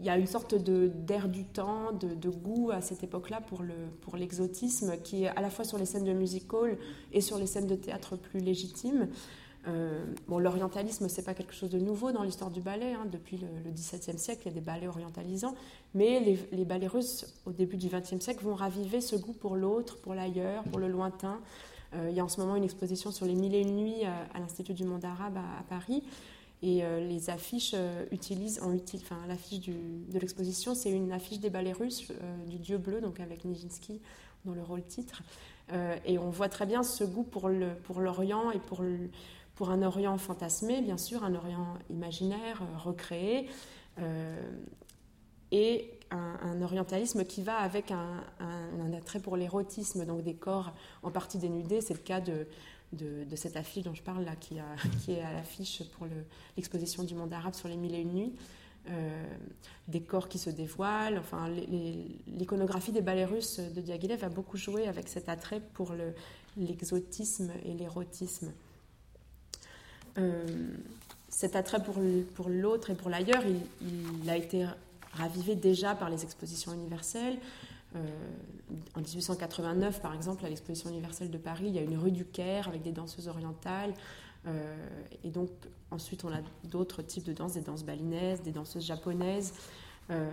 il 0.00 0.06
y 0.06 0.08
a 0.08 0.16
une 0.16 0.26
sorte 0.26 0.54
d'air 0.54 1.28
du 1.28 1.44
temps, 1.44 1.92
de, 1.92 2.30
goût 2.30 2.70
à 2.72 2.80
cette 2.80 3.04
époque-là 3.04 3.42
pour, 3.42 3.62
le, 3.62 3.74
pour 4.00 4.16
l'exotisme, 4.16 4.96
qui 5.04 5.24
est 5.24 5.28
à 5.28 5.40
la 5.42 5.50
fois 5.50 5.64
sur 5.64 5.76
les 5.76 5.84
scènes 5.84 6.04
de 6.04 6.12
music 6.12 6.52
hall 6.52 6.78
et 7.12 7.20
sur 7.20 7.38
les 7.38 7.46
scènes 7.46 7.66
de 7.66 7.74
théâtre 7.74 8.16
plus 8.16 8.40
légitimes. 8.40 9.08
Euh, 9.68 10.06
bon, 10.26 10.38
l'orientalisme, 10.38 11.08
c'est 11.08 11.22
pas 11.22 11.34
quelque 11.34 11.52
chose 11.52 11.68
de 11.68 11.78
nouveau 11.78 12.12
dans 12.12 12.22
l'histoire 12.22 12.50
du 12.50 12.62
ballet. 12.62 12.94
Hein. 12.94 13.06
Depuis 13.12 13.36
le, 13.36 13.70
XVIIe 13.70 14.18
siècle, 14.18 14.42
il 14.44 14.48
y 14.48 14.50
a 14.52 14.54
des 14.54 14.62
ballets 14.62 14.88
orientalisants. 14.88 15.54
Mais 15.94 16.38
les, 16.52 16.64
ballets 16.64 16.86
russes, 16.86 17.26
au 17.44 17.52
début 17.52 17.76
du 17.76 17.88
XXe 17.88 18.20
siècle, 18.20 18.42
vont 18.42 18.54
raviver 18.54 19.02
ce 19.02 19.16
goût 19.16 19.34
pour 19.34 19.56
l'autre, 19.56 19.98
pour 19.98 20.14
l'ailleurs, 20.14 20.64
pour 20.64 20.78
le 20.78 20.88
lointain. 20.88 21.40
Euh, 21.94 22.08
il 22.10 22.16
y 22.16 22.20
a 22.20 22.24
en 22.24 22.28
ce 22.28 22.40
moment 22.40 22.56
une 22.56 22.64
exposition 22.64 23.10
sur 23.10 23.26
les 23.26 23.34
mille 23.34 23.54
et 23.54 23.60
une 23.60 23.76
nuits 23.76 24.04
à, 24.04 24.38
l'Institut 24.38 24.74
du 24.74 24.84
monde 24.84 25.04
arabe 25.04 25.36
à 25.36 25.62
Paris. 25.68 26.02
Et 26.62 26.84
euh, 26.84 27.00
les 27.00 27.30
affiches 27.30 27.72
euh, 27.74 28.04
utilisent, 28.10 28.60
en 28.62 28.74
utilise, 28.74 29.04
enfin, 29.04 29.20
l'affiche 29.26 29.60
de 29.60 30.18
l'exposition, 30.18 30.74
c'est 30.74 30.90
une 30.90 31.10
affiche 31.10 31.40
des 31.40 31.48
ballets 31.48 31.72
russes 31.72 32.10
euh, 32.10 32.44
du 32.46 32.58
Dieu 32.58 32.76
bleu, 32.76 33.00
donc 33.00 33.18
avec 33.18 33.44
Nijinsky 33.44 34.00
dans 34.44 34.52
le 34.52 34.62
rôle 34.62 34.82
titre. 34.84 35.22
et 36.06 36.18
on 36.18 36.30
voit 36.30 36.48
très 36.48 36.64
bien 36.64 36.82
ce 36.82 37.04
goût 37.04 37.24
pour, 37.24 37.50
l'Orient 37.50 38.50
et 38.52 38.58
pour, 38.58 39.70
un 39.70 39.82
Orient 39.82 40.16
fantasmé, 40.16 40.80
bien 40.80 40.96
sûr, 40.96 41.24
un 41.24 41.34
Orient 41.34 41.74
imaginaire, 41.90 42.62
recréé, 42.82 43.50
et 45.52 45.90
un, 46.10 46.62
orientalisme 46.62 47.26
qui 47.26 47.42
va 47.42 47.58
avec 47.58 47.90
un 47.90 48.92
attrait 48.96 49.20
pour 49.20 49.36
l'érotisme, 49.36 50.06
donc 50.06 50.22
des 50.22 50.32
corps 50.32 50.72
en 51.02 51.10
partie 51.10 51.36
dénudés. 51.36 51.82
C'est 51.82 51.92
le 51.92 52.00
cas 52.00 52.22
de 52.22 52.46
de, 52.92 53.36
cette 53.36 53.56
affiche 53.56 53.84
dont 53.84 53.94
je 53.94 54.02
parle 54.02 54.24
là, 54.24 54.36
qui, 54.36 54.58
est 55.08 55.22
à 55.22 55.32
l'affiche 55.32 55.82
pour 55.92 56.06
l'exposition 56.56 57.04
du 57.04 57.14
monde 57.14 57.32
arabe 57.32 57.54
sur 57.54 57.68
les 57.68 57.76
mille 57.76 57.94
et 57.94 58.00
une 58.00 58.12
nuits. 58.12 58.32
Euh, 58.88 59.24
des 59.88 60.00
corps 60.00 60.28
qui 60.28 60.38
se 60.38 60.48
dévoilent. 60.48 61.18
Enfin, 61.18 61.48
l'iconographie 62.26 62.92
des 62.92 63.02
ballets 63.02 63.26
russes 63.26 63.60
de 63.60 63.80
Diaghilev 63.80 64.24
a 64.24 64.28
beaucoup 64.28 64.56
joué 64.56 64.88
avec 64.88 65.08
cet 65.08 65.28
attrait 65.28 65.60
pour 65.60 65.92
l'exotisme 66.56 67.50
et 67.64 67.74
l'érotisme. 67.74 68.52
Euh, 70.18 70.46
cet 71.28 71.56
attrait 71.56 71.82
pour, 71.82 72.48
l'autre 72.48 72.90
et 72.90 72.94
pour 72.94 73.10
l'ailleurs, 73.10 73.42
il, 73.46 73.60
il, 74.22 74.30
a 74.30 74.36
été 74.36 74.66
ravivé 75.12 75.54
déjà 75.56 75.94
par 75.94 76.08
les 76.08 76.22
expositions 76.22 76.72
universelles. 76.72 77.38
Euh, 77.96 77.98
en 78.94 79.00
1889, 79.00 80.00
par 80.00 80.14
exemple, 80.14 80.44
à 80.44 80.48
l'exposition 80.48 80.90
universelle 80.90 81.30
de 81.30 81.38
Paris, 81.38 81.66
il 81.66 81.74
y 81.74 81.78
a 81.78 81.82
une 81.82 81.96
rue 81.96 82.12
du 82.12 82.24
Caire 82.24 82.68
avec 82.68 82.82
des 82.82 82.92
danseuses 82.92 83.28
orientales. 83.28 83.94
Euh, 84.46 84.76
et 85.24 85.30
donc, 85.30 85.50
ensuite, 85.90 86.24
on 86.24 86.32
a 86.32 86.40
d'autres 86.64 87.02
types 87.02 87.24
de 87.24 87.32
danses, 87.32 87.54
des 87.54 87.60
danses 87.60 87.84
balinaises, 87.84 88.42
des 88.42 88.52
danseuses 88.52 88.84
japonaises. 88.84 89.54
Euh, 90.10 90.30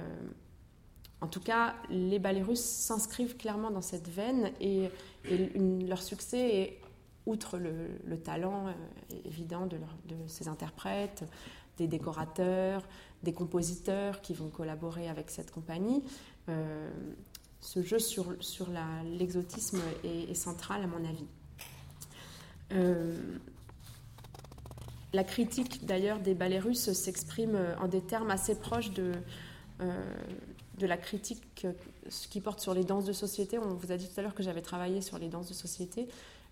en 1.20 1.28
tout 1.28 1.40
cas, 1.40 1.76
les 1.90 2.20
ballets 2.20 2.44
russes 2.44 2.64
s'inscrivent 2.64 3.38
clairement 3.38 3.72
dans 3.72 3.82
cette 3.82 4.08
veine 4.08 4.52
et, 4.62 4.90
leur 5.88 6.02
succès 6.02 6.56
est, 6.56 6.82
outre 7.26 7.58
le, 7.58 8.18
talent 8.20 8.68
évident 9.26 9.66
de, 9.66 9.78
de, 9.78 10.16
ces 10.28 10.48
interprètes, 10.48 11.26
des 11.78 11.88
décorateurs, 11.88 12.88
des 13.24 13.34
compositeurs 13.34 14.22
qui 14.22 14.34
vont 14.34 14.50
collaborer 14.50 15.10
avec 15.10 15.32
cette 15.32 15.52
compagnie, 15.52 16.04
ce 17.68 17.82
jeu 17.84 18.00
sur, 18.00 18.26
sur 18.40 18.68
l'exotisme 19.18 19.82
est, 20.06 20.34
central 20.34 20.84
à 20.84 20.88
mon 20.88 21.04
avis. 21.04 21.26
Euh, 22.72 23.20
la 25.12 25.26
critique 25.26 25.86
d'ailleurs 25.86 26.20
des 26.20 26.34
ballets 26.34 26.60
russes 26.60 26.94
s'exprime 26.94 27.58
en 27.82 27.90
des 27.90 28.00
termes 28.00 28.32
assez 28.32 28.56
proches 28.56 28.92
de, 28.92 29.12
euh, 29.82 30.16
de 30.78 30.88
la 30.88 30.96
critique 30.96 31.44
qui 32.30 32.40
porte 32.40 32.62
sur 32.62 32.74
les 32.74 32.86
danses 32.86 33.04
de 33.04 33.12
société. 33.12 33.58
On 33.58 33.74
vous 33.74 33.92
a 33.92 33.98
dit 33.98 34.08
tout 34.08 34.18
à 34.18 34.24
l'heure 34.24 34.36
que 34.36 34.44
j'avais 34.44 34.62
travaillé 34.62 35.02
sur 35.02 35.18
les 35.18 35.28
danses 35.28 35.50
de 35.50 35.54
société. 35.54 36.08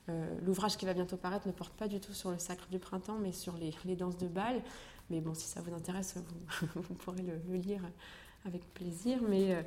Euh, 0.10 0.38
l'ouvrage 0.46 0.76
qui 0.76 0.86
va 0.86 0.94
bientôt 0.94 1.16
paraître 1.16 1.48
ne 1.48 1.54
porte 1.54 1.74
pas 1.76 1.88
du 1.88 2.02
tout 2.02 2.14
sur 2.14 2.30
le 2.30 2.40
sacre 2.40 2.68
du 2.70 2.78
printemps, 2.78 3.20
mais 3.22 3.32
sur 3.32 3.56
les, 3.56 3.74
les 3.86 3.96
danses 3.96 4.18
de 4.18 4.28
bal. 4.28 4.62
Mais 5.10 5.22
bon, 5.22 5.34
si 5.34 5.48
ça 5.48 5.62
vous 5.62 5.74
intéresse, 5.74 6.16
vous, 6.18 6.68
vous 6.82 6.94
pourrez 6.96 7.22
le, 7.22 7.56
lire 7.56 7.84
avec 8.46 8.62
plaisir. 8.74 9.20
Mais 9.28 9.54
euh, 9.54 9.62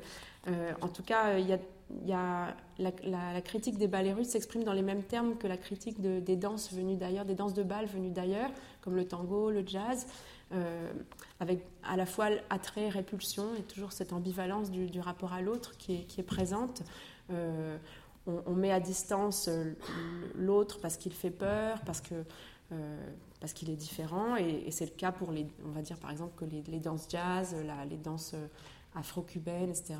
euh, 0.47 0.71
en 0.81 0.87
tout 0.87 1.03
cas, 1.03 1.37
il 1.37 1.47
y 1.47 2.13
a, 2.13 2.55
la, 2.77 3.41
critique 3.41 3.77
des 3.77 3.87
ballets 3.87 4.13
russes 4.13 4.29
s'exprime 4.29 4.63
dans 4.63 4.73
les 4.73 4.81
mêmes 4.81 5.03
termes 5.03 5.37
que 5.37 5.47
la 5.47 5.57
critique 5.57 5.99
des 6.01 6.35
danses 6.35 6.73
venues 6.73 6.95
d'ailleurs, 6.95 7.25
des 7.25 7.35
danses 7.35 7.53
de 7.53 7.63
bal 7.63 7.85
venues 7.85 8.11
d'ailleurs, 8.11 8.49
comme 8.81 8.95
le 8.95 9.05
tango, 9.05 9.51
le 9.51 9.63
jazz, 9.65 10.07
euh, 10.53 10.91
avec 11.39 11.63
à 11.83 11.95
la 11.95 12.05
fois 12.05 12.29
attrait, 12.49 12.89
répulsion, 12.89 13.55
et 13.57 13.63
toujours 13.63 13.91
cette 13.91 14.13
ambivalence 14.13 14.71
du, 14.71 14.99
rapport 14.99 15.33
à 15.33 15.41
l'autre 15.41 15.77
qui 15.77 16.05
est, 16.17 16.23
présente. 16.23 16.83
on, 17.29 18.53
met 18.53 18.71
à 18.71 18.79
distance 18.79 19.49
l'autre 20.35 20.79
parce 20.81 20.97
qu'il 20.97 21.13
fait 21.13 21.31
peur, 21.31 21.81
parce 21.85 22.01
que 22.01 22.23
parce 23.39 23.53
qu'il 23.53 23.69
est 23.69 23.75
différent. 23.75 24.35
Et, 24.35 24.71
c'est 24.71 24.85
le 24.85 24.91
cas 24.91 25.11
pour 25.11 25.31
les, 25.31 25.47
on 25.65 25.71
va 25.71 25.81
dire 25.81 25.97
par 25.97 26.11
exemple 26.11 26.33
que 26.35 26.45
les, 26.45 26.79
danses 26.79 27.07
jazz, 27.09 27.55
les 27.89 27.97
danses 27.97 28.33
euh, 28.33 28.47
afro-cubaines, 28.95 29.69
etc., 29.69 29.95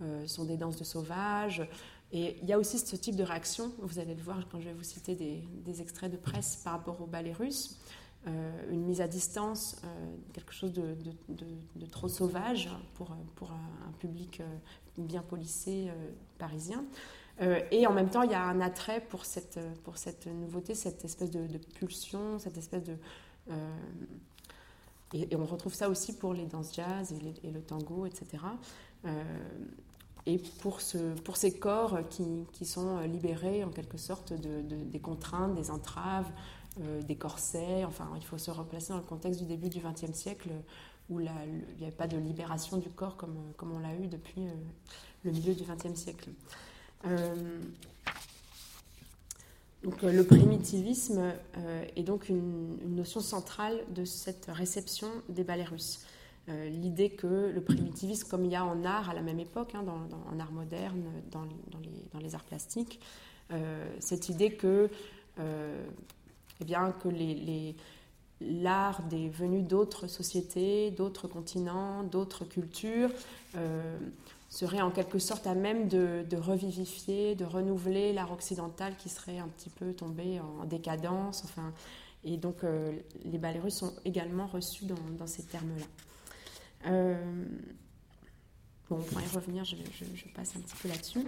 euh, 0.00 0.26
sont 0.26 0.44
des 0.44 0.56
danses 0.56 0.76
de 0.76 0.84
sauvages. 0.84 1.66
Et 2.12 2.38
il 2.42 2.48
y 2.48 2.52
a 2.52 2.58
aussi 2.58 2.78
ce 2.78 2.96
type 2.96 3.16
de 3.16 3.22
réaction, 3.22 3.72
vous 3.80 3.98
allez 3.98 4.14
le 4.14 4.22
voir 4.22 4.48
quand 4.48 4.60
je 4.60 4.68
vais 4.68 4.72
vous 4.72 4.84
citer 4.84 5.14
des, 5.14 5.80
extraits 5.82 6.10
de 6.10 6.16
presse 6.16 6.56
par 6.64 6.74
rapport 6.74 7.00
au 7.02 7.06
ballet 7.06 7.32
russe, 7.32 7.78
euh, 8.26 8.70
une 8.70 8.84
mise 8.84 9.02
à 9.02 9.08
distance, 9.08 9.76
quelque 10.32 10.54
chose 10.54 10.72
de, 10.72 11.86
trop 11.90 12.08
sauvage 12.08 12.70
pour, 12.94 13.14
pour 13.34 13.50
un, 13.50 13.92
public 13.98 14.40
bien 14.96 15.22
policé 15.22 15.90
parisien. 16.38 16.84
Euh, 17.40 17.60
et 17.70 17.86
en 17.86 17.92
même 17.92 18.10
temps, 18.10 18.22
il 18.22 18.30
y 18.30 18.34
a 18.34 18.42
un 18.42 18.60
attrait 18.60 19.00
pour 19.00 19.24
cette, 19.24 19.60
pour 19.84 19.96
cette 19.96 20.26
nouveauté, 20.26 20.74
cette 20.74 21.04
espèce 21.04 21.30
de, 21.30 21.46
pulsion, 21.74 22.38
cette 22.38 22.58
espèce 22.58 22.84
de... 22.84 22.96
Euh, 23.50 23.74
et, 25.14 25.36
on 25.36 25.46
retrouve 25.46 25.74
ça 25.74 25.88
aussi 25.88 26.16
pour 26.16 26.34
les 26.34 26.46
danses 26.46 26.74
jazz 26.74 27.14
et, 27.42 27.50
le 27.50 27.62
tango, 27.62 28.06
etc. 28.06 28.26
Euh, 29.04 29.22
et 30.26 30.38
pour, 30.60 30.80
ce, 30.80 31.14
pour 31.20 31.36
ces 31.36 31.58
corps 31.58 32.00
qui, 32.10 32.44
qui, 32.52 32.66
sont 32.66 33.00
libérés 33.00 33.64
en 33.64 33.70
quelque 33.70 33.96
sorte 33.96 34.34
de, 34.34 34.60
des 34.60 34.98
contraintes, 34.98 35.54
des 35.54 35.70
entraves, 35.70 36.30
des 37.06 37.16
corsets. 37.16 37.84
Enfin, 37.84 38.10
il 38.16 38.24
faut 38.24 38.36
se 38.36 38.50
replacer 38.50 38.92
dans 38.92 38.98
le 38.98 39.04
contexte 39.04 39.40
du 39.40 39.46
début 39.46 39.70
du 39.70 39.80
XXe 39.80 40.12
siècle 40.12 40.50
où 41.08 41.20
il 41.20 41.30
n'y 41.78 41.84
avait 41.84 41.90
pas 41.90 42.06
de 42.06 42.18
libération 42.18 42.76
du 42.76 42.90
corps 42.90 43.16
comme, 43.16 43.38
comme 43.56 43.72
on 43.72 43.78
l'a 43.78 43.94
eu 43.94 44.08
depuis 44.08 44.42
le 45.24 45.30
milieu 45.30 45.54
du 45.54 45.64
XXe 45.64 45.98
siècle. 45.98 46.28
Donc, 49.84 50.02
le 50.02 50.24
primitivisme 50.24 51.32
est 51.96 52.02
donc 52.02 52.28
une, 52.28 52.78
notion 52.96 53.20
centrale 53.20 53.84
de 53.90 54.04
cette 54.04 54.46
réception 54.48 55.08
des 55.28 55.44
ballets 55.44 55.64
russes. 55.64 56.00
Euh, 56.48 56.68
l'idée 56.70 57.10
que 57.10 57.52
le 57.54 57.60
primitivisme, 57.60 58.26
comme 58.28 58.44
il 58.44 58.50
y 58.50 58.56
a 58.56 58.64
en 58.64 58.82
art 58.84 59.10
à 59.10 59.14
la 59.14 59.20
même 59.20 59.38
époque, 59.38 59.74
hein, 59.74 59.84
en 60.32 60.40
art 60.40 60.52
moderne, 60.52 61.02
dans, 61.30 61.44
les, 62.20 62.34
arts 62.34 62.44
plastiques, 62.44 63.00
euh, 63.52 63.86
cette 64.00 64.30
idée 64.30 64.52
que, 64.52 64.88
euh, 65.38 65.84
eh 66.60 66.64
bien, 66.64 66.94
que 67.02 67.08
l'art 68.40 69.02
des 69.02 69.28
venus 69.28 69.64
d'autres 69.64 70.06
sociétés, 70.06 70.90
d'autres 70.90 71.28
continents, 71.28 72.02
d'autres 72.02 72.44
cultures 72.46 73.10
serait 74.48 74.80
en 74.80 74.90
quelque 74.90 75.18
sorte 75.18 75.46
à 75.46 75.54
même 75.54 75.88
de, 75.88 76.24
revivifier, 76.36 77.34
de 77.34 77.44
renouveler 77.44 78.12
l'art 78.12 78.32
occidental 78.32 78.96
qui 78.96 79.08
serait 79.08 79.38
un 79.38 79.48
petit 79.48 79.70
peu 79.70 79.92
tombé 79.92 80.40
en 80.40 80.64
décadence. 80.64 81.42
Enfin, 81.44 81.72
et 82.24 82.36
donc 82.36 82.62
les 83.24 83.38
ballets 83.38 83.60
russes 83.60 83.76
sont 83.76 83.94
également 84.04 84.46
reçus 84.46 84.84
dans 84.84 85.26
ces 85.26 85.44
termes-là. 85.44 85.86
Euh, 86.86 87.44
bon, 88.88 88.96
on 88.96 89.02
pourra 89.02 89.22
y 89.22 89.28
revenir, 89.28 89.64
je, 89.64 89.76
passe 90.34 90.56
un 90.56 90.60
petit 90.60 90.76
peu 90.80 90.88
là-dessus. 90.88 91.20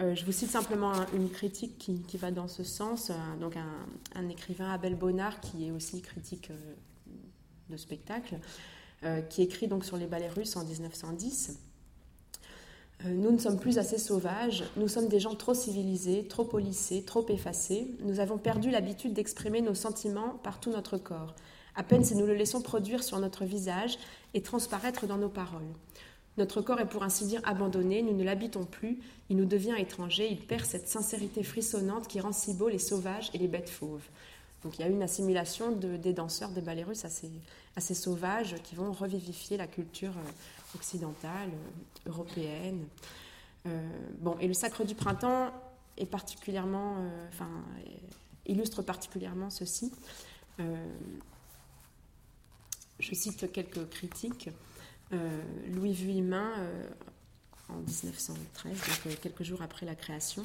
Euh, 0.00 0.14
je 0.14 0.24
vous 0.24 0.32
cite 0.32 0.50
simplement 0.50 0.92
une 1.14 1.30
critique 1.30 1.78
qui, 1.78 2.16
va 2.16 2.30
dans 2.30 2.48
ce 2.48 2.64
sens. 2.64 3.10
Euh, 3.10 3.14
donc 3.40 3.54
un, 4.14 4.28
écrivain, 4.28 4.70
Abel 4.70 4.94
Bonnard, 4.94 5.40
qui 5.40 5.66
est 5.66 5.70
aussi 5.70 6.02
critique 6.02 6.50
de 7.68 7.76
spectacle, 7.76 8.38
qui 9.28 9.42
écrit 9.42 9.68
donc 9.68 9.84
sur 9.84 9.96
les 9.96 10.06
ballets 10.06 10.28
russes 10.28 10.56
en 10.56 10.64
1910. 10.64 11.58
Nous 13.04 13.30
ne 13.30 13.38
sommes 13.38 13.58
plus 13.58 13.78
assez 13.78 13.98
sauvages, 13.98 14.64
nous 14.76 14.88
sommes 14.88 15.08
des 15.08 15.20
gens 15.20 15.34
trop 15.34 15.54
civilisés, 15.54 16.26
trop 16.26 16.44
polissés, 16.44 17.02
trop 17.02 17.26
effacés. 17.28 17.88
Nous 18.00 18.20
avons 18.20 18.38
perdu 18.38 18.70
l'habitude 18.70 19.12
d'exprimer 19.12 19.60
nos 19.60 19.74
sentiments 19.74 20.40
par 20.42 20.60
tout 20.60 20.70
notre 20.70 20.96
corps. 20.96 21.34
À 21.74 21.82
peine 21.82 22.04
si 22.04 22.16
nous 22.16 22.26
le 22.26 22.34
laissons 22.34 22.62
produire 22.62 23.04
sur 23.04 23.18
notre 23.18 23.44
visage 23.44 23.98
et 24.32 24.40
transparaître 24.40 25.06
dans 25.06 25.18
nos 25.18 25.28
paroles. 25.28 25.60
Notre 26.38 26.62
corps 26.62 26.80
est 26.80 26.88
pour 26.88 27.02
ainsi 27.02 27.26
dire 27.26 27.40
abandonné, 27.44 28.02
nous 28.02 28.14
ne 28.14 28.24
l'habitons 28.24 28.64
plus, 28.64 28.98
il 29.30 29.36
nous 29.36 29.44
devient 29.44 29.74
étranger, 29.78 30.28
il 30.30 30.40
perd 30.40 30.64
cette 30.64 30.88
sincérité 30.88 31.42
frissonnante 31.42 32.08
qui 32.08 32.20
rend 32.20 32.32
si 32.32 32.54
beau 32.54 32.68
les 32.68 32.78
sauvages 32.78 33.30
et 33.34 33.38
les 33.38 33.48
bêtes 33.48 33.70
fauves. 33.70 34.04
Donc 34.62 34.78
il 34.78 34.82
y 34.82 34.84
a 34.84 34.88
une 34.88 35.02
assimilation 35.02 35.72
de, 35.72 35.96
des 35.96 36.12
danseurs 36.12 36.50
des 36.50 36.60
ballets 36.60 36.82
russes 36.82 37.04
assez, 37.04 37.30
assez 37.76 37.94
sauvages 37.94 38.56
qui 38.64 38.74
vont 38.74 38.92
revivifier 38.92 39.56
la 39.56 39.66
culture 39.66 40.12
euh, 40.16 40.30
occidentale, 40.76 41.50
euh, 41.50 42.10
européenne. 42.10 42.86
Euh, 43.66 43.88
bon, 44.20 44.36
et 44.38 44.46
le 44.46 44.54
sacre 44.54 44.84
du 44.84 44.94
printemps 44.94 45.52
est 45.96 46.06
particulièrement, 46.06 46.98
enfin, 47.28 47.48
illustre 48.46 48.82
particulièrement 48.82 49.50
ceci. 49.50 49.90
Je 52.98 53.14
cite 53.14 53.50
quelques 53.50 53.88
critiques. 53.88 54.50
Euh, 55.12 55.42
Louis 55.72 55.92
Vuillemin, 55.92 56.52
euh, 56.58 56.88
en 57.68 57.76
1913, 57.76 58.72
donc 58.72 58.80
euh, 59.06 59.16
quelques 59.22 59.44
jours 59.44 59.62
après 59.62 59.86
la 59.86 59.94
création, 59.94 60.42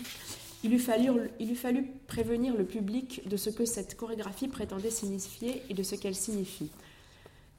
il 0.64 0.74
eût, 0.74 0.80
fallu, 0.80 1.10
il 1.40 1.56
fallu 1.56 1.88
prévenir 2.06 2.56
le 2.56 2.66
public 2.66 3.28
de 3.28 3.38
ce 3.38 3.50
que 3.50 3.66
cette 3.66 3.98
chorégraphie 3.98 4.48
prétendait 4.48 4.92
signifier 4.92 5.64
et 5.70 5.74
de 5.74 5.82
ce 5.82 5.96
qu'elle 5.96 6.16
signifie. 6.16 6.70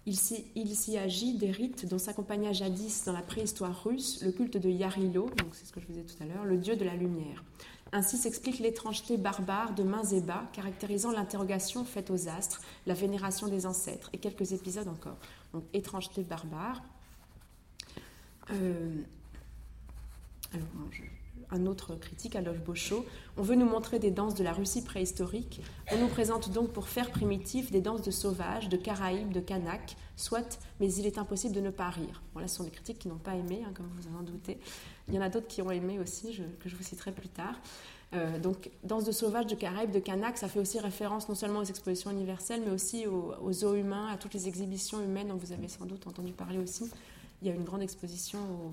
Il 0.04 0.16
s'y 0.16 0.98
agit 0.98 1.34
des 1.34 1.50
rites 1.50 1.86
dont 1.88 1.98
s'accompagna 1.98 2.52
jadis 2.52 3.04
dans 3.04 3.12
la 3.12 3.22
préhistoire 3.22 3.84
russe 3.84 4.20
le 4.22 4.32
culte 4.32 4.56
de 4.56 4.68
Yarilo, 4.68 5.30
donc 5.36 5.54
c'est 5.54 5.64
ce 5.64 5.72
que 5.72 5.80
je 5.80 5.86
vous 5.86 6.00
tout 6.00 6.22
à 6.22 6.26
l'heure, 6.26 6.44
le 6.44 6.56
dieu 6.56 6.74
de 6.74 6.84
la 6.84 6.96
lumière. 6.96 7.44
Ainsi 7.92 8.16
s'explique 8.16 8.58
l'étrangeté 8.58 9.18
barbare 9.18 9.74
de 9.74 9.82
mains 9.82 10.04
et 10.04 10.22
bas, 10.22 10.48
caractérisant 10.54 11.12
l'interrogation 11.12 11.84
faite 11.84 12.10
aux 12.10 12.26
astres, 12.26 12.62
la 12.86 12.94
vénération 12.94 13.48
des 13.48 13.66
ancêtres, 13.66 14.08
et 14.14 14.18
quelques 14.18 14.52
épisodes 14.52 14.88
encore. 14.88 15.18
Donc, 15.52 15.64
étrangeté 15.74 16.22
barbare. 16.22 16.82
Euh, 18.50 19.02
un 21.52 21.66
autre 21.66 21.94
critique, 21.94 22.34
Adolphe 22.34 22.62
Beauchot, 22.64 23.04
on 23.36 23.42
veut 23.42 23.54
nous 23.54 23.66
montrer 23.66 23.98
des 23.98 24.10
danses 24.10 24.34
de 24.34 24.42
la 24.42 24.52
Russie 24.52 24.82
préhistorique. 24.82 25.60
On 25.92 25.98
nous 25.98 26.08
présente 26.08 26.50
donc 26.50 26.70
pour 26.72 26.88
faire 26.88 27.10
primitif 27.10 27.70
des 27.70 27.80
danses 27.80 28.02
de 28.02 28.10
sauvages, 28.10 28.68
de 28.68 28.76
Caraïbes, 28.76 29.32
de 29.32 29.40
Kanak, 29.40 29.96
soit, 30.16 30.58
mais 30.80 30.92
il 30.92 31.06
est 31.06 31.18
impossible 31.18 31.54
de 31.54 31.60
ne 31.60 31.70
pas 31.70 31.90
rire. 31.90 32.22
Bon, 32.34 32.40
là, 32.40 32.48
ce 32.48 32.56
sont 32.56 32.64
des 32.64 32.70
critiques 32.70 32.98
qui 32.98 33.08
n'ont 33.08 33.16
pas 33.16 33.34
aimé, 33.34 33.62
hein, 33.66 33.72
comme 33.74 33.88
vous 33.94 34.16
en 34.18 34.22
doutez. 34.22 34.58
Il 35.08 35.14
y 35.14 35.18
en 35.18 35.22
a 35.22 35.28
d'autres 35.28 35.48
qui 35.48 35.62
ont 35.62 35.70
aimé 35.70 35.98
aussi, 35.98 36.40
que 36.60 36.68
je 36.68 36.74
vous 36.74 36.82
citerai 36.82 37.12
plus 37.12 37.28
tard. 37.28 37.54
Euh, 38.14 38.38
donc, 38.38 38.70
Danse 38.84 39.04
de 39.04 39.12
sauvage 39.12 39.46
de 39.46 39.54
Caraïbes, 39.54 39.90
de 39.90 39.98
Kanak, 39.98 40.38
ça 40.38 40.48
fait 40.48 40.60
aussi 40.60 40.78
référence 40.78 41.28
non 41.28 41.34
seulement 41.34 41.60
aux 41.60 41.64
expositions 41.64 42.10
universelles, 42.10 42.62
mais 42.64 42.72
aussi 42.72 43.06
aux, 43.06 43.34
aux 43.42 43.52
zoos 43.52 43.74
humains, 43.74 44.08
à 44.08 44.16
toutes 44.16 44.34
les 44.34 44.48
exhibitions 44.48 45.02
humaines 45.02 45.28
dont 45.28 45.36
vous 45.36 45.52
avez 45.52 45.68
sans 45.68 45.84
doute 45.84 46.06
entendu 46.06 46.32
parler 46.32 46.58
aussi. 46.58 46.90
Il 47.40 47.48
y 47.48 47.50
a 47.50 47.54
une 47.54 47.64
grande 47.64 47.82
exposition 47.82 48.38
au, 48.38 48.72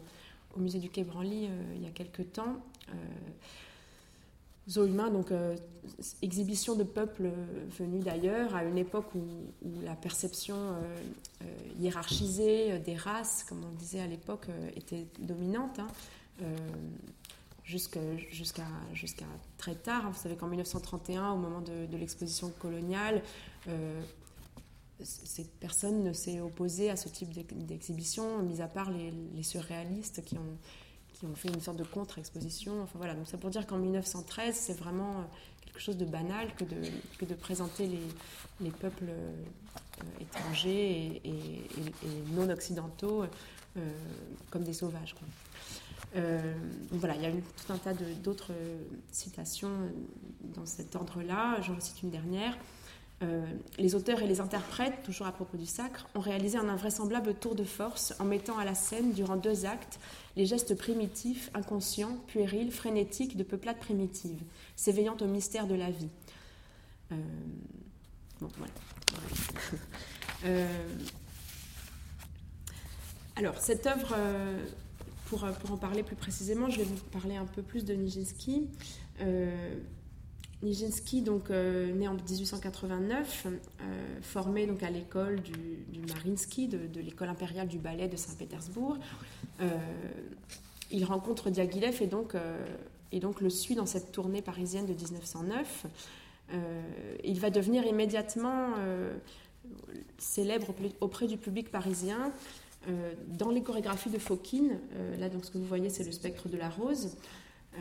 musée 0.57 0.79
du 0.79 0.89
Quai 0.89 1.03
Branly 1.03 1.47
euh, 1.47 1.73
il 1.75 1.83
y 1.83 1.88
a 1.88 1.91
quelques 1.91 2.31
temps. 2.31 2.57
Euh, 2.89 2.93
zoo 4.67 4.85
humain, 4.85 5.09
donc 5.09 5.31
exhibition 6.21 6.75
de 6.75 6.83
peuples 6.83 7.31
venus 7.75 8.03
d'ailleurs, 8.03 8.53
à 8.55 8.63
une 8.63 8.77
époque 8.77 9.07
où, 9.15 9.21
la 9.83 9.95
perception 9.95 10.75
hiérarchisée 11.79 12.77
des 12.77 12.95
races, 12.95 13.43
comme 13.49 13.63
on 13.65 13.75
disait 13.79 13.99
à 13.99 14.05
l'époque, 14.05 14.45
était 14.75 15.07
dominante. 15.17 15.79
Hein. 15.79 15.88
Euh, 17.95 18.17
jusqu'à 18.33 18.55
très 19.59 19.75
tard. 19.75 20.09
Vous 20.09 20.17
savez 20.17 20.35
qu'en 20.35 20.47
1931, 20.47 21.33
au 21.33 21.38
moment 21.38 21.62
de, 21.62 21.95
l'exposition 21.97 22.51
coloniale, 22.59 23.21
euh, 23.67 24.01
personne 25.59 26.03
ne 26.03 26.13
s'est 26.13 26.39
opposée 26.39 26.89
à 26.89 26.95
ce 26.95 27.09
type 27.09 27.31
d'exhibition, 27.65 28.41
mis 28.43 28.62
à 28.62 28.67
part 28.67 28.91
les, 28.91 29.43
surréalistes 29.43 30.23
qui 30.23 30.38
ont, 30.38 31.35
fait 31.35 31.49
une 31.49 31.62
sorte 31.62 31.77
de 31.77 31.83
contre-exposition. 31.83 32.81
Enfin 32.81 32.97
voilà, 32.97 33.13
donc 33.13 33.25
c'est 33.27 33.39
pour 33.39 33.49
dire 33.49 33.67
qu'en 33.67 33.77
1913, 33.77 34.55
c'est 34.55 34.77
vraiment 34.77 35.25
quelque 35.62 35.79
chose 35.79 35.97
de 35.97 36.05
banal 36.05 36.53
que 36.55 36.63
de, 37.25 37.33
présenter 37.35 37.88
les, 37.88 38.07
les 38.62 38.71
peuples 38.71 39.09
euh, 39.09 39.31
étrangers 40.21 41.21
et, 41.23 41.62
non 42.33 42.49
occidentaux 42.49 43.25
comme 44.49 44.63
des 44.63 44.73
sauvages. 44.73 45.15
Euh, 46.15 46.53
voilà, 46.91 47.15
il 47.15 47.21
y 47.21 47.25
a 47.25 47.31
tout 47.31 47.73
un 47.73 47.77
tas 47.77 47.93
d'autres 47.93 48.51
citations 49.12 49.71
dans 50.55 50.65
cet 50.65 50.95
ordre-là. 50.95 51.62
J'en 51.62 51.79
cite 51.79 52.01
une 52.03 52.09
dernière. 52.09 52.57
Euh, 53.21 53.45
les 53.77 53.95
auteurs 53.95 54.21
et 54.21 54.27
les 54.27 54.39
interprètes, 54.39 55.03
toujours 55.03 55.27
à 55.27 55.34
propos 55.34 55.58
du 55.58 55.65
sacre, 55.65 56.08
ont 56.15 56.21
réalisé 56.21 56.58
un 56.58 56.69
invraisemblable 56.69 57.34
tour 57.34 57.53
de 57.53 57.65
force 57.65 58.13
en 58.19 58.23
mettant 58.23 58.58
à 58.58 58.63
la 58.63 58.75
scène, 58.75 59.12
durant 59.12 59.36
deux 59.36 59.65
actes, 59.65 59.99
les 60.38 60.45
gestes 60.45 60.75
primitifs, 60.77 61.49
inconscients, 61.53 62.17
puérils, 62.27 62.71
frénétiques 62.71 63.36
de 63.36 63.43
peuplades 63.43 63.79
primitives, 63.79 64.41
s'éveillant 64.77 65.17
au 65.19 65.25
mystère 65.25 65.67
de 65.67 65.75
la 65.75 65.91
vie. 65.91 66.08
Euh, 67.12 67.15
bon, 68.39 68.49
voilà. 68.58 68.73
alors, 73.36 73.58
cette 73.60 73.86
œuvre 73.86 74.15
pour, 75.25 75.43
en 75.43 75.77
parler 75.77 76.03
plus 76.03 76.15
précisément, 76.15 76.69
je 76.69 76.77
vais 76.77 76.86
vous 76.86 76.95
parler 77.12 77.36
un 77.36 77.45
peu 77.45 77.62
plus 77.62 77.84
de 77.84 77.93
Nijinsky. 77.93 78.69
Euh, 80.63 80.65
Nijinsky, 80.65 81.22
donc, 81.22 81.50
euh, 81.50 81.91
né 81.93 82.08
en 82.08 82.13
1889, 82.13 83.48
euh, 83.48 84.19
formé 84.22 84.67
donc, 84.67 84.84
à 84.84 84.89
l'école 84.89 85.41
du, 85.41 86.02
Marinsky, 86.08 86.67
de, 86.67 87.00
l'école 87.00 87.30
impériale 87.30 87.67
du 87.67 87.80
ballet 87.80 88.08
de 88.08 88.15
Saint-Pétersbourg. 88.15 88.98
il 90.91 91.06
rencontre 91.06 91.50
Diaghilev 91.50 92.02
et 92.02 92.10
et 93.12 93.19
donc 93.19 93.41
le 93.41 93.50
suit 93.50 93.76
dans 93.76 93.86
cette 93.86 94.12
tournée 94.12 94.41
parisienne 94.41 94.86
de 94.86 94.93
1909. 94.93 95.86
il 97.24 97.39
va 97.39 97.50
devenir 97.50 97.86
immédiatement 97.86 98.74
célèbre 100.17 100.74
auprès 101.02 101.28
du 101.28 101.38
public 101.38 101.69
parisien 101.69 102.32
euh, 102.88 103.13
dans 103.28 103.50
les 103.50 103.62
chorégraphies 103.62 104.10
de 104.10 104.17
Fokine, 104.17 104.80
euh, 104.93 105.17
là 105.17 105.28
donc 105.28 105.43
ce 105.43 105.52
que 105.52 105.58
vous 105.58 105.65
voyez 105.65 105.89
c'est 105.89 106.06
le 106.06 106.13
spectre 106.13 106.48
de 106.48 106.56
la 106.56 106.69
rose, 106.69 107.17
euh, 107.76 107.78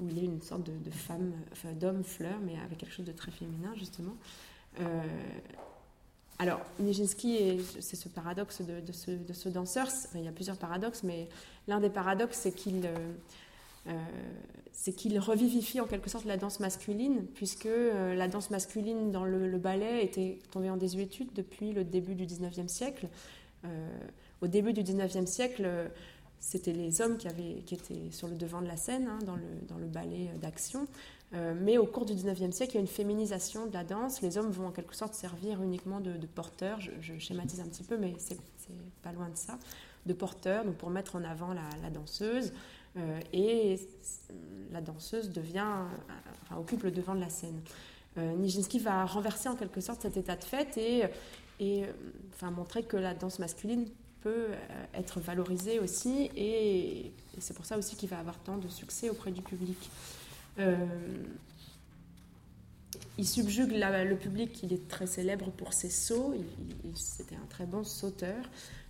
où 0.00 0.08
il 0.08 0.18
est 0.18 0.24
une 0.24 0.42
sorte 0.42 0.64
de, 0.64 0.90
femme, 0.90 1.32
enfin 1.52 1.72
d'homme 1.72 2.04
fleur, 2.04 2.38
mais 2.44 2.54
avec 2.64 2.78
quelque 2.78 2.92
chose 2.92 3.06
de 3.06 3.12
très 3.12 3.30
féminin 3.30 3.72
justement. 3.76 4.16
alors 6.38 6.60
Nijinsky, 6.78 7.60
c'est 7.80 7.96
ce 7.96 8.08
paradoxe 8.08 8.62
de, 8.62 8.92
ce, 8.92 9.48
danseur, 9.48 9.88
il 10.14 10.24
y 10.24 10.28
a 10.28 10.32
plusieurs 10.32 10.56
paradoxes, 10.56 11.02
mais 11.02 11.28
l'un 11.66 11.80
des 11.80 11.90
paradoxes 11.90 12.38
c'est 12.38 12.52
qu'il 12.52 12.88
c'est 14.72 14.92
qu'il 14.92 15.18
revivifie 15.18 15.80
en 15.80 15.86
quelque 15.86 16.10
sorte 16.10 16.26
la 16.26 16.36
danse 16.36 16.60
masculine, 16.60 17.24
puisque 17.34 17.68
la 17.94 18.28
danse 18.28 18.50
masculine 18.50 19.10
dans 19.10 19.24
le, 19.24 19.48
le, 19.48 19.58
ballet 19.58 20.04
était 20.04 20.38
tombée 20.50 20.70
en 20.70 20.76
désuétude 20.76 21.32
depuis 21.34 21.72
le 21.72 21.84
début 21.84 22.14
du 22.14 22.26
19e 22.26 22.68
siècle. 22.68 23.08
au 24.42 24.46
début 24.46 24.72
du 24.72 24.82
19e 24.82 25.26
siècle, 25.26 25.90
c'était 26.40 26.72
les 26.72 27.00
hommes 27.00 27.16
qui, 27.16 27.28
avaient, 27.28 27.62
qui 27.66 27.74
étaient 27.74 28.10
sur 28.10 28.28
le 28.28 28.36
devant 28.36 28.62
de 28.62 28.66
la 28.66 28.76
scène, 28.76 29.08
hein, 29.08 29.18
dans, 29.24 29.36
le, 29.36 29.42
dans, 29.68 29.76
le, 29.76 29.86
ballet 29.86 30.30
d'action. 30.40 30.86
Euh, 31.34 31.54
mais 31.60 31.76
au 31.78 31.86
cours 31.86 32.06
du 32.06 32.14
19e 32.14 32.52
siècle, 32.52 32.72
il 32.72 32.74
y 32.76 32.78
a 32.78 32.80
une 32.80 32.86
féminisation 32.86 33.66
de 33.66 33.74
la 33.74 33.84
danse. 33.84 34.22
Les 34.22 34.38
hommes 34.38 34.50
vont 34.50 34.68
en 34.68 34.70
quelque 34.70 34.94
sorte 34.94 35.14
servir 35.14 35.62
uniquement 35.62 36.00
de, 36.00 36.14
porteurs, 36.26 36.80
je, 36.80 37.18
schématise 37.18 37.60
un 37.60 37.66
petit 37.66 37.82
peu, 37.82 37.98
mais 37.98 38.14
c'est 38.18 38.38
pas 39.02 39.12
loin 39.12 39.28
de 39.28 39.36
ça, 39.36 39.58
de 40.06 40.12
porteurs, 40.12 40.64
donc 40.64 40.76
pour 40.76 40.90
mettre 40.90 41.16
en 41.16 41.24
avant 41.24 41.52
la, 41.52 41.90
danseuse. 41.90 42.52
Euh, 42.96 43.20
et 43.32 43.78
la 44.72 44.80
danseuse 44.80 45.30
devient, 45.30 45.66
enfin, 46.42 46.56
occupe 46.56 46.84
le 46.84 46.90
devant 46.90 47.14
de 47.14 47.20
la 47.20 47.28
scène. 47.28 47.60
Euh, 48.16 48.34
Nijinsky 48.34 48.78
va 48.78 49.04
renverser 49.04 49.48
en 49.48 49.54
quelque 49.54 49.80
sorte 49.80 50.02
cet 50.02 50.16
état 50.16 50.34
de 50.34 50.44
fait 50.44 50.76
et, 50.78 51.04
et 51.60 51.84
enfin, 52.32 52.50
montrer 52.50 52.84
que 52.84 52.96
la 52.96 53.14
danse 53.14 53.38
masculine 53.38 53.86
peut 54.22 54.48
être 54.94 55.20
valorisée 55.20 55.78
aussi, 55.78 56.30
et, 56.36 57.12
c'est 57.38 57.54
pour 57.54 57.64
ça 57.64 57.78
aussi 57.78 57.96
qu'il 57.96 58.08
va 58.08 58.18
avoir 58.18 58.38
tant 58.38 58.56
de 58.56 58.68
succès 58.68 59.10
auprès 59.10 59.30
du 59.30 59.42
public. 59.42 59.90
Euh, 60.58 60.76
il 63.16 63.26
subjugue 63.26 63.72
le 63.72 64.14
public, 64.16 64.62
il 64.62 64.72
est 64.72 64.88
très 64.88 65.06
célèbre 65.06 65.50
pour 65.50 65.72
ses 65.72 65.90
sauts, 65.90 66.34
c'était 66.94 67.36
un 67.36 67.46
très 67.48 67.66
bon 67.66 67.84
sauteur, 67.84 68.44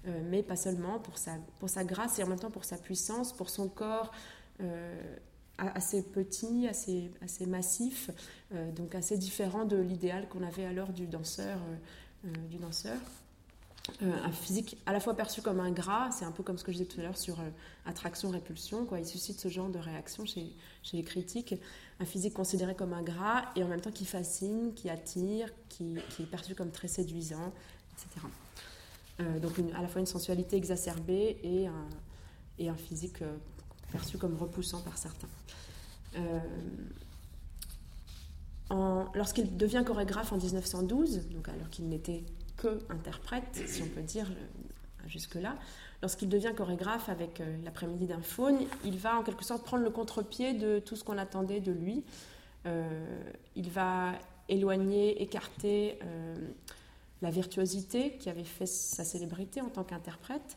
euh, 0.06 0.20
mais 0.30 0.42
pas 0.42 0.56
seulement, 0.56 0.98
pour 0.98 1.18
sa, 1.18 1.32
pour 1.58 1.68
sa 1.68 1.84
grâce 1.84 2.18
et 2.18 2.22
en 2.22 2.28
même 2.28 2.38
temps 2.38 2.50
pour 2.50 2.64
sa 2.64 2.76
puissance, 2.76 3.32
pour 3.32 3.50
son 3.50 3.68
corps 3.68 4.12
euh, 4.60 5.16
assez 5.58 6.02
petit, 6.02 6.68
assez, 6.68 7.10
assez 7.20 7.44
massif, 7.44 8.10
donc 8.76 8.94
assez 8.94 9.18
différent 9.18 9.64
de 9.64 9.76
l'idéal 9.76 10.28
qu'on 10.28 10.44
avait 10.44 10.64
alors 10.64 10.92
du 10.92 11.08
danseur. 11.08 11.58
du 12.48 12.58
danseur. 12.58 13.00
Euh, 14.03 14.12
un 14.22 14.31
physique 14.31 14.77
à 14.87 14.92
la 14.92 15.01
fois 15.01 15.14
perçu 15.14 15.42
comme 15.42 15.61
un 15.61 15.70
gras, 15.70 16.11
c'est 16.12 16.24
un 16.24 16.31
peu 16.31 16.42
comme 16.42 16.59
ce 16.59 16.64
que 16.64 16.72
je 16.72 16.79
disais 16.79 16.88
tout 16.88 17.01
à 17.01 17.05
l'heure 17.05 17.16
sur 17.16 17.40
euh, 17.40 17.51
attraction-répulsion, 17.87 18.85
quoi. 18.85 19.01
il 19.01 19.07
suscite 19.07 19.40
ce 19.40 19.48
genre 19.48 19.68
de 19.70 19.79
réaction 19.79 20.24
chez, 20.24 20.53
chez, 20.83 20.96
les 20.96 21.03
critiques, 21.03 21.55
un 21.98 22.05
physique 22.05 22.35
considéré 22.35 22.74
comme 22.74 22.92
un 22.92 23.03
gras 23.03 23.46
et 23.57 23.64
en 23.64 23.68
même 23.68 23.81
temps 23.81 23.90
qui 23.90 24.05
fascine, 24.05 24.72
qui 24.74 24.90
attire, 24.90 25.48
qui, 25.68 25.96
est 25.96 26.27
perçu 26.31 26.55
comme 26.55 26.70
très 26.70 26.87
séduisant, 26.87 27.53
etc. 27.92 28.27
Euh, 29.20 29.40
donc 29.40 29.59
à 29.74 29.83
la 29.83 29.88
fois 29.88 30.01
une 30.01 30.07
sensualité 30.07 30.57
exacerbée 30.57 31.38
et 31.42 31.66
un, 31.66 31.88
et 32.59 32.68
un 32.68 32.77
physique 32.77 33.18
perçu 33.90 34.18
comme 34.18 34.37
repoussant 34.37 34.81
par 34.83 34.96
certains. 34.98 35.29
Lorsqu'il 39.14 39.57
devient 39.57 39.83
chorégraphe 39.85 40.33
en 40.33 40.37
1912, 40.37 41.29
donc 41.31 41.48
alors 41.48 41.70
qu'il 41.70 41.88
n'était 41.88 42.22
interprète, 42.90 43.62
si 43.66 43.82
on 43.82 43.88
peut 43.88 44.02
dire 44.02 44.30
jusque-là. 45.06 45.56
Lorsqu'il 46.02 46.28
devient 46.28 46.52
chorégraphe 46.56 47.08
avec 47.08 47.40
euh, 47.40 47.56
l'après-midi 47.64 48.06
d'un 48.06 48.22
faune, 48.22 48.58
il 48.84 48.98
va 48.98 49.18
en 49.18 49.24
quelque 49.24 49.44
sorte 49.44 49.64
prendre 49.64 49.82
le 49.82 49.90
contre-pied 49.90 50.54
de 50.54 50.78
tout 50.78 50.94
ce 50.94 51.02
qu'on 51.02 51.18
attendait 51.18 51.60
de 51.60 51.72
lui. 51.72 52.04
Euh, 52.66 53.20
il 53.56 53.68
va 53.70 54.12
éloigner, 54.48 55.20
écarter 55.20 55.98
euh, 56.04 56.36
la 57.20 57.30
virtuosité 57.30 58.16
qui 58.18 58.30
avait 58.30 58.44
fait 58.44 58.66
sa 58.66 59.04
célébrité 59.04 59.60
en 59.60 59.68
tant 59.68 59.82
qu'interprète. 59.82 60.56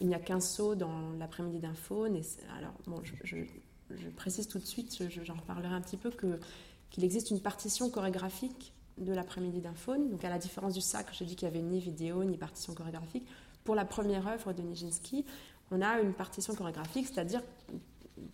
il 0.00 0.08
n'y 0.08 0.14
a 0.14 0.18
qu'un 0.18 0.40
saut 0.40 0.74
dans 0.74 1.12
l'après-midi 1.18 1.60
d'un 1.60 1.74
faune. 1.74 2.16
Et 2.16 2.22
alors, 2.58 2.72
bon, 2.86 3.00
je, 3.22 3.36
précise 4.16 4.48
tout 4.48 4.58
de 4.58 4.66
suite, 4.66 5.00
j'en 5.22 5.34
reparlerai 5.34 5.74
un 5.74 5.80
petit 5.80 5.96
peu, 5.96 6.10
qu'il 6.90 7.04
existe 7.04 7.30
une 7.30 7.40
partition 7.40 7.88
chorégraphique 7.88 8.72
de 9.00 9.12
l'après-midi 9.12 9.60
d'un 9.60 9.74
faune. 9.74 10.10
Donc, 10.10 10.24
à 10.24 10.28
la 10.28 10.38
différence 10.38 10.74
du 10.74 10.80
sacre, 10.80 11.12
j'ai 11.12 11.24
dit 11.24 11.36
qu'il 11.36 11.48
n'y 11.48 11.56
avait 11.56 11.64
ni 11.64 11.80
vidéo 11.80 12.22
ni 12.24 12.36
partition 12.36 12.74
chorégraphique. 12.74 13.26
Pour 13.64 13.74
la 13.74 13.84
première 13.84 14.26
œuvre 14.28 14.52
de 14.52 14.62
Nijinsky, 14.62 15.24
on 15.70 15.80
a 15.82 16.00
une 16.00 16.12
partition 16.12 16.54
chorégraphique, 16.54 17.06
c'est-à-dire, 17.06 17.42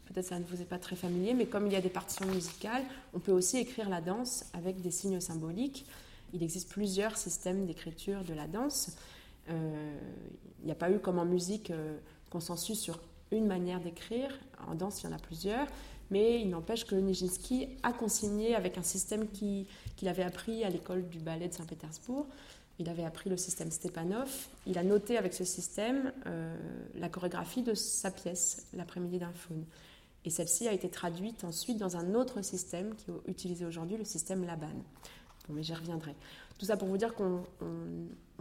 peut-être 0.06 0.26
ça 0.26 0.38
ne 0.38 0.44
vous 0.44 0.60
est 0.60 0.66
pas 0.66 0.78
très 0.78 0.96
familier, 0.96 1.34
mais 1.34 1.46
comme 1.46 1.66
il 1.66 1.72
y 1.72 1.76
a 1.76 1.80
des 1.80 1.90
partitions 1.90 2.26
musicales, 2.26 2.82
on 3.14 3.18
peut 3.18 3.32
aussi 3.32 3.58
écrire 3.58 3.88
la 3.88 4.00
danse 4.00 4.44
avec 4.52 4.80
des 4.80 4.90
signes 4.90 5.20
symboliques. 5.20 5.86
Il 6.32 6.42
existe 6.42 6.70
plusieurs 6.70 7.16
systèmes 7.16 7.66
d'écriture 7.66 8.24
de 8.24 8.34
la 8.34 8.46
danse. 8.46 8.96
Euh, 9.50 9.98
il 10.60 10.66
n'y 10.66 10.72
a 10.72 10.76
pas 10.76 10.90
eu 10.90 10.98
comme 10.98 11.18
en 11.18 11.24
musique 11.24 11.70
euh, 11.70 11.96
consensus 12.30 12.78
sur 12.80 12.98
une 13.30 13.46
manière 13.46 13.80
d'écrire. 13.80 14.30
En 14.66 14.74
danse, 14.74 15.02
il 15.02 15.06
y 15.06 15.08
en 15.08 15.16
a 15.16 15.18
plusieurs 15.18 15.66
mais 16.10 16.40
il 16.40 16.50
n'empêche 16.50 16.84
que 16.84 16.94
Nijinsky 16.94 17.68
a 17.82 17.92
consigné 17.92 18.54
avec 18.54 18.78
un 18.78 18.82
système 18.82 19.28
qu'il 19.28 19.66
avait 20.08 20.22
appris 20.22 20.64
à 20.64 20.70
l'école 20.70 21.08
du 21.08 21.18
ballet 21.18 21.48
de 21.48 21.54
Saint-Pétersbourg. 21.54 22.26
Il 22.78 22.88
avait 22.88 23.04
appris 23.04 23.30
le 23.30 23.36
système 23.36 23.70
Stepanov. 23.70 24.30
Il 24.66 24.78
a 24.78 24.84
noté 24.84 25.16
avec 25.16 25.32
ce 25.32 25.44
système 25.44 26.12
euh, 26.26 26.54
la 26.94 27.08
chorégraphie 27.08 27.62
de 27.62 27.74
sa 27.74 28.10
pièce, 28.10 28.66
L'après-midi 28.74 29.18
d'un 29.18 29.32
faune. 29.32 29.64
Et 30.24 30.30
celle-ci 30.30 30.68
a 30.68 30.72
été 30.72 30.90
traduite 30.90 31.44
ensuite 31.44 31.78
dans 31.78 31.96
un 31.96 32.14
autre 32.14 32.42
système 32.42 32.94
qui 32.96 33.10
est 33.10 33.30
utilisé 33.30 33.64
aujourd'hui, 33.64 33.96
le 33.96 34.04
système 34.04 34.44
Laban. 34.44 34.66
Bon, 35.48 35.54
mais 35.54 35.62
j'y 35.62 35.74
reviendrai. 35.74 36.14
Tout 36.58 36.66
ça 36.66 36.76
pour 36.76 36.88
vous 36.88 36.98
dire 36.98 37.14
qu'on 37.14 37.44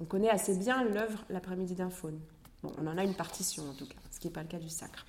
connaît 0.10 0.30
assez 0.30 0.58
bien 0.58 0.84
l'œuvre 0.84 1.24
L'après-midi 1.30 1.76
d'un 1.76 1.90
faune. 1.90 2.20
Bon, 2.64 2.72
on 2.82 2.88
en 2.88 2.98
a 2.98 3.04
une 3.04 3.14
partition 3.14 3.70
en 3.70 3.74
tout 3.74 3.86
cas, 3.86 4.00
ce 4.12 4.20
qui 4.20 4.28
n'est 4.28 4.34
pas 4.34 4.42
le 4.42 4.48
cas 4.48 4.60
du 4.60 4.70
sacre. 4.70 5.06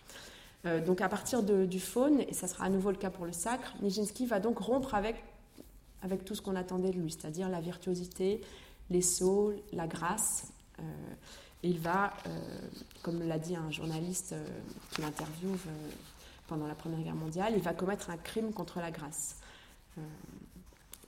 Euh, 0.66 0.80
donc 0.84 1.00
à 1.00 1.08
partir 1.08 1.42
du 1.42 1.80
faune, 1.80 2.20
et 2.20 2.34
ça 2.34 2.48
sera 2.48 2.64
à 2.64 2.68
nouveau 2.68 2.90
le 2.90 2.96
cas 2.96 3.10
pour 3.10 3.24
le 3.24 3.32
sacre, 3.32 3.74
Nijinsky 3.82 4.26
va 4.26 4.40
donc 4.40 4.58
rompre 4.58 4.94
avec, 4.94 5.22
avec 6.02 6.24
tout 6.24 6.34
ce 6.34 6.42
qu'on 6.42 6.56
attendait 6.56 6.90
de 6.90 6.98
lui, 6.98 7.10
c'est-à-dire 7.10 7.48
la 7.48 7.60
virtuosité, 7.60 8.40
les 8.90 9.02
sauts, 9.02 9.52
la 9.72 9.86
grâce. 9.86 10.48
Euh, 10.80 10.82
et 11.62 11.68
il 11.68 11.78
va, 11.78 12.12
euh, 12.26 12.60
comme 13.02 13.22
l'a 13.22 13.38
dit 13.38 13.54
un 13.56 13.70
journaliste 13.70 14.34
qui 14.90 15.00
l'interviewe 15.02 15.56
pendant 16.48 16.66
la 16.66 16.74
Première 16.74 17.00
Guerre 17.00 17.14
mondiale, 17.14 17.54
il 17.56 17.62
va 17.62 17.72
commettre 17.72 18.10
un 18.10 18.16
crime 18.16 18.52
contre 18.52 18.78
la 18.78 18.90
grâce. 18.90 19.36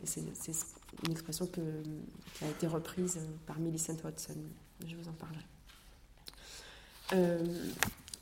c'est 0.05 0.21
une 0.21 1.11
expression 1.11 1.47
qui 1.47 1.61
a 2.43 2.49
été 2.49 2.67
reprise 2.67 3.21
par 3.47 3.59
Millicent 3.59 3.97
Watson. 4.03 4.37
Je 4.87 4.97
vous 4.97 5.09
en 5.09 5.13
parlerai. 5.13 5.45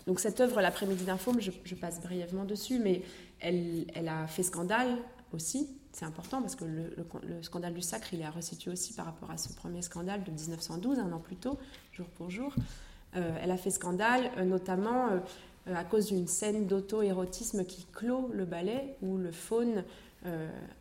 Donc 0.07 0.21
cette 0.21 0.40
œuvre, 0.40 0.61
L'après-midi 0.61 1.05
d'un 1.05 1.16
faume, 1.16 1.40
je, 1.40 1.75
passe 1.75 2.01
brièvement 2.01 2.45
dessus, 2.45 2.79
mais 2.79 3.03
elle, 3.40 3.87
a 4.09 4.27
fait 4.27 4.45
scandale 4.45 4.97
aussi. 5.33 5.69
C'est 5.92 6.05
important 6.05 6.40
parce 6.40 6.55
que 6.55 6.64
le, 6.64 7.42
scandale 7.42 7.75
du 7.75 7.83
sacre, 7.83 8.12
il 8.14 8.21
est 8.21 8.25
à 8.25 8.31
resituer 8.31 8.71
aussi 8.71 8.92
par 8.92 9.07
rapport 9.07 9.31
à 9.31 9.37
ce 9.37 9.53
premier 9.53 9.83
scandale 9.83 10.23
de 10.23 10.31
1912, 10.31 10.99
un 10.99 11.11
an 11.12 11.19
plus 11.19 11.37
tôt, 11.37 11.59
jour 11.92 12.07
pour 12.11 12.31
jour. 12.31 12.55
Euh, 13.16 13.37
elle 13.42 13.51
a 13.51 13.57
fait 13.57 13.71
scandale 13.71 14.31
euh, 14.37 14.45
notamment 14.45 15.09
euh, 15.09 15.75
à 15.75 15.85
cause 15.85 16.07
d'une 16.07 16.27
scène 16.27 16.66
d'auto-érotisme 16.66 17.64
qui 17.64 17.87
clôt 17.92 18.31
le 18.33 18.45
ballet, 18.45 18.97
où 19.03 19.16
le 19.16 19.33
faune, 19.33 19.83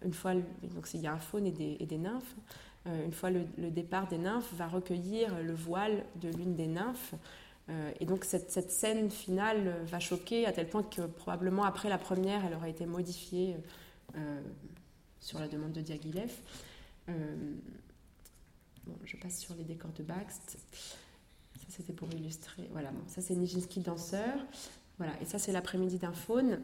une 0.03 0.13
fois, 0.13 0.33
donc 0.33 0.87
il 0.93 1.01
y 1.01 1.07
a 1.07 1.13
un 1.13 1.19
faune 1.19 1.45
et 1.45 1.51
des, 1.51 1.97
nymphes, 1.97 2.35
une 2.85 3.13
fois 3.13 3.29
le, 3.29 3.45
départ 3.69 4.07
des 4.07 4.17
nymphes, 4.17 4.51
va 4.53 4.67
recueillir 4.67 5.39
le 5.43 5.53
voile 5.53 6.03
de 6.21 6.29
l'une 6.29 6.55
des 6.55 6.65
nymphes. 6.65 7.13
Euh, 7.69 7.91
et 7.99 8.05
donc 8.05 8.25
cette, 8.25 8.71
scène 8.71 9.09
finale 9.09 9.83
va 9.85 9.99
choquer 9.99 10.45
à 10.45 10.51
tel 10.51 10.69
point 10.69 10.83
que 10.83 11.01
probablement 11.01 11.63
après 11.63 11.89
la 11.89 11.97
première, 11.97 12.45
elle 12.45 12.53
aura 12.53 12.69
été 12.69 12.85
modifiée 12.85 13.57
euh, 14.15 14.41
sur 15.19 15.39
la 15.39 15.47
demande 15.47 15.73
de 15.73 15.81
Diaghilev. 15.81 16.31
Euh, 17.09 17.13
bon, 18.85 18.95
je 19.03 19.17
passe 19.17 19.39
sur 19.39 19.55
les 19.55 19.63
décors 19.63 19.91
de 19.93 20.03
Baxt. 20.03 20.57
Ça 21.55 21.65
c'était 21.69 21.93
pour 21.93 22.11
illustrer. 22.13 22.69
Voilà, 22.71 22.91
ça 23.07 23.21
c'est 23.21 23.35
Nijinsky 23.35 23.79
danseur. 23.79 24.37
Voilà, 24.97 25.13
et 25.21 25.25
ça 25.25 25.39
c'est 25.39 25.51
l'après-midi 25.51 25.97
d'un 25.97 26.13
faune 26.13 26.61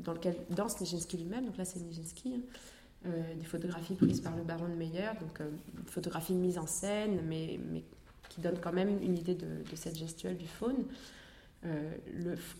dans 0.00 0.14
lequel 0.14 0.34
danse 0.50 0.80
Nijinsky 0.80 1.18
lui-même. 1.18 1.46
Donc 1.46 1.56
là 1.56 1.64
c'est 1.64 1.80
Nijinsky. 1.80 2.36
Hein. 2.36 3.10
des 3.36 3.44
photographies 3.44 3.96
prises 3.96 4.20
par 4.20 4.34
le 4.34 4.44
baron 4.44 4.68
de 4.68 4.74
Meyer, 4.74 5.10
donc 5.20 5.40
une 5.40 5.88
photographie 5.88 6.32
mise 6.32 6.56
en 6.56 6.66
scène, 6.66 7.20
mais, 7.26 7.60
mais 7.70 7.82
qui 8.34 8.40
donne 8.40 8.58
quand 8.60 8.72
même 8.72 9.00
une 9.02 9.16
idée 9.16 9.34
de, 9.34 9.46
cette 9.74 9.96
gestuelle 9.96 10.36
du 10.36 10.46
faune. 10.46 10.84
Euh, 11.66 11.94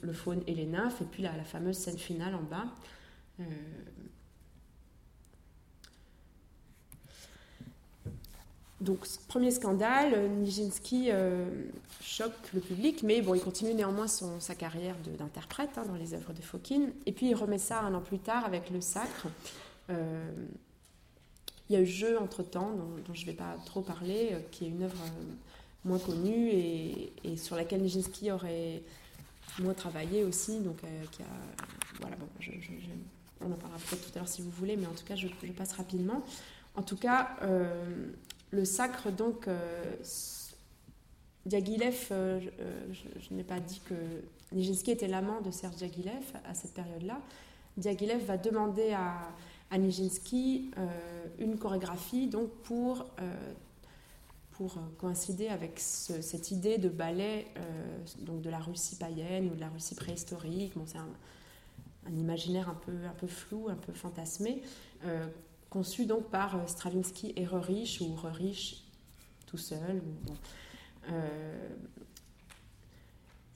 le, 0.02 0.12
faune 0.14 0.42
et 0.46 0.54
les 0.54 0.64
nymphes, 0.64 1.02
et 1.02 1.04
puis 1.04 1.22
la, 1.22 1.32
fameuse 1.44 1.76
scène 1.76 1.98
finale 1.98 2.34
en 2.34 2.42
bas. 2.42 2.64
Euh, 3.40 3.44
donc, 8.80 9.06
premier 9.28 9.50
scandale, 9.50 10.30
Nijinsky 10.30 11.10
euh, 11.10 11.44
choque 12.00 12.32
le 12.54 12.60
public, 12.60 13.02
mais 13.02 13.20
bon, 13.20 13.34
il 13.34 13.42
continue 13.42 13.74
néanmoins 13.74 14.06
son, 14.06 14.40
sa 14.40 14.54
carrière 14.54 14.96
d'interprète 15.18 15.76
hein, 15.76 15.84
dans 15.86 15.96
les 15.96 16.14
œuvres 16.14 16.32
de 16.32 16.40
Fokine. 16.40 16.90
Et 17.04 17.12
puis, 17.12 17.28
il 17.28 17.34
remet 17.34 17.58
ça 17.58 17.80
un 17.80 17.92
an 17.92 18.00
plus 18.00 18.20
tard 18.20 18.46
avec 18.46 18.70
Le 18.70 18.80
Sacre. 18.80 19.26
il 19.90 19.94
y 21.68 21.76
a 21.76 21.80
eu 21.80 21.86
Jeu 21.86 22.18
entre-temps, 22.18 22.70
dont, 23.06 23.12
je 23.12 23.20
ne 23.22 23.26
vais 23.26 23.36
pas 23.36 23.56
trop 23.66 23.82
parler, 23.82 24.34
qui 24.50 24.64
est 24.64 24.68
une 24.68 24.84
œuvre 24.84 25.02
moins 25.84 25.98
connue 25.98 26.48
et, 26.50 27.36
sur 27.36 27.56
laquelle 27.56 27.82
Nijinsky 27.82 28.30
aurait, 28.30 28.82
moins 29.60 29.74
travaillé 29.74 30.24
aussi, 30.24 30.60
donc 30.60 30.82
a, 30.84 31.22
voilà, 32.00 32.16
bon, 32.16 32.26
on 33.40 33.52
en 33.52 33.56
parlera 33.56 33.78
peut-être 33.78 34.10
tout 34.10 34.12
à 34.14 34.20
l'heure 34.20 34.28
si 34.28 34.42
vous 34.42 34.50
voulez, 34.50 34.76
mais 34.76 34.86
en 34.86 34.94
tout 34.94 35.04
cas, 35.04 35.16
je, 35.16 35.28
passe 35.56 35.72
rapidement. 35.72 36.22
En 36.74 36.82
tout 36.82 36.96
cas, 36.96 37.36
le 38.50 38.64
sacre, 38.64 39.10
donc, 39.10 39.48
Diaghilev, 41.46 42.06
je, 42.10 43.34
n'ai 43.34 43.44
pas 43.44 43.60
dit 43.60 43.80
que 43.84 43.94
Nijinsky 44.52 44.92
était 44.92 45.08
l'amant 45.08 45.40
de 45.40 45.50
Serge 45.50 45.76
Diaghilev 45.76 46.24
à 46.48 46.54
cette 46.54 46.72
période-là. 46.72 47.20
Diaghilev 47.76 48.24
va 48.24 48.38
demander 48.38 48.92
à, 48.92 49.28
à 49.70 49.78
Nijinsky 49.78 50.70
euh, 50.78 50.86
une 51.38 51.58
chorégraphie 51.58 52.28
donc 52.28 52.48
pour, 52.62 53.06
euh, 53.20 53.52
pour 54.56 54.78
coïncider 54.98 55.48
avec 55.48 55.78
cette 55.78 56.50
idée 56.50 56.78
de 56.78 56.88
ballet 56.88 57.46
euh, 57.56 57.98
donc 58.20 58.40
de 58.42 58.50
la 58.50 58.58
Russie 58.58 58.96
païenne 58.96 59.50
ou 59.50 59.54
de 59.54 59.60
la 59.60 59.68
Russie 59.68 59.94
préhistorique. 59.94 60.74
Bon, 60.76 60.84
c'est 60.86 60.98
un, 60.98 61.08
imaginaire 62.12 62.68
un 62.68 62.74
peu, 62.74 62.92
un 63.06 63.14
peu 63.14 63.26
flou, 63.26 63.68
un 63.68 63.76
peu 63.76 63.92
fantasmé, 63.92 64.62
conçu 65.70 66.04
donc 66.04 66.28
par 66.28 66.68
Stravinsky 66.68 67.32
et 67.34 67.46
Rerich 67.46 68.02
ou 68.02 68.14
Rerich 68.14 68.84
tout 69.46 69.56
seul. 69.56 70.02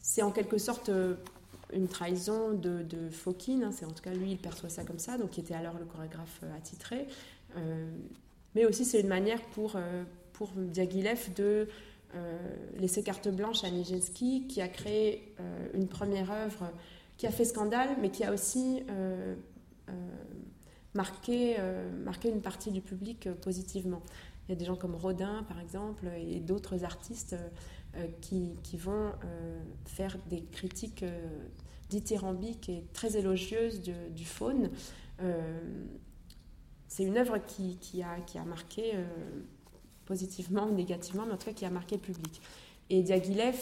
c'est 0.01 0.23
en 0.23 0.31
quelque 0.31 0.57
sorte 0.57 0.91
une 1.73 1.89
trahison 1.89 2.53
de, 2.53 2.83
de 2.83 3.11
Fokine, 3.11 3.65
hein, 3.65 3.73
c'est 3.73 3.85
en 3.85 3.91
tout 3.91 4.03
cas 4.03 4.13
lui, 4.13 4.33
il 4.33 4.39
perçoit 4.39 4.69
ça 4.69 4.85
comme 4.85 4.99
ça, 4.99 5.19
donc 5.19 5.31
qui 5.31 5.41
était 5.41 5.55
alors 5.55 5.79
le 5.79 5.85
chorégraphe 5.85 6.41
euh, 6.43 6.57
attitré. 6.57 7.07
Euh, 7.57 7.91
mais 8.55 8.65
aussi, 8.65 8.85
c'est 8.85 9.01
une 9.01 9.09
manière 9.09 9.43
pour, 9.55 9.77
euh, 9.77 10.05
pour 10.39 10.53
Diaghilev 10.55 11.35
de 11.35 11.69
laisser 12.79 13.03
carte 13.03 13.29
blanche 13.29 13.65
à 13.65 13.71
Nijinsky, 13.71 14.47
qui 14.47 14.63
a 14.63 14.69
créé 14.69 15.35
une 15.75 15.89
première 15.89 16.31
œuvre 16.31 16.73
qui 17.19 17.27
a 17.27 17.31
fait 17.31 17.45
scandale, 17.45 17.91
mais 18.01 18.11
qui 18.11 18.25
a 18.25 18.33
aussi 18.33 18.83
marqué, 20.95 21.59
marqué 22.03 22.31
une 22.31 22.41
partie 22.41 22.71
du 22.71 22.81
public 22.81 23.29
positivement. 23.43 24.01
Il 24.49 24.53
y 24.53 24.55
a 24.55 24.57
des 24.57 24.65
gens 24.65 24.77
comme 24.77 24.95
Rodin, 24.95 25.45
par 25.47 25.61
exemple, 25.61 26.07
et 26.17 26.41
d'autres 26.41 26.85
artistes 26.85 27.37
euh, 27.97 28.07
qui, 28.21 28.77
vont 28.77 29.13
euh, 29.25 29.63
faire 29.87 30.19
des 30.29 30.43
critiques 30.43 31.03
euh, 31.03 31.39
dithyrambiques 31.89 32.69
et 32.69 32.85
très 32.93 33.17
élogieuses 33.17 33.81
du, 33.81 34.25
faune. 34.27 34.71
c'est 36.87 37.05
une 37.05 37.17
œuvre 37.17 37.39
qui, 37.39 37.79
a, 38.03 38.21
qui 38.21 38.37
a 38.37 38.45
marqué 38.45 38.93
positivement 40.09 40.67
ou 40.67 40.75
négativement, 40.75 41.25
mais 41.27 41.35
en 41.35 41.37
tout 41.37 41.45
cas 41.45 41.53
qui 41.53 41.65
a 41.67 41.71
marqué 41.71 41.97
le 41.97 42.01
public. 42.01 42.41
Et 42.91 43.03
Diaghilev 43.03 43.57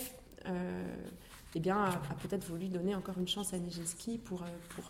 eh 1.55 1.61
bien, 1.61 1.77
a, 1.77 2.15
peut-être 2.23 2.45
voulu 2.45 2.69
donner 2.69 2.95
encore 2.95 3.19
une 3.19 3.27
chance 3.27 3.53
à 3.53 3.59
Nijinsky 3.59 4.19
pour, 4.19 4.45
pour, 4.71 4.85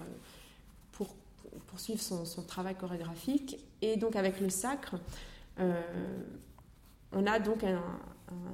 pour 0.93 1.09
poursuivre 1.67 2.01
son, 2.01 2.43
travail 2.43 2.75
chorégraphique. 2.75 3.59
Et 3.81 3.97
donc 3.97 4.17
avec 4.17 4.39
le 4.41 4.51
sacre, 4.51 4.97
on 7.13 7.27
a 7.27 7.39
donc 7.39 7.65
un, 7.65 7.81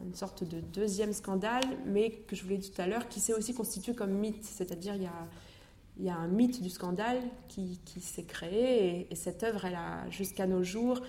une 0.04 0.14
sorte 0.14 0.44
de 0.44 0.60
deuxième 0.60 1.12
scandale, 1.12 1.64
mais 1.86 2.10
que 2.10 2.36
je 2.36 2.42
vous 2.42 2.50
l'ai 2.50 2.58
dit 2.58 2.70
tout 2.70 2.82
à 2.82 2.86
l'heure, 2.86 3.08
qui 3.08 3.20
s'est 3.20 3.34
aussi 3.34 3.54
constitué 3.54 3.94
comme 3.94 4.12
mythe. 4.12 4.44
C'est-à-dire, 4.44 4.94
il 4.94 6.04
y 6.04 6.08
a, 6.08 6.16
un 6.16 6.28
mythe 6.28 6.62
du 6.62 6.70
scandale 6.70 7.20
qui 7.48 7.78
s'est 8.00 8.24
créé, 8.24 9.06
et, 9.10 9.14
cette 9.14 9.42
œuvre, 9.42 9.64
elle 9.64 9.74
a, 9.74 10.08
jusqu'à 10.10 10.46
nos 10.46 10.62
jours, 10.62 11.00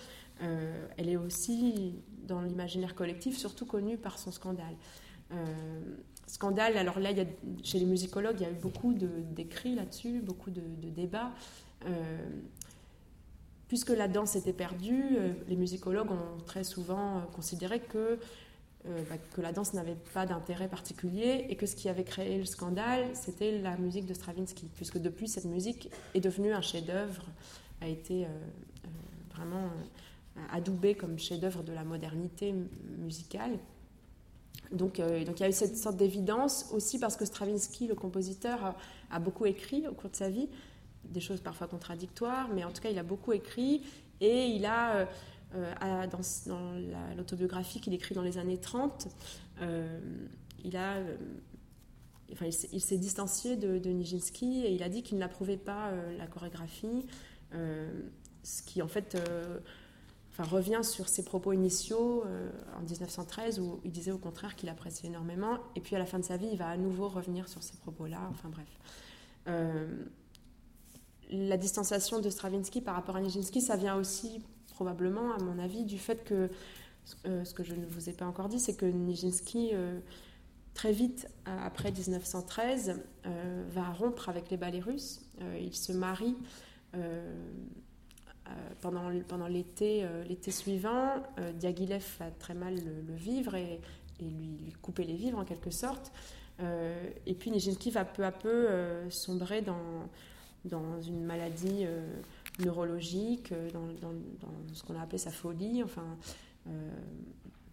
euh, 0.41 0.87
elle 0.97 1.09
est 1.09 1.17
aussi 1.17 1.95
dans 2.27 2.41
l'imaginaire 2.41 2.95
collectif, 2.95 3.37
surtout 3.37 3.65
connue 3.65 3.97
par 3.97 4.17
son 4.17 4.31
scandale. 4.31 4.75
Euh, 5.31 5.35
scandale, 6.27 6.77
alors 6.77 6.99
là, 6.99 7.09
chez 7.63 7.79
les 7.79 7.85
musicologues, 7.85 8.37
il 8.39 8.43
y 8.43 8.45
a 8.45 8.51
eu 8.51 8.59
beaucoup 8.59 8.93
d'écrits 8.93 9.75
là-dessus, 9.75 10.21
beaucoup 10.21 10.51
de, 10.51 10.61
débats. 10.89 11.31
Euh, 11.85 12.29
puisque 13.67 13.89
la 13.89 14.07
danse 14.07 14.35
était 14.35 14.53
perdue, 14.53 15.17
les 15.47 15.55
musicologues 15.55 16.11
ont 16.11 16.37
très 16.45 16.63
souvent 16.63 17.21
considéré 17.33 17.79
que 17.79 18.19
bah, 18.85 19.15
que 19.33 19.39
la 19.39 19.53
danse 19.53 19.73
n'avait 19.73 19.95
pas 20.13 20.25
d'intérêt 20.25 20.67
particulier 20.67 21.45
et 21.47 21.55
que 21.55 21.65
ce 21.65 21.73
qui 21.73 21.87
avait 21.87 22.03
créé 22.03 22.37
le 22.37 22.43
scandale, 22.43 23.05
c'était 23.13 23.57
la 23.59 23.77
musique 23.77 24.05
de 24.05 24.13
Stravinsky, 24.13 24.69
puisque 24.75 24.97
depuis, 24.97 25.29
cette 25.29 25.45
musique 25.45 25.89
est 26.13 26.19
devenue 26.19 26.51
un 26.51 26.61
chef-d'œuvre, 26.61 27.23
a 27.79 27.87
été 27.87 28.27
vraiment 29.33 29.69
adoubé 30.51 30.95
comme 30.95 31.19
chef-d'œuvre 31.19 31.63
de 31.63 31.73
la 31.73 31.83
modernité 31.83 32.53
musicale. 32.97 33.57
Donc, 34.71 34.99
donc, 34.99 35.39
il 35.39 35.41
y 35.41 35.43
a 35.43 35.49
eu 35.49 35.53
cette 35.53 35.77
sorte 35.77 35.97
d'évidence 35.97 36.69
aussi 36.71 36.97
parce 36.97 37.15
que 37.15 37.25
Stravinsky, 37.25 37.87
le 37.87 37.95
compositeur, 37.95 38.75
a, 39.11 39.19
beaucoup 39.19 39.45
écrit 39.45 39.87
au 39.87 39.93
cours 39.93 40.09
de 40.09 40.15
sa 40.15 40.29
vie, 40.29 40.49
des 41.05 41.19
choses 41.19 41.41
parfois 41.41 41.67
contradictoires, 41.67 42.49
mais 42.53 42.63
en 42.63 42.71
tout 42.71 42.81
cas, 42.81 42.89
il 42.89 42.97
a 42.97 43.03
beaucoup 43.03 43.33
écrit 43.33 43.83
et 44.21 44.47
il 44.47 44.65
a 44.65 45.07
euh, 45.55 46.07
dans, 46.07 46.73
l'autobiographie 47.15 47.79
qu'il 47.79 47.93
écrit 47.93 48.15
dans 48.15 48.23
les 48.23 48.39
années 48.39 48.57
30, 48.57 49.07
euh, 49.61 49.99
il 50.63 50.75
a 50.75 50.95
euh, 50.95 51.15
Enfin, 52.31 52.47
il 52.47 52.81
s'est 52.81 52.97
distancié 52.97 53.57
de, 53.57 53.89
Nijinsky 53.89 54.65
et 54.65 54.71
il 54.71 54.81
a 54.81 54.89
dit 54.89 55.03
qu'il 55.03 55.19
n'approuvait 55.19 55.57
pas 55.57 55.91
la 56.17 56.25
chorégraphie, 56.25 57.05
ce 57.51 58.63
qui 58.63 58.81
en 58.81 58.87
fait 58.87 59.15
enfin, 60.33 60.43
revient 60.43 60.81
sur 60.83 61.07
ses 61.07 61.23
propos 61.23 61.53
initiaux 61.53 62.23
en 62.77 62.81
1913 62.81 63.59
où 63.59 63.79
il 63.83 63.91
disait 63.91 64.11
au 64.11 64.17
contraire 64.17 64.55
qu'il 64.55 64.69
appréciait 64.69 65.09
énormément. 65.09 65.59
Et 65.75 65.79
puis 65.79 65.95
à 65.95 65.99
la 65.99 66.05
fin 66.05 66.19
de 66.19 66.25
sa 66.25 66.37
vie, 66.37 66.49
il 66.51 66.57
va 66.57 66.67
à 66.67 66.77
nouveau 66.77 67.07
revenir 67.07 67.47
sur 67.47 67.63
ces 67.63 67.77
propos-là. 67.77 68.19
Enfin 68.31 68.49
bref. 68.49 68.67
la 71.29 71.57
distanciation 71.57 72.19
de 72.19 72.29
Stravinsky 72.29 72.81
par 72.81 72.95
rapport 72.95 73.15
à 73.15 73.21
Nijinsky, 73.21 73.61
ça 73.61 73.75
vient 73.75 73.95
aussi 73.95 74.41
probablement, 74.73 75.33
à 75.33 75.39
mon 75.39 75.59
avis, 75.59 75.85
du 75.85 75.97
fait 75.97 76.23
que, 76.23 76.49
euh, 77.25 77.45
ce 77.45 77.53
que 77.53 77.63
je 77.63 77.73
ne 77.73 77.85
vous 77.85 78.09
ai 78.09 78.13
pas 78.13 78.25
encore 78.25 78.49
dit, 78.49 78.59
c'est 78.59 78.75
que 78.75 78.85
Nijinsky, 78.85 79.69
euh, 79.73 79.99
très 80.73 80.91
vite 80.91 81.27
après 81.45 81.91
1913, 81.91 83.01
euh, 83.25 83.63
va 83.69 83.91
rompre 83.91 84.29
avec 84.29 84.49
les 84.49 84.57
ballets 84.57 84.81
russes. 84.81 85.21
il 85.59 85.75
se 85.75 85.91
marie 85.91 86.35
pendant, 88.91 89.47
l'été, 89.47 90.05
l'été 90.27 90.51
suivant. 90.51 91.23
Diaghilev 91.55 92.05
va 92.19 92.31
très 92.31 92.53
mal 92.53 92.75
le, 92.75 93.15
vivre 93.15 93.55
et, 93.55 93.79
lui, 94.19 94.73
couper 94.81 95.03
les 95.03 95.15
vivres 95.15 95.39
en 95.39 95.45
quelque 95.45 95.71
sorte. 95.71 96.11
et 96.59 97.33
puis 97.33 97.51
Nijinsky 97.51 97.91
va 97.91 98.05
peu 98.05 98.25
à 98.25 98.31
peu 98.31 98.67
sombrer 99.09 99.61
dans, 99.61 101.01
une 101.01 101.23
maladie 101.23 101.85
neurologique, 102.59 103.51
euh, 103.51 103.69
dans, 103.71 104.13
ce 104.73 104.83
qu'on 104.83 104.95
a 104.95 105.01
appelé 105.01 105.17
sa 105.17 105.31
folie. 105.31 105.83
Enfin, 105.83 106.17
euh, 106.67 106.89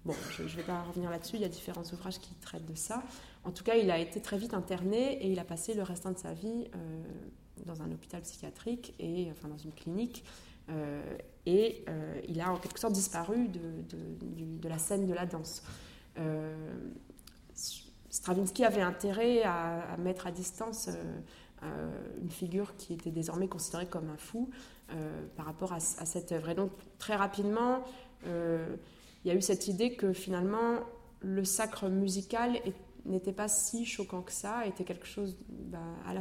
bon, 0.04 0.14
je 0.36 0.42
ne 0.42 0.48
vais 0.48 0.62
pas 0.62 0.82
revenir 0.82 1.10
là-dessus, 1.10 1.36
il 1.36 1.42
y 1.42 1.44
a 1.44 1.48
différents 1.48 1.84
ouvrages 1.92 2.18
qui 2.18 2.34
traitent 2.36 2.66
de 2.66 2.74
ça. 2.74 3.02
En 3.44 3.50
tout 3.50 3.64
cas, 3.64 3.76
il 3.76 3.90
a 3.90 3.98
été 3.98 4.20
très 4.20 4.38
vite 4.38 4.54
interné 4.54 5.24
et 5.24 5.30
il 5.30 5.38
a 5.38 5.44
passé 5.44 5.74
le 5.74 5.82
restant 5.82 6.12
de 6.12 6.18
sa 6.18 6.32
vie 6.32 6.66
euh, 6.74 7.02
dans 7.66 7.82
un 7.82 7.90
hôpital 7.90 8.22
psychiatrique 8.22 8.94
et 8.98 9.28
enfin 9.30 9.48
dans 9.48 9.58
une 9.58 9.72
clinique. 9.72 10.24
Et 11.46 11.84
il 12.28 12.40
a 12.40 12.52
en 12.52 12.56
quelque 12.56 12.78
sorte 12.78 12.92
disparu 12.92 13.48
de, 13.48 14.68
la 14.68 14.78
scène 14.78 15.06
de 15.06 15.14
la 15.14 15.26
danse. 15.26 15.62
Stravinsky 18.10 18.64
avait 18.64 18.82
intérêt 18.82 19.42
à, 19.42 19.92
à 19.92 19.96
mettre 19.96 20.26
à 20.26 20.32
distance 20.32 20.88
euh, 21.62 21.90
une 22.22 22.30
figure 22.30 22.74
qui 22.76 22.94
était 22.94 23.10
désormais 23.10 23.46
considérée 23.46 23.84
comme 23.84 24.08
un 24.08 24.16
fou 24.16 24.48
euh, 24.92 25.26
par 25.36 25.44
rapport 25.44 25.74
à, 25.74 25.80
cette 25.80 26.32
œuvre. 26.32 26.48
Et 26.48 26.54
donc 26.54 26.70
très 26.98 27.16
rapidement, 27.16 27.84
euh, 28.26 28.76
il 29.22 29.28
y 29.28 29.30
a 29.30 29.34
eu 29.34 29.42
cette 29.42 29.68
idée 29.68 29.94
que 29.94 30.14
finalement 30.14 30.76
le 31.20 31.44
sacre 31.44 31.90
musical 31.90 32.58
n'était 33.06 33.32
pas 33.32 33.48
si 33.48 33.86
choquant 33.86 34.22
que 34.22 34.32
ça, 34.32 34.66
était 34.66 34.84
quelque 34.84 35.06
chose 35.06 35.36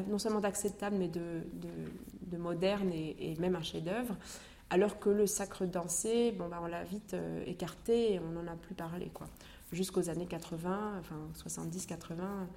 non 0.07 0.17
seulement 0.17 0.39
d'acceptable, 0.39 0.95
mais 0.97 1.07
de, 1.07 1.43
de, 1.53 2.37
moderne 2.37 2.91
et, 2.93 3.35
même 3.39 3.55
un 3.55 3.63
chef-d'œuvre, 3.63 4.15
alors 4.69 4.99
que 4.99 5.09
le 5.09 5.27
sacre 5.27 5.65
dansé, 5.65 6.31
bon, 6.31 6.47
bah, 6.47 6.59
on 6.61 6.67
l'a 6.67 6.83
vite 6.83 7.15
écarté 7.45 8.13
et 8.13 8.19
on 8.19 8.31
n'en 8.31 8.47
a 8.47 8.55
plus 8.55 8.75
parlé. 8.75 9.09
quoi 9.13 9.27
Jusqu'aux 9.71 10.09
années 10.09 10.25
80, 10.25 10.99
enfin 10.99 11.17
70-80, 11.35 12.47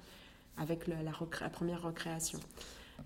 avec 0.57 0.87
la, 0.87 1.49
première 1.49 1.81
recréation. 1.81 2.39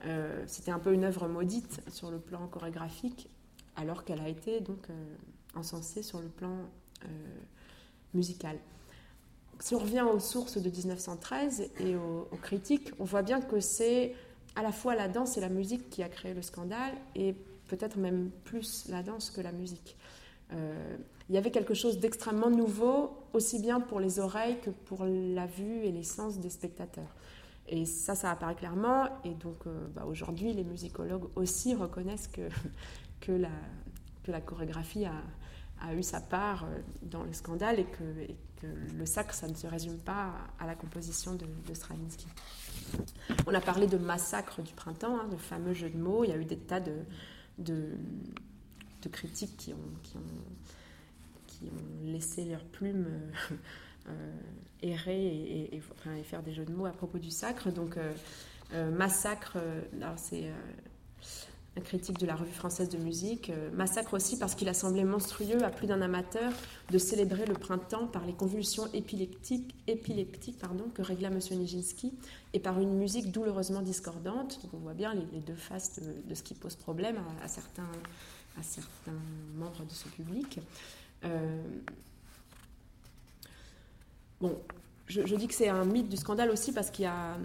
Euh, 0.06 0.44
c'était 0.48 0.72
un 0.72 0.80
peu 0.80 0.94
une 0.94 1.06
œuvre 1.06 1.28
maudite 1.28 1.82
sur 1.90 2.12
le 2.12 2.20
plan 2.20 2.48
chorégraphique, 2.48 3.30
alors 3.76 4.04
qu'elle 4.04 4.22
a 4.22 4.28
été 4.28 4.60
donc 4.60 4.90
euh, 4.90 5.16
encensée 5.56 6.04
sur 6.04 6.20
le 6.20 6.28
plan 6.28 6.58
euh, 7.06 7.08
musical. 8.14 8.58
Si 9.60 9.74
on 9.74 9.80
revient 9.80 10.02
aux 10.02 10.20
sources 10.20 10.58
de 10.58 10.70
1913 10.70 11.70
et 11.80 11.96
aux, 11.96 12.28
critiques, 12.42 12.92
on 13.00 13.06
voit 13.06 13.24
bien 13.24 13.42
que 13.42 13.60
c'est 13.60 14.14
à 14.56 14.62
la 14.62 14.72
fois 14.72 14.96
la 14.96 15.08
danse 15.08 15.38
et 15.38 15.42
la 15.42 15.50
musique 15.50 15.90
qui 15.90 16.04
a 16.04 16.10
créé 16.10 16.34
le 16.34 16.42
scandale, 16.42 16.94
et 17.16 17.36
peut-être 17.68 17.98
même 17.98 18.30
plus 18.44 18.88
la 18.90 19.04
danse 19.04 19.30
que 19.30 19.42
la 19.42 19.52
musique. 19.52 19.98
il 20.52 21.36
y 21.36 21.38
avait 21.38 21.52
quelque 21.52 21.74
chose 21.74 22.00
d'extrêmement 22.00 22.50
nouveau, 22.50 23.12
aussi 23.34 23.60
bien 23.60 23.80
pour 23.80 24.00
les 24.00 24.20
oreilles 24.20 24.58
que 24.62 24.70
pour 24.70 25.06
la 25.06 25.46
vue 25.46 25.84
et 25.84 25.92
les 25.92 26.04
sens 26.04 26.40
des 26.40 26.50
spectateurs. 26.50 27.16
Et 27.68 27.86
ça, 27.86 28.16
ça 28.16 28.32
apparaît 28.32 28.56
clairement. 28.56 29.10
Et 29.26 29.34
donc, 29.34 29.66
bah, 29.94 30.06
aujourd'hui, 30.08 30.54
les 30.54 30.64
musicologues 30.64 31.28
aussi 31.36 31.76
reconnaissent 31.76 32.30
que, 32.30 32.48
que, 33.20 33.34
la, 33.34 33.52
que 34.24 34.32
la 34.32 34.40
chorégraphie 34.40 35.06
a, 35.06 35.22
a 35.82 35.94
eu 35.94 36.04
sa 36.04 36.22
part 36.22 36.66
dans 37.02 37.24
le 37.24 37.34
scandale 37.34 37.80
et 37.80 37.86
que, 37.86 38.04
le 38.64 39.06
sacre, 39.06 39.34
ça 39.34 39.48
ne 39.48 39.54
se 39.54 39.68
résume 39.68 39.98
pas 39.98 40.34
à 40.60 40.66
la 40.66 40.76
composition 40.76 41.36
de, 41.36 41.74
Stravinsky. 41.74 42.28
On 43.46 43.54
a 43.54 43.62
parlé 43.62 43.88
de 43.88 43.98
massacre 43.98 44.62
du 44.62 44.74
printemps, 44.74 45.20
hein, 45.20 45.28
de 45.30 45.38
fameux 45.38 45.74
jeu 45.74 45.90
de 45.90 45.98
mots. 45.98 46.24
Il 46.24 46.30
y 46.30 46.34
a 46.34 46.38
eu 46.38 46.46
des 46.46 46.58
tas 46.58 46.80
de, 46.80 47.98
critiques 49.12 49.58
qui 49.58 49.74
ont, 49.74 49.80
laissé 52.04 52.46
leurs 52.46 52.64
plumes 52.64 53.08
euh, 53.10 53.56
euh, 54.10 54.32
errer 54.84 55.26
et, 55.26 55.76
et, 55.76 56.24
faire 56.24 56.44
des 56.44 56.54
jeux 56.54 56.66
de 56.66 56.72
mots 56.72 56.86
à 56.86 56.92
propos 56.92 57.18
du 57.18 57.32
sacre. 57.32 57.72
Donc, 57.72 57.98
euh, 57.98 58.92
massacre, 58.92 59.58
alors 60.02 60.20
c'est 60.20 60.52
un 61.78 61.82
critique 61.82 62.18
de 62.18 62.26
la 62.26 62.36
revue 62.36 62.52
française 62.52 62.90
de 62.90 62.98
musique, 62.98 63.50
euh, 63.50 63.70
massacre 63.72 64.16
aussi 64.16 64.38
parce 64.38 64.56
qu'il 64.56 64.68
a 64.68 64.74
semblé 64.74 65.04
monstrueux 65.04 65.64
à 65.64 65.70
plus 65.70 65.86
d'un 65.88 66.02
amateur 66.02 66.52
de 66.90 66.98
célébrer 66.98 67.46
le 67.46 67.54
printemps 67.54 68.08
par 68.08 68.26
les 68.26 68.34
convulsions 68.34 68.88
épileptiques, 68.94 69.76
épileptiques 69.86 70.58
pardon, 70.58 70.86
que 70.94 71.02
régla 71.02 71.30
M. 71.30 71.40
Nijinsky 71.52 72.14
et 72.54 72.60
par 72.60 72.80
une 72.80 72.98
musique 72.98 73.32
douloureusement 73.32 73.82
discordante. 73.82 74.60
Donc 74.64 74.74
on 74.74 74.78
voit 74.78 74.96
bien 74.96 75.14
les, 75.14 75.40
deux 75.40 75.56
faces 75.56 76.00
de, 76.00 76.34
ce 76.34 76.42
qui 76.42 76.56
pose 76.56 76.76
problème 76.76 77.18
à, 77.44 77.48
certains, 77.48 77.92
à 78.60 78.64
certains 78.64 79.20
membres 79.56 79.86
de 79.86 79.92
ce 79.92 80.08
public. 80.10 80.60
Euh, 81.26 81.62
bon, 84.42 84.58
je, 85.08 85.26
je, 85.26 85.36
dis 85.36 85.48
que 85.48 85.54
c'est 85.54 85.70
un 85.70 85.86
mythe 85.86 86.10
du 86.10 86.18
scandale 86.18 86.50
aussi 86.50 86.72
parce 86.72 86.90
qu'il 86.90 87.04
y 87.04 87.08
a 87.08 87.38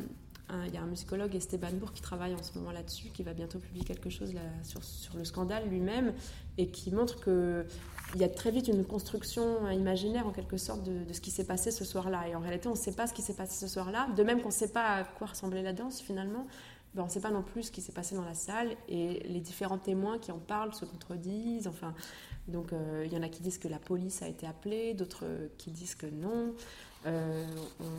il 0.67 0.75
y 0.75 0.77
a 0.77 0.83
un 0.83 0.87
musicologue, 0.87 1.35
Esteban 1.35 1.73
Bourg, 1.73 1.93
qui 1.93 2.03
travaille 2.03 2.35
en 2.35 2.43
ce 2.43 2.59
moment 2.59 2.73
là-dessus, 2.73 3.09
qui 3.09 3.23
va 3.23 3.33
bientôt 3.33 3.59
publier 3.59 3.85
quelque 3.85 4.11
chose 4.11 4.35
sur, 4.63 5.17
le 5.17 5.25
scandale 5.25 5.69
lui-même, 5.69 6.13
et 6.59 6.69
qui 6.69 6.91
montre 6.91 7.23
qu'il 7.25 8.21
y 8.21 8.25
a 8.25 8.29
très 8.29 8.51
vite 8.51 8.69
une 8.69 8.85
construction 8.85 9.71
imaginaire, 9.71 10.27
en 10.27 10.31
quelque 10.31 10.59
sorte, 10.59 10.83
de, 10.83 11.11
ce 11.13 11.21
qui 11.21 11.31
s'est 11.31 11.47
passé 11.47 11.71
ce 11.71 11.85
soir-là. 11.85 12.29
Et 12.29 12.35
en 12.35 12.41
réalité, 12.41 12.69
on 12.69 12.73
ne 12.73 12.77
sait 12.77 12.93
pas 12.93 13.07
ce 13.07 13.15
qui 13.15 13.23
s'est 13.23 13.35
passé 13.35 13.59
ce 13.59 13.73
soir-là, 13.73 14.09
de 14.15 14.23
même 14.23 14.43
qu'on 14.43 14.49
ne 14.49 14.55
sait 14.55 14.73
pas 14.73 14.97
à 14.97 15.05
quoi 15.05 15.29
ressemblait 15.29 15.63
la 15.63 15.73
danse, 15.73 16.01
finalement. 16.01 16.47
Ben, 16.95 17.03
on 17.03 17.07
ne 17.07 17.11
sait 17.11 17.21
pas 17.21 17.31
non 17.31 17.43
plus 17.43 17.65
ce 17.65 17.73
qui 17.73 17.81
s'est 17.81 17.93
passé 17.93 18.15
dans 18.15 18.25
la 18.25 18.35
salle, 18.35 18.77
et 18.89 19.21
les 19.27 19.41
différents 19.41 19.79
témoins 19.79 20.19
qui 20.19 20.33
en 20.33 20.39
parlent 20.39 20.75
se 20.75 20.85
contredisent. 20.85 21.67
Enfin, 21.67 21.95
donc, 22.49 22.75
euh, 22.75 23.05
il 23.07 23.13
y 23.13 23.17
en 23.17 23.23
a 23.23 23.31
qui 23.31 23.43
disent 23.43 23.59
que 23.59 23.69
la 23.69 23.79
police 23.79 24.21
a 24.21 24.29
été 24.29 24.47
appelée, 24.47 24.93
d'autres 24.93 25.25
qui 25.57 25.71
disent 25.71 25.95
que 25.95 26.07
non. 26.07 26.55
Euh, 27.07 27.45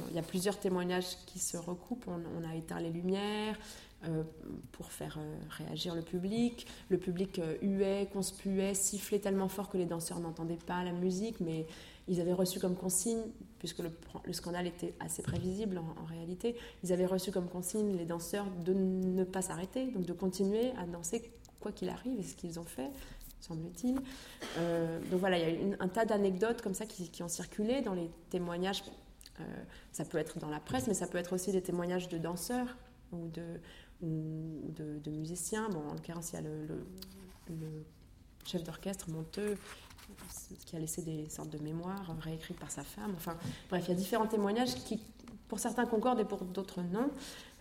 il 0.10 0.16
y 0.16 0.20
a 0.20 0.24
plusieurs 0.24 0.60
témoignages 0.60 1.18
qui 1.26 1.40
se 1.40 1.58
recoupent. 1.58 2.08
On, 2.08 2.50
a 2.50 2.56
éteint 2.56 2.80
les 2.80 2.90
lumières 2.90 3.58
euh, 4.06 4.24
pour 4.72 4.92
faire 4.92 5.18
euh, 5.20 5.36
réagir 5.50 5.96
le 5.96 6.02
public. 6.02 6.68
Le 6.90 6.98
public 6.98 7.42
huait, 7.62 8.10
conspuait, 8.12 8.74
sifflait 8.74 9.20
tellement 9.20 9.50
fort 9.50 9.70
que 9.70 9.78
les 9.78 9.86
danseurs 9.86 10.20
n'entendaient 10.20 10.56
pas 10.56 10.84
la 10.84 10.94
musique, 10.94 11.40
mais 11.40 11.66
ils 12.08 12.20
avaient 12.20 12.34
reçu 12.34 12.60
comme 12.60 12.76
consigne, 12.76 13.22
puisque 13.60 13.80
le, 13.80 13.92
scandale 14.34 14.68
était 14.68 14.94
assez 15.00 15.22
prévisible 15.22 15.78
en, 15.78 16.06
réalité, 16.06 16.56
ils 16.84 16.92
avaient 16.92 17.06
reçu 17.06 17.32
comme 17.32 17.48
consigne 17.48 17.96
les 17.96 18.06
danseurs 18.06 18.46
de 18.66 18.74
ne 18.74 19.24
pas 19.24 19.42
s'arrêter, 19.42 19.88
donc 19.88 20.06
de 20.06 20.14
continuer 20.14 20.72
à 20.78 20.86
danser 20.86 21.32
quoi 21.62 21.72
qu'il 21.72 21.88
arrive, 21.88 22.20
et 22.20 22.24
ce 22.24 22.36
qu'ils 22.36 22.60
ont 22.60 22.66
fait 22.66 22.92
semble-t-il. 23.44 24.00
Euh, 24.58 25.00
donc 25.12 25.20
voilà, 25.20 25.38
il 25.38 25.70
y 25.70 25.74
a 25.74 25.76
un 25.80 25.88
tas 25.88 26.06
d'anecdotes 26.06 26.62
comme 26.62 26.74
ça 26.74 26.86
qui, 26.86 27.24
ont 27.24 27.28
circulé 27.28 27.82
dans 27.82 27.94
les 27.94 28.10
témoignages. 28.30 28.84
Euh, 29.40 29.44
ça 29.92 30.06
peut 30.06 30.18
être 30.18 30.40
dans 30.40 30.50
la 30.50 30.60
presse, 30.60 30.88
mais 30.88 30.94
ça 30.94 31.08
peut 31.08 31.18
être 31.18 31.34
aussi 31.34 31.52
des 31.52 31.62
témoignages 31.62 32.08
de 32.08 32.18
danseurs 32.18 32.78
ou 33.12 33.28
de, 33.28 33.60
ou 34.02 34.72
de, 34.72 35.12
musiciens. 35.12 35.70
Bon, 35.70 35.82
en 35.90 35.94
l'occurrence, 35.94 36.32
il 36.32 36.36
y 36.36 36.40
a 36.40 36.42
le, 36.42 37.86
chef 38.46 38.64
d'orchestre 38.64 39.10
Monteux 39.10 39.58
qui 40.66 40.76
a 40.76 40.80
laissé 40.80 41.02
des 41.02 41.30
sortes 41.30 41.50
de 41.50 41.58
mémoires 41.60 42.16
réécrites 42.22 42.60
par 42.60 42.72
sa 42.72 42.84
femme. 42.84 43.14
Enfin, 43.16 43.38
bref, 43.70 43.86
il 43.88 43.90
y 43.90 43.94
a 43.94 43.98
différents 43.98 44.28
témoignages 44.28 44.76
qui, 44.76 45.02
pour 45.48 45.60
certains, 45.60 45.86
concordent 45.86 46.20
et 46.20 46.26
pour 46.26 46.44
d'autres, 46.44 46.82
non. 46.82 47.10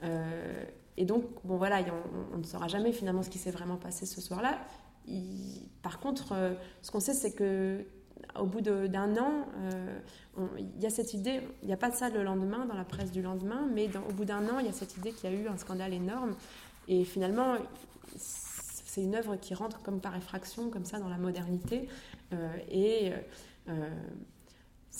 Euh, 0.02 0.64
et 0.96 1.04
donc, 1.04 1.24
bon 1.44 1.56
voilà, 1.56 1.80
on, 1.80 2.34
on, 2.34 2.38
ne 2.38 2.44
saura 2.44 2.68
jamais 2.68 2.92
finalement 2.92 3.22
ce 3.22 3.30
qui 3.30 3.38
s'est 3.38 3.50
vraiment 3.50 3.76
passé 3.76 4.04
ce 4.04 4.20
soir-là 4.20 4.58
par 5.82 5.98
contre, 5.98 6.32
euh, 6.32 6.54
ce 6.82 6.90
qu'on 6.90 7.00
sait, 7.00 7.14
c'est 7.14 7.32
que 7.32 7.84
au 8.38 8.46
bout 8.46 8.60
d'un 8.60 9.16
an, 9.16 9.46
euh, 9.58 9.98
il 10.58 10.80
y 10.80 10.86
a 10.86 10.90
cette 10.90 11.12
idée, 11.12 11.40
il 11.62 11.66
n'y 11.66 11.74
a 11.74 11.76
pas 11.76 11.90
de 11.90 11.94
ça 11.94 12.08
le 12.08 12.22
lendemain, 12.22 12.64
dans 12.66 12.76
la 12.76 12.84
presse 12.84 13.10
du 13.10 13.20
lendemain, 13.20 13.68
mais 13.74 13.90
au 14.08 14.12
bout 14.12 14.24
d'un 14.24 14.48
an, 14.48 14.58
il 14.58 14.66
y 14.66 14.68
a 14.68 14.72
cette 14.72 14.96
idée 14.96 15.12
qu'il 15.12 15.30
y 15.30 15.34
a 15.34 15.36
eu 15.36 15.48
un 15.48 15.56
scandale 15.56 15.92
énorme. 15.92 16.34
Et 16.88 17.04
finalement, 17.04 17.56
c'est 18.16 19.02
une 19.02 19.14
œuvre 19.14 19.36
qui 19.36 19.54
rentre 19.54 19.82
comme 19.82 20.00
par 20.00 20.16
effraction, 20.16 20.70
comme 20.70 20.84
ça, 20.84 20.98
dans 20.98 21.08
la 21.08 21.18
modernité. 21.18 21.88
Euh, 22.32 22.56
et 22.70 23.12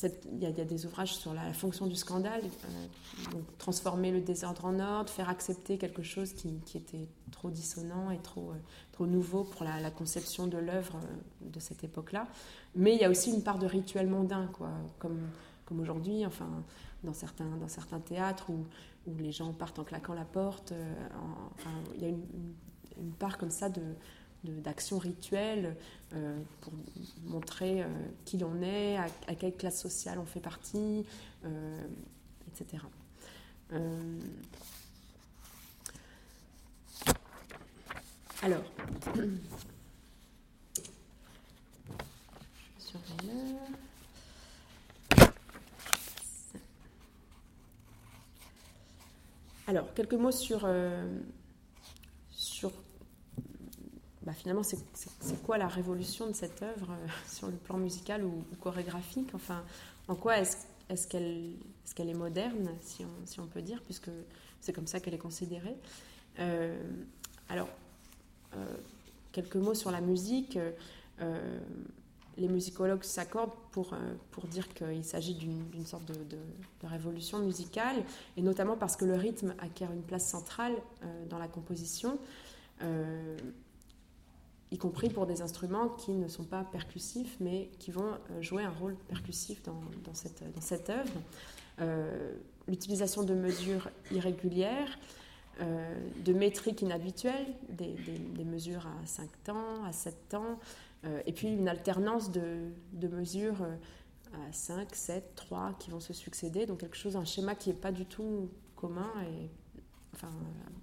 il 0.02 0.42
y, 0.42 0.46
a 0.46 0.64
des 0.64 0.86
ouvrages 0.86 1.14
sur 1.14 1.34
la, 1.34 1.52
fonction 1.52 1.86
du 1.86 1.96
scandale, 1.96 2.42
transformer 3.58 4.10
le 4.10 4.20
désordre 4.20 4.64
en 4.64 4.80
ordre, 4.80 5.10
faire 5.10 5.28
accepter 5.28 5.78
quelque 5.78 6.02
chose 6.02 6.32
qui, 6.32 6.60
était 6.74 7.08
trop 7.30 7.50
dissonant 7.50 8.10
et 8.10 8.18
trop, 8.18 8.52
trop 8.92 9.06
nouveau 9.06 9.44
pour 9.44 9.64
la, 9.64 9.90
conception 9.90 10.46
de 10.46 10.58
l'œuvre 10.58 10.96
euh, 10.96 11.50
de 11.50 11.60
cette 11.60 11.84
époque-là. 11.84 12.26
Mais 12.74 12.94
il 12.94 13.00
y 13.00 13.04
a 13.04 13.10
aussi 13.10 13.30
une 13.30 13.42
part 13.42 13.58
de 13.58 13.66
rituel 13.66 14.08
mondain, 14.08 14.48
quoi, 14.52 14.70
comme, 14.98 15.20
comme 15.66 15.80
aujourd'hui, 15.80 16.24
enfin, 16.24 16.48
dans 17.04 17.12
certains, 17.12 17.56
dans 17.60 17.68
certains 17.68 18.00
théâtres 18.00 18.50
où, 18.50 18.64
où 19.06 19.16
les 19.18 19.32
gens 19.32 19.52
partent 19.52 19.78
en 19.78 19.84
claquant 19.84 20.14
la 20.14 20.24
porte. 20.24 20.72
Euh, 20.72 20.94
il 21.96 22.02
y 22.02 22.04
a 22.04 22.08
une, 22.08 22.22
part 23.18 23.38
comme 23.38 23.50
ça 23.50 23.68
de 23.68 23.82
d'action 24.44 24.98
rituelle 24.98 25.76
euh, 26.14 26.38
pour 26.60 26.72
montrer 27.24 27.84
qui 28.24 28.38
l'on 28.38 28.60
est, 28.62 28.96
à, 28.96 29.34
quelle 29.34 29.56
classe 29.56 29.80
sociale 29.80 30.18
on 30.18 30.26
fait 30.26 30.40
partie, 30.40 31.04
etc. 32.48 32.82
Alors, 38.42 38.64
Alors, 49.68 49.94
quelques 49.94 50.14
mots 50.14 50.28
euh, 50.28 50.32
sur 50.32 50.66
bah, 54.24 54.32
finalement, 54.32 54.62
c'est 54.62 55.42
quoi 55.42 55.58
la 55.58 55.66
révolution 55.66 56.28
de 56.28 56.32
cette 56.32 56.62
œuvre 56.62 56.92
euh, 56.92 57.08
sur 57.28 57.48
le 57.48 57.54
plan 57.54 57.76
musical 57.76 58.24
ou, 58.24 58.44
chorégraphique? 58.60 59.30
Enfin, 59.34 59.62
en 60.08 60.14
quoi 60.14 60.38
est-ce 60.38 61.08
qu'elle 61.08 62.08
est, 62.08 62.14
moderne, 62.14 62.68
si 62.80 63.04
on, 63.40 63.46
peut 63.46 63.62
dire, 63.62 63.82
puisque 63.82 64.10
c'est 64.60 64.72
comme 64.72 64.86
ça 64.86 65.00
qu'elle 65.00 65.14
est 65.14 65.18
considérée? 65.18 65.76
Euh, 66.38 66.80
Alors, 67.48 67.68
euh, 68.54 68.64
quelques 69.32 69.56
mots 69.56 69.74
sur 69.74 69.90
la 69.90 70.00
musique. 70.00 70.58
Les 72.38 72.48
musicologues 72.48 73.04
s'accordent 73.04 73.52
pour 73.70 73.94
dire 74.50 74.66
qu'il 74.74 75.04
s'agit 75.04 75.34
d'une 75.34 75.86
sorte 75.86 76.06
de, 76.06 76.38
révolution 76.82 77.38
musicale, 77.38 78.02
et 78.36 78.42
notamment 78.42 78.76
parce 78.76 78.96
que 78.96 79.04
le 79.04 79.14
rythme 79.14 79.54
acquiert 79.60 79.92
une 79.92 80.02
place 80.02 80.26
centrale 80.26 80.74
dans 81.30 81.38
la 81.38 81.46
composition, 81.46 82.18
y 84.72 84.78
compris 84.78 85.10
pour 85.10 85.26
des 85.26 85.42
instruments 85.42 85.88
qui 85.90 86.12
ne 86.12 86.26
sont 86.26 86.44
pas 86.44 86.64
percussifs, 86.64 87.36
mais 87.40 87.70
qui 87.78 87.90
vont 87.90 88.14
jouer 88.40 88.64
un 88.64 88.70
rôle 88.70 88.96
percussif 89.08 89.62
dans, 89.62 90.14
cette, 90.14 90.90
œuvre. 90.90 91.12
L'utilisation 92.66 93.22
de 93.22 93.34
mesures 93.34 93.90
irrégulières, 94.10 94.98
euh, 95.60 95.94
de 96.24 96.32
métriques 96.32 96.80
inhabituelles, 96.80 97.54
des, 97.68 98.44
mesures 98.44 98.86
à 98.86 99.06
5 99.06 99.28
temps, 99.44 99.84
à 99.84 99.92
7 99.92 100.28
temps, 100.30 100.58
euh, 101.04 101.20
et 101.26 101.32
puis 101.32 101.48
une 101.48 101.68
alternance 101.68 102.30
de, 102.30 102.72
mesures 103.08 103.62
euh, 103.62 103.76
à 104.48 104.52
5, 104.52 104.94
7, 104.94 105.34
3 105.34 105.74
qui 105.78 105.90
vont 105.90 106.00
se 106.00 106.14
succéder, 106.14 106.64
donc 106.64 106.78
quelque 106.80 106.96
chose, 106.96 107.16
un 107.16 107.24
schéma 107.24 107.54
qui 107.54 107.68
n'est 107.68 107.76
pas 107.76 107.92
du 107.92 108.06
tout 108.06 108.48
commun, 108.76 109.12
et, 109.22 109.50
enfin 110.14 110.30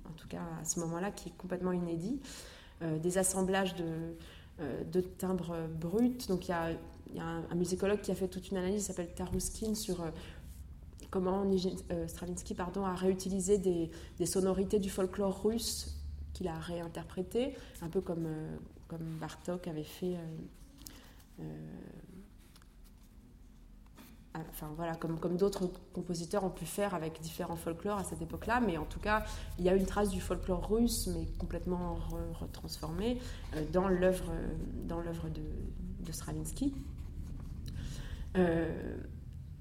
en 0.08 0.14
tout 0.14 0.28
cas 0.28 0.44
à 0.62 0.66
ce 0.66 0.80
moment-là 0.82 1.10
qui 1.10 1.30
est 1.30 1.38
complètement 1.38 1.72
inédit, 1.72 2.20
des 2.82 3.18
assemblages 3.18 3.76
de, 3.76 4.16
de 4.92 5.02
timbres 5.02 5.56
bruts, 5.80 6.28
donc 6.28 6.48
il 6.48 6.52
y 6.52 6.54
a, 6.54 6.72
y 7.14 7.20
a 7.20 7.26
un, 7.26 7.44
un, 7.50 7.56
musicologue 7.56 8.02
qui 8.02 8.12
a 8.12 8.16
fait 8.16 8.28
toute 8.28 8.52
une 8.52 8.58
analyse, 8.58 8.86
s'appelle 8.86 9.14
Taruskin, 9.14 9.76
sur 9.76 10.02
comment 11.10 11.44
euh, 11.92 12.08
Stravinsky 12.08 12.54
pardon, 12.54 12.86
a 12.86 12.96
réutilisé 12.96 13.58
des, 13.58 14.26
sonorités 14.26 14.80
du 14.80 14.90
folklore 14.90 15.44
russe 15.44 15.96
qu'il 16.34 16.48
a 16.48 16.58
réinterprétées, 16.58 17.56
un 17.82 17.90
peu 17.90 18.02
comme, 18.02 18.26
euh, 18.26 18.58
comme 18.88 19.18
Bartok 19.20 19.68
avait 19.68 19.84
fait 19.84 20.16
euh, 21.40 21.44
enfin 24.36 24.70
voilà, 24.76 24.96
comme, 24.96 25.38
d'autres 25.38 25.70
compositeurs 25.94 26.44
ont 26.44 26.50
pu 26.50 26.66
faire 26.66 26.94
avec 26.94 27.20
différents 27.20 27.56
folklores 27.56 27.98
à 27.98 28.04
cette 28.04 28.22
époque-là, 28.22 28.60
mais 28.60 28.78
en 28.78 28.86
tout 28.86 29.00
cas, 29.00 29.26
il 29.58 29.66
y 29.66 29.70
a 29.70 29.76
une 29.76 29.86
trace 29.86 30.10
du 30.10 30.22
folklore 30.22 30.70
russe, 30.70 31.08
mais 31.08 31.26
complètement 31.38 31.98
retransformée 32.40 33.20
euh, 33.56 33.64
dans 33.72 33.88
l'œuvre 33.88 34.32
de, 35.34 36.12
Stravinsky. 36.12 36.74
Euh, 38.36 38.96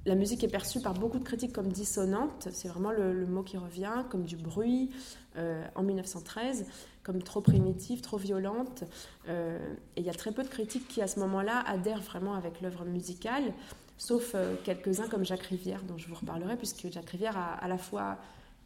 la 0.07 0.15
musique 0.15 0.43
est 0.43 0.49
perçue 0.49 0.81
par 0.81 0.95
beaucoup 0.95 1.19
de 1.19 1.25
critiques 1.25 1.53
comme 1.53 1.71
dissonante, 1.71 2.49
c'est 2.53 2.69
vraiment 2.69 2.91
le, 2.91 3.27
mot 3.27 3.43
qui 3.43 3.59
revient, 3.59 4.05
comme 4.09 4.25
du 4.25 4.37
bruit 4.37 4.91
euh, 5.37 5.63
en 5.75 5.83
1913, 5.83 6.65
comme 7.03 7.23
trop 7.23 7.43
primitive, 7.43 8.01
trop 8.01 8.17
violente. 8.17 8.85
et 9.29 9.59
il 9.99 10.05
y 10.05 10.09
a 10.09 10.15
très 10.15 10.33
peu 10.33 10.43
de 10.43 10.49
critiques 10.49 10.89
qui, 10.89 11.03
à 11.03 11.07
ce 11.07 11.21
moment-là, 11.21 11.63
adhèrent 11.67 12.01
vraiment 12.01 12.35
avec 12.35 12.63
l'œuvre 12.63 12.87
musicale 12.87 13.53
sauf 13.99 14.33
euh, 14.35 14.55
quelques-uns 14.65 15.09
comme 15.09 15.25
Jacques 15.25 15.43
Rivière, 15.43 15.83
dont 15.83 15.99
je 15.99 16.09
vous 16.09 16.15
reparlerai, 16.15 16.57
puisque 16.57 16.91
Jacques 16.91 17.11
Rivière 17.11 17.37
a 17.37 17.55
à 17.55 17.69
la 17.69 17.77
fois 17.77 18.17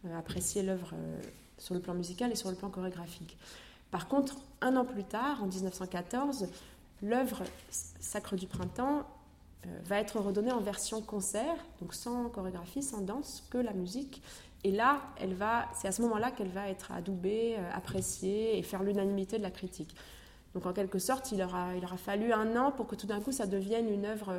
euh, 0.05 0.17
apprécié 0.17 0.63
l'œuvre 0.63 0.91
euh, 0.93 1.21
sur 1.59 1.75
le 1.75 1.81
plan 1.81 1.95
musical 1.95 2.31
et 2.31 2.37
sur 2.37 2.51
le 2.51 2.57
plan 2.57 2.69
chorégraphique. 2.69 3.37
Par 3.91 4.09
contre, 4.09 4.37
un 4.61 4.77
an 4.77 4.85
plus 4.85 5.05
tard, 5.05 5.43
en 5.43 5.47
1914, 5.47 6.49
l'œuvre 7.03 7.43
Sacre 7.71 8.37
du 8.37 8.47
printemps 8.47 9.07
va 9.85 9.99
être 9.99 10.19
redonnée 10.19 10.51
en 10.51 10.61
version 10.61 11.01
concert, 11.01 11.55
donc 11.81 11.95
sans 11.95 12.29
chorégraphie, 12.31 12.83
sans 12.83 13.01
danse, 13.01 13.45
que 13.51 13.59
la 13.59 13.73
musique. 13.73 14.23
Et 14.65 14.73
là, 14.73 15.01
elle 15.21 15.35
va, 15.35 15.69
c'est 15.75 15.87
à 15.87 15.93
ce 15.93 16.03
moment-là 16.03 16.31
qu'elle 16.31 16.49
va 16.49 16.69
être 16.69 16.91
adoubée, 16.91 17.57
appréciée 17.73 18.59
et 18.59 18.63
faire 18.63 18.83
l'unanimité 18.83 19.39
de 19.39 19.43
la 19.43 19.51
critique. 19.51 19.95
Donc 20.55 20.67
en 20.67 20.73
quelque 20.73 20.99
sorte, 20.99 21.31
il 21.33 21.43
aura, 21.43 21.77
il 21.77 21.85
aura 21.85 21.97
fallu 21.97 22.33
un 22.33 22.57
an 22.57 22.73
pour 22.73 22.87
que 22.89 22.97
tout 22.97 23.07
d'un 23.07 23.21
coup 23.21 23.31
ça 23.31 23.47
devienne 23.47 23.89
une 23.89 24.07
œuvre 24.07 24.35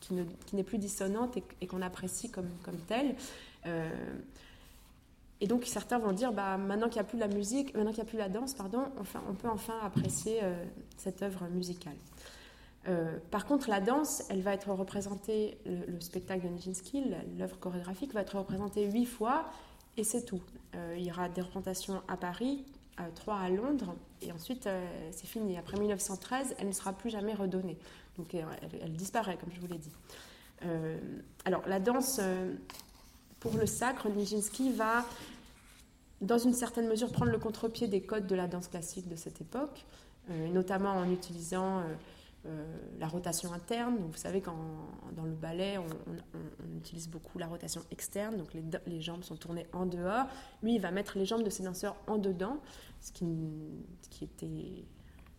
qui, 0.00 0.14
n'est 0.54 0.62
plus 0.62 0.78
dissonante 0.78 1.36
et, 1.60 1.66
qu'on 1.66 1.82
apprécie 1.82 2.30
comme, 2.30 2.50
comme 2.62 2.78
telle. 2.78 3.14
Euh, 3.66 3.88
et 5.40 5.46
donc 5.46 5.64
certains 5.66 5.98
vont 5.98 6.12
dire, 6.12 6.32
bah, 6.32 6.56
maintenant 6.56 6.88
qu'il 6.88 7.00
n'y 7.00 7.06
a 7.06 7.10
plus 7.10 7.18
la 7.18 7.28
musique, 7.28 7.74
maintenant 7.74 7.92
qu'il 7.92 8.02
n'y 8.02 8.08
a 8.08 8.10
plus 8.10 8.18
la 8.18 8.28
danse, 8.28 8.54
pardon, 8.54 8.84
on 9.28 9.34
peut 9.34 9.48
enfin 9.48 9.78
apprécier 9.82 10.40
euh, 10.42 10.64
cette 10.96 11.22
œuvre 11.22 11.46
musicale. 11.48 11.96
Euh, 12.88 13.18
par 13.30 13.44
contre, 13.44 13.68
la 13.68 13.80
danse, 13.80 14.22
elle 14.30 14.40
va 14.40 14.54
être 14.54 14.70
représentée, 14.70 15.58
le, 15.66 16.00
spectacle 16.00 16.44
de 16.44 16.48
Nijinsky, 16.48 17.04
l'œuvre 17.38 17.58
chorégraphique, 17.58 18.14
va 18.14 18.22
être 18.22 18.38
représentée 18.38 18.90
huit 18.90 19.04
fois, 19.04 19.50
et 19.96 20.04
c'est 20.04 20.24
tout. 20.24 20.40
il 20.96 21.02
y 21.02 21.10
aura 21.10 21.28
des 21.28 21.40
représentations 21.40 22.02
à 22.06 22.16
Paris, 22.16 22.64
trois 23.16 23.36
à 23.36 23.48
Londres, 23.48 23.94
et 24.22 24.30
ensuite 24.30 24.68
c'est 25.10 25.26
fini. 25.26 25.58
Après 25.58 25.76
1913, 25.76 26.54
elle 26.58 26.68
ne 26.68 26.72
sera 26.72 26.92
plus 26.92 27.10
jamais 27.10 27.34
redonnée. 27.34 27.76
Donc 28.18 28.34
elle, 28.34 28.92
disparaît, 28.92 29.38
comme 29.38 29.50
je 29.52 29.60
vous 29.60 29.68
l'ai 29.68 29.78
dit. 29.78 29.92
Euh, 30.64 30.98
alors 31.44 31.62
la 31.68 31.78
danse, 31.78 32.18
euh, 32.20 32.54
pour 33.38 33.56
le 33.56 33.64
sacre, 33.64 34.08
Nijinsky 34.08 34.72
va, 34.72 35.04
dans 36.20 36.38
une 36.38 36.52
certaine 36.52 36.88
mesure, 36.88 37.12
prendre 37.12 37.30
le 37.30 37.38
contre-pied 37.38 37.86
des 37.86 38.02
codes 38.02 38.26
de 38.26 38.34
la 38.34 38.48
danse 38.48 38.66
classique 38.66 39.08
de 39.08 39.14
cette 39.14 39.40
époque, 39.40 39.86
euh, 40.30 40.48
notamment 40.48 40.90
en 40.90 41.10
utilisant 41.10 41.82
la 42.98 43.08
rotation 43.08 43.52
interne. 43.52 43.98
Vous 43.98 44.16
savez 44.16 44.40
qu'en 44.40 44.56
dans 45.14 45.24
le 45.24 45.34
ballet, 45.34 45.76
on, 45.76 46.78
utilise 46.78 47.06
beaucoup 47.06 47.36
la 47.38 47.46
rotation 47.46 47.82
externe, 47.90 48.38
donc 48.38 48.54
les, 48.86 49.00
jambes 49.02 49.22
sont 49.22 49.36
tournées 49.36 49.66
en 49.74 49.84
dehors. 49.84 50.24
Lui, 50.62 50.76
il 50.76 50.80
va 50.80 50.90
mettre 50.90 51.18
les 51.18 51.26
jambes 51.26 51.42
de 51.42 51.50
ses 51.50 51.64
danseurs 51.64 51.96
en 52.06 52.16
dedans, 52.16 52.56
ce 53.02 53.12
qui 53.12 54.24
était 54.24 54.86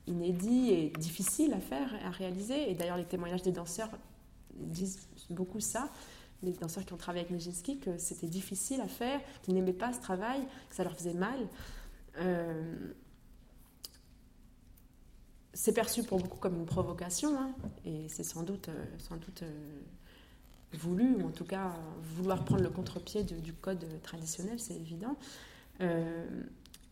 inédit 0.10 0.72
et 0.72 0.89
difficile 0.89 1.53
à 1.53 1.60
faire, 1.60 1.93
à 2.05 2.10
réaliser. 2.10 2.70
Et 2.70 2.76
d'ailleurs, 2.76 2.97
les 2.97 3.05
témoignages 3.05 3.43
des 3.43 3.51
danseurs 3.51 3.89
disent 4.55 5.07
beaucoup 5.30 5.60
ça. 5.60 5.89
Les 6.41 6.51
danseurs 6.53 6.86
qui 6.86 6.93
ont 6.93 6.97
travaillé 6.97 7.26
avec 7.26 7.36
Nijinsky, 7.36 7.80
que 7.80 7.97
c'était 7.97 8.28
difficile 8.28 8.82
à 8.82 8.88
faire, 8.88 9.20
qu'ils 9.43 9.53
n'aimaient 9.53 9.74
pas 9.74 9.93
ce 9.93 9.99
travail, 9.99 10.41
que 10.70 10.76
ça 10.76 10.84
leur 10.84 10.95
faisait 10.95 11.14
mal. 11.14 11.38
Euh, 12.18 12.93
c'est 15.53 15.74
perçu 15.74 16.03
pour 16.03 16.20
beaucoup 16.20 16.38
comme 16.38 16.55
une 16.55 16.66
provocation, 16.66 17.38
hein, 17.38 17.51
et 17.86 18.07
c'est 18.07 18.24
sans 18.24 18.43
doute, 18.43 18.70
euh, 18.70 18.86
sans 18.99 19.18
doute 19.18 19.43
euh, 19.43 19.82
voulu, 20.74 21.16
ou 21.16 21.28
en 21.28 21.32
tout 21.32 21.43
cas 21.43 21.74
vouloir 22.16 22.45
prendre 22.45 22.64
le 22.64 22.70
contre-pied 22.70 23.24
du 23.24 23.53
code 23.53 23.86
traditionnel, 24.03 24.60
c'est 24.60 24.76
évident 24.76 25.18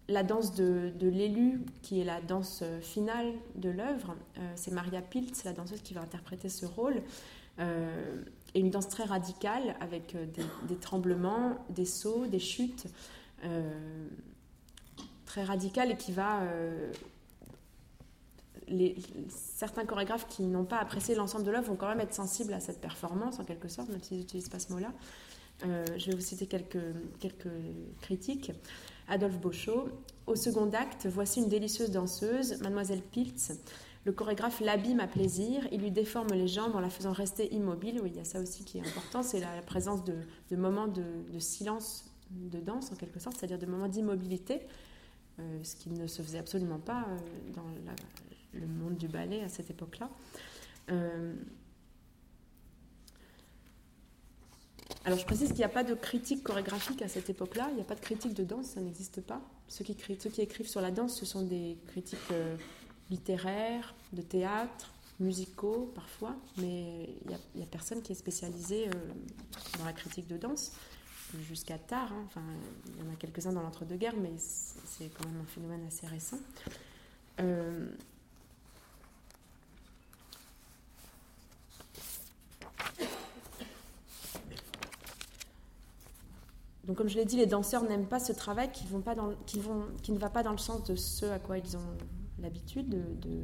la 0.09 0.23
danse 0.23 0.53
de, 0.53 0.91
l'élu, 1.01 1.61
qui 1.81 1.99
est 1.99 2.05
la 2.05 2.21
danse 2.21 2.63
finale 2.81 3.33
de 3.55 3.69
l'œuvre, 3.69 4.15
euh, 4.37 4.51
c'est 4.55 4.71
Maria 4.71 5.01
Piltz, 5.01 5.43
la 5.43 5.53
danseuse 5.53 5.81
qui 5.81 5.93
va 5.93 6.01
interpréter 6.01 6.49
ce 6.49 6.65
rôle, 6.65 7.01
euh, 7.59 8.23
et 8.53 8.59
une 8.59 8.69
danse 8.69 8.87
très 8.87 9.03
radicale 9.03 9.75
avec 9.81 10.15
euh, 10.15 10.25
des, 10.67 10.75
tremblements, 10.77 11.57
des 11.69 11.85
sauts, 11.85 12.25
des 12.27 12.39
chutes, 12.39 12.87
très 15.25 15.43
radicale 15.43 15.91
et 15.91 15.97
qui 15.97 16.11
va... 16.11 16.41
Certains 19.29 19.85
chorégraphes 19.85 20.27
qui 20.27 20.43
n'ont 20.43 20.65
pas 20.65 20.79
apprécié 20.79 21.15
l'ensemble 21.15 21.45
de 21.45 21.51
l'œuvre 21.51 21.67
vont 21.67 21.75
quand 21.75 21.87
même 21.87 21.99
être 21.99 22.13
sensibles 22.13 22.53
à 22.53 22.59
cette 22.59 22.81
performance, 22.81 23.39
en 23.39 23.45
quelque 23.45 23.67
sorte, 23.67 23.89
même 23.89 24.01
s'ils 24.01 24.17
n'utilisent 24.17 24.49
pas 24.49 24.59
ce 24.59 24.73
mot-là. 24.73 24.91
je 25.61 26.09
vais 26.09 26.15
vous 26.15 26.21
citer 26.21 26.47
quelques 26.47 26.79
critiques. 28.01 28.51
Adolphe 29.07 29.39
Beauchot. 29.39 29.89
Au 30.25 30.35
second 30.35 30.69
acte, 30.73 31.07
voici 31.07 31.39
une 31.39 31.47
délicieuse 31.47 31.91
danseuse, 31.91 32.59
Mademoiselle 32.61 33.01
Piltz. 33.01 33.53
Le 34.05 34.11
chorégraphe 34.11 34.61
l'abîme 34.61 34.99
à 34.99 35.07
plaisir, 35.07 35.67
il 35.71 35.81
lui 35.81 35.91
déforme 35.91 36.29
les 36.31 36.47
jambes 36.47 36.75
en 36.75 36.79
la 36.79 36.89
faisant 36.89 37.11
rester 37.11 37.53
immobile. 37.53 37.99
Oui, 38.01 38.11
il 38.13 38.17
y 38.17 38.21
a 38.21 38.25
ça 38.25 38.39
aussi 38.39 38.63
qui 38.63 38.77
est 38.77 38.87
important, 38.87 39.21
c'est 39.23 39.39
la, 39.39 39.61
présence 39.65 40.03
de, 40.03 40.15
moments 40.55 40.87
de, 40.87 41.03
silence 41.39 42.05
de 42.31 42.59
danse 42.59 42.91
en 42.91 42.95
quelque 42.95 43.19
sorte, 43.19 43.37
c'est-à-dire 43.37 43.59
de 43.59 43.65
moments 43.65 43.89
d'immobilité, 43.89 44.61
euh, 45.39 45.59
ce 45.63 45.75
qui 45.75 45.89
ne 45.89 46.07
se 46.07 46.21
faisait 46.21 46.39
absolument 46.39 46.79
pas 46.79 47.05
euh, 47.09 47.53
dans 47.53 47.65
le 48.53 48.67
monde 48.67 48.95
du 48.95 49.07
ballet 49.07 49.43
à 49.43 49.49
cette 49.49 49.69
époque-là. 49.69 50.09
Euh, 50.89 51.33
Alors 55.05 55.19
je 55.19 55.25
précise 55.25 55.49
qu'il 55.49 55.59
n'y 55.59 55.63
a 55.63 55.69
pas 55.69 55.83
de 55.83 55.93
critique 55.93 56.43
chorégraphique 56.43 57.01
à 57.01 57.07
cette 57.07 57.29
époque-là, 57.29 57.67
il 57.71 57.75
n'y 57.75 57.81
a 57.81 57.85
pas 57.85 57.95
de 57.95 58.01
critique 58.01 58.33
de 58.33 58.43
danse, 58.43 58.67
ça 58.67 58.81
n'existe 58.81 59.21
pas. 59.21 59.41
Ceux 59.67 59.83
qui, 59.83 59.95
écrivent 60.41 60.67
sur 60.67 60.81
la 60.81 60.91
danse, 60.91 61.17
ce 61.17 61.25
sont 61.25 61.43
des 61.43 61.77
critiques 61.87 62.19
euh, 62.31 62.55
littéraires, 63.09 63.95
de 64.13 64.21
théâtre, 64.21 64.91
musicaux 65.19 65.91
parfois, 65.95 66.35
mais 66.57 67.09
il 67.25 67.37
n'y 67.55 67.63
a, 67.63 67.67
personne 67.67 68.01
qui 68.01 68.11
est 68.11 68.15
spécialisé 68.15 68.87
euh, 68.87 68.91
dans 69.77 69.85
la 69.85 69.93
critique 69.93 70.27
de 70.27 70.37
danse 70.37 70.71
jusqu'à 71.47 71.77
tard. 71.77 72.11
Hein. 72.13 72.23
Enfin, 72.27 72.43
il 72.87 73.03
y 73.03 73.07
en 73.07 73.11
a 73.11 73.15
quelques-uns 73.15 73.53
dans 73.53 73.61
l'entre-deux-guerres, 73.61 74.15
mais 74.21 74.33
c'est 74.37 75.09
quand 75.09 75.27
même 75.27 75.41
un 75.41 75.47
phénomène 75.47 75.85
assez 75.87 76.07
récent. 76.07 76.39
Euh, 77.39 77.87
Donc, 86.87 86.95
comme 86.95 87.09
je 87.09 87.17
l'ai 87.17 87.25
dit, 87.25 87.35
les 87.35 87.45
danseurs 87.45 87.83
n'aiment 87.83 88.07
pas 88.07 88.19
ce 88.19 88.31
travail 88.31 88.71
qui, 88.71 88.87
vont 88.87 88.99
vont, 88.99 89.85
ne 90.07 90.17
va 90.17 90.29
pas 90.29 90.41
dans 90.41 90.53
le 90.53 90.57
sens 90.57 90.83
de 90.85 90.95
ce 90.95 91.25
à 91.25 91.37
quoi 91.37 91.57
ils 91.57 91.75
ont 91.75 91.97
l'habitude. 92.39 92.89
De, 92.89 93.43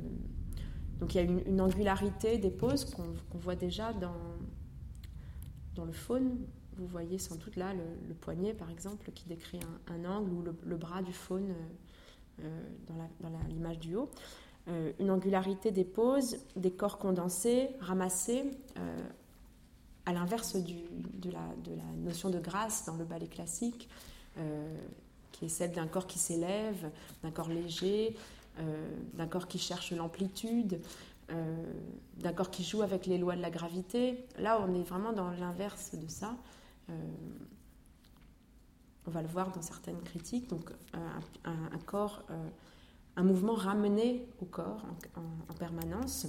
Donc, 0.99 1.13
il 1.13 1.17
y 1.17 1.19
a 1.19 1.23
une, 1.23 1.59
angularité 1.59 2.37
des 2.37 2.51
poses 2.51 2.85
qu'on 2.85 3.37
voit 3.37 3.55
déjà 3.55 3.91
dans, 3.93 5.85
le 5.85 5.91
faune. 5.91 6.37
Vous 6.77 6.87
voyez 6.87 7.19
sans 7.19 7.35
doute 7.35 7.57
là 7.57 7.73
le, 7.73 8.13
poignet, 8.13 8.53
par 8.53 8.69
exemple, 8.69 9.11
qui 9.11 9.27
décrit 9.27 9.59
un, 9.87 10.05
angle, 10.05 10.31
ou 10.31 10.41
le, 10.63 10.77
bras 10.77 11.01
du 11.01 11.13
faune 11.13 11.53
euh, 12.39 12.63
dans 12.87 13.29
l'image 13.49 13.79
du 13.79 13.95
haut. 13.95 14.09
Euh, 14.69 14.93
une 14.97 15.11
angularité 15.11 15.71
des 15.71 15.83
poses, 15.83 16.37
des 16.55 16.71
corps 16.71 16.97
condensés, 16.97 17.67
ramassés, 17.81 18.49
euh, 18.77 18.97
à 20.05 20.13
l'inverse 20.13 20.55
de 20.55 21.31
la, 21.31 21.41
notion 21.97 22.29
de 22.29 22.39
grâce 22.39 22.85
dans 22.85 22.95
le 22.95 23.05
ballet 23.05 23.27
classique, 23.27 23.87
euh, 24.37 24.77
qui 25.31 25.45
est 25.45 25.49
celle 25.49 25.71
d'un 25.71 25.87
corps 25.87 26.07
qui 26.07 26.19
s'élève, 26.19 26.91
d'un 27.23 27.31
corps 27.31 27.49
léger, 27.49 28.15
euh, 28.59 28.89
d'un 29.13 29.27
corps 29.27 29.47
qui 29.47 29.57
cherche 29.57 29.91
l'amplitude, 29.93 30.81
euh, 31.31 31.73
d'un 32.17 32.33
corps 32.33 32.51
qui 32.51 32.63
joue 32.63 32.81
avec 32.81 33.05
les 33.05 33.17
lois 33.17 33.35
de 33.35 33.41
la 33.41 33.49
gravité. 33.49 34.25
Là, 34.37 34.59
on 34.61 34.73
est 34.75 34.83
vraiment 34.83 35.13
dans 35.13 35.31
l'inverse 35.31 35.95
de 35.95 36.07
ça. 36.07 36.35
on 39.05 39.11
va 39.11 39.21
le 39.21 39.27
voir 39.27 39.51
dans 39.51 39.61
certaines 39.61 40.01
critiques. 40.01 40.49
Donc, 40.49 40.69
un, 40.93 41.79
corps, 41.85 42.23
un 43.15 43.23
mouvement 43.23 43.53
ramené 43.53 44.27
au 44.41 44.45
corps 44.45 44.85
en 45.49 45.53
permanence. 45.53 46.27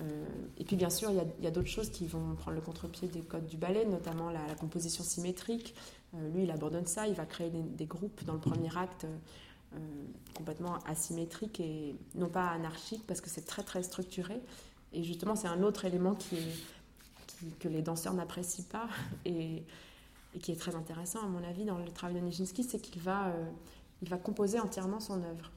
Euh, 0.00 0.24
et 0.58 0.64
puis 0.64 0.76
bien 0.76 0.90
sûr, 0.90 1.10
il 1.10 1.44
y 1.44 1.46
a, 1.46 1.50
d'autres 1.50 1.68
choses 1.68 1.90
qui 1.90 2.06
vont 2.06 2.34
prendre 2.34 2.56
le 2.56 2.62
contre-pied 2.62 3.08
des 3.08 3.20
codes 3.20 3.46
du 3.46 3.56
ballet, 3.56 3.84
notamment 3.84 4.30
la, 4.30 4.54
composition 4.54 5.04
symétrique. 5.04 5.74
Euh, 6.14 6.28
lui, 6.30 6.44
il 6.44 6.50
abandonne 6.50 6.86
ça, 6.86 7.06
il 7.06 7.14
va 7.14 7.26
créer 7.26 7.50
des, 7.50 7.86
groupes 7.86 8.24
dans 8.24 8.34
le 8.34 8.40
premier 8.40 8.74
acte 8.76 9.04
euh, 9.74 9.78
complètement 10.34 10.78
asymétriques 10.86 11.60
et 11.60 11.94
non 12.14 12.28
pas 12.28 12.48
anarchiques, 12.48 13.06
parce 13.06 13.20
que 13.20 13.28
c'est 13.28 13.44
très 13.44 13.62
très 13.62 13.82
structuré. 13.82 14.40
Et 14.92 15.02
justement, 15.04 15.36
c'est 15.36 15.48
un 15.48 15.62
autre 15.62 15.84
élément 15.84 16.16
que 17.58 17.68
les 17.68 17.82
danseurs 17.82 18.14
n'apprécient 18.14 18.64
pas 18.70 18.88
et, 19.24 19.62
qui 20.40 20.52
est 20.52 20.60
très 20.60 20.76
intéressant 20.76 21.20
à 21.20 21.26
mon 21.26 21.42
avis 21.42 21.64
dans 21.64 21.78
le 21.78 21.88
travail 21.90 22.14
de 22.14 22.20
Nijinsky, 22.20 22.62
c'est 22.62 22.78
qu'il 22.78 23.02
va, 23.02 23.32
va 24.02 24.16
composer 24.16 24.60
entièrement 24.60 25.00
son 25.00 25.22
œuvre. 25.24 25.50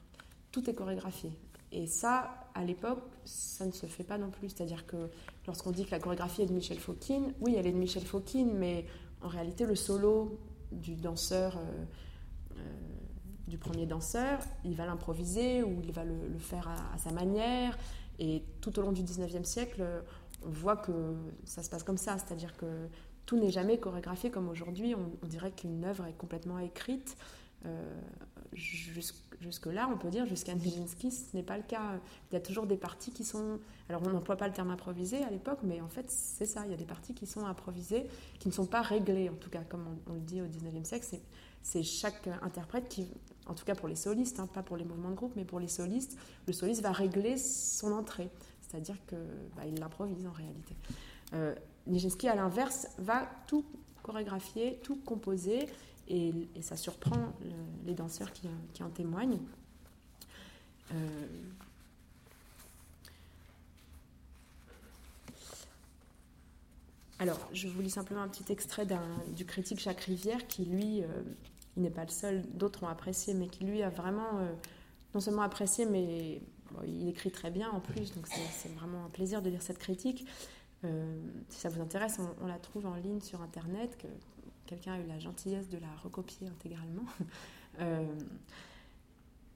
Tout 0.50 0.68
est 0.68 0.74
chorégraphié. 0.74 1.30
Et 1.74 1.88
ça, 1.88 2.30
à 2.54 2.64
l'époque, 2.64 3.02
ça 3.24 3.66
ne 3.66 3.72
se 3.72 3.86
fait 3.86 4.04
pas 4.04 4.16
non 4.16 4.30
plus. 4.30 4.50
C'est-à-dire 4.50 4.86
que 4.86 5.10
lorsqu'on 5.44 5.72
dit 5.72 5.84
que 5.84 5.90
la 5.90 5.98
chorégraphie 5.98 6.42
est 6.42 6.46
de 6.46 6.52
Michel 6.52 6.78
Fauquin, 6.78 7.32
oui, 7.40 7.56
elle 7.58 7.66
est 7.66 7.72
de 7.72 7.76
Michel 7.76 8.04
Fauquin, 8.04 8.46
mais 8.54 8.86
en 9.20 9.28
réalité, 9.28 9.66
le 9.66 9.74
solo 9.74 10.38
du 10.70 10.94
danseur, 10.94 11.56
euh, 11.56 11.84
euh, 12.58 12.60
du 13.48 13.58
premier 13.58 13.86
danseur, 13.86 14.38
il 14.64 14.76
va 14.76 14.86
l'improviser 14.86 15.64
ou 15.64 15.80
il 15.82 15.90
va 15.90 16.04
le, 16.04 16.38
faire 16.38 16.68
à, 16.68 16.96
sa 16.98 17.10
manière. 17.10 17.76
Et 18.20 18.44
tout 18.60 18.78
au 18.78 18.82
long 18.82 18.92
du 18.92 19.02
19e 19.02 19.42
siècle, 19.42 19.84
on 20.46 20.50
voit 20.50 20.76
que 20.76 21.16
ça 21.44 21.64
se 21.64 21.70
passe 21.70 21.82
comme 21.82 21.98
ça. 21.98 22.18
C'est-à-dire 22.18 22.56
que 22.56 22.88
tout 23.26 23.36
n'est 23.36 23.50
jamais 23.50 23.78
chorégraphié 23.78 24.30
comme 24.30 24.48
aujourd'hui. 24.48 24.94
On, 24.94 25.26
dirait 25.26 25.50
qu'une 25.50 25.84
œuvre 25.84 26.06
est 26.06 26.16
complètement 26.16 26.60
écrite. 26.60 27.16
Euh, 27.66 28.00
jusque-là, 29.40 29.88
on 29.92 29.96
peut 29.96 30.10
dire, 30.10 30.26
jusqu'à 30.26 30.54
Nijinsky, 30.54 31.10
ce 31.10 31.36
n'est 31.36 31.42
pas 31.42 31.56
le 31.56 31.62
cas. 31.62 32.00
Il 32.30 32.34
y 32.34 32.36
a 32.36 32.40
toujours 32.40 32.66
des 32.66 32.76
parties 32.76 33.10
qui 33.10 33.24
sont. 33.24 33.58
Alors, 33.88 34.02
on 34.04 34.10
n'emploie 34.10 34.36
pas 34.36 34.48
le 34.48 34.54
terme 34.54 34.70
improvisé 34.70 35.22
à 35.22 35.30
l'époque, 35.30 35.58
mais 35.62 35.80
en 35.80 35.88
fait, 35.88 36.10
c'est 36.10 36.46
ça. 36.46 36.62
Il 36.64 36.70
y 36.70 36.74
a 36.74 36.76
des 36.76 36.84
parties 36.84 37.14
qui 37.14 37.26
sont 37.26 37.44
improvisées, 37.44 38.06
qui 38.38 38.48
ne 38.48 38.52
sont 38.52 38.66
pas 38.66 38.82
réglées, 38.82 39.28
en 39.28 39.34
tout 39.34 39.50
cas, 39.50 39.62
comme 39.68 39.98
on, 40.08 40.14
le 40.14 40.20
dit 40.20 40.40
au 40.40 40.46
19e 40.46 40.84
siècle. 40.84 41.06
C'est 41.62 41.82
chaque 41.82 42.28
interprète 42.42 42.88
qui, 42.88 43.06
en 43.46 43.54
tout 43.54 43.64
cas 43.64 43.74
pour 43.74 43.88
les 43.88 43.96
solistes, 43.96 44.38
hein, 44.38 44.46
pas 44.46 44.62
pour 44.62 44.76
les 44.76 44.84
mouvements 44.84 45.10
de 45.10 45.14
groupe, 45.14 45.32
mais 45.34 45.44
pour 45.44 45.60
les 45.60 45.68
solistes, 45.68 46.18
le 46.46 46.52
soliste 46.52 46.82
va 46.82 46.92
régler 46.92 47.38
son 47.38 47.92
entrée. 47.92 48.28
C'est-à-dire 48.60 48.96
qu'il 49.06 49.18
bah, 49.56 49.62
l'improvise 49.78 50.26
en 50.26 50.32
réalité. 50.32 50.74
Euh, 51.32 51.54
Nijinsky, 51.86 52.28
à 52.28 52.34
l'inverse, 52.34 52.88
va 52.98 53.28
tout 53.46 53.64
chorégraphier, 54.02 54.78
tout 54.82 54.96
composer 54.96 55.66
et, 56.08 56.32
ça 56.60 56.76
surprend 56.76 57.32
les 57.86 57.94
danseurs 57.94 58.32
qui, 58.32 58.82
en 58.82 58.90
témoignent. 58.90 59.40
Euh, 60.92 61.26
alors, 67.18 67.38
je 67.52 67.68
vous 67.68 67.80
lis 67.80 67.90
simplement 67.90 68.22
un 68.22 68.28
petit 68.28 68.52
extrait 68.52 68.86
du 69.34 69.44
critique 69.44 69.80
Jacques 69.80 70.00
Rivière 70.00 70.46
qui, 70.46 70.64
lui, 70.64 71.02
euh, 71.02 71.06
il 71.76 71.82
n'est 71.82 71.90
pas 71.90 72.04
le 72.04 72.10
seul, 72.10 72.42
d'autres 72.52 72.82
ont 72.82 72.88
apprécié, 72.88 73.34
mais 73.34 73.48
qui, 73.48 73.64
lui, 73.64 73.82
a 73.82 73.90
vraiment 73.90 74.38
euh, 74.38 74.52
non 75.14 75.20
seulement 75.20 75.42
apprécié, 75.42 75.86
mais 75.86 76.42
il 76.86 77.08
écrit 77.08 77.30
très 77.30 77.50
bien 77.50 77.70
en 77.70 77.80
plus, 77.80 78.12
donc 78.14 78.26
c'est 78.26 78.72
vraiment 78.74 79.04
un 79.04 79.10
plaisir 79.10 79.42
de 79.42 79.48
lire 79.48 79.62
cette 79.62 79.78
critique. 79.78 80.26
si 80.82 81.60
ça 81.60 81.68
vous 81.68 81.80
intéresse, 81.80 82.18
on, 82.42 82.46
la 82.48 82.58
trouve 82.58 82.86
en 82.86 82.96
ligne 82.96 83.20
sur 83.20 83.40
Internet, 83.40 83.96
quelqu'un 84.66 84.94
a 84.94 84.98
eu 84.98 85.06
la 85.06 85.18
gentillesse 85.18 85.68
de 85.68 85.78
la 85.78 85.94
recopier 86.02 86.48
intégralement. 86.48 87.04
Euh, 87.80 88.04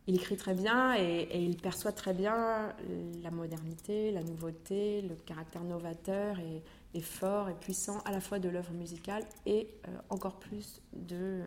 il 0.09 0.17
écrit 0.17 0.37
très 0.37 0.53
bien 0.53 0.97
et, 0.97 1.41
il 1.41 1.57
perçoit 1.57 1.93
très 1.93 2.13
bien 2.13 2.75
la 3.23 3.31
modernité, 3.31 4.11
la 4.11 4.25
nouveauté, 4.25 5.03
le 5.03 5.15
caractère 5.15 5.63
novateur 5.63 6.37
et, 6.41 7.01
fort 7.01 7.49
et 7.49 7.55
puissant 7.55 8.01
à 8.01 8.11
la 8.11 8.21
fois 8.21 8.41
de 8.41 8.49
l'œuvre 8.49 8.73
musicale 8.73 9.23
et 9.47 9.69
euh, 9.87 9.97
encore 10.11 10.41
plus 10.41 10.83
de, 10.95 11.45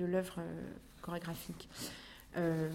l'œuvre 0.00 0.38
euh, 0.40 0.72
chorégraphique. 1.02 1.68
je 2.34 2.68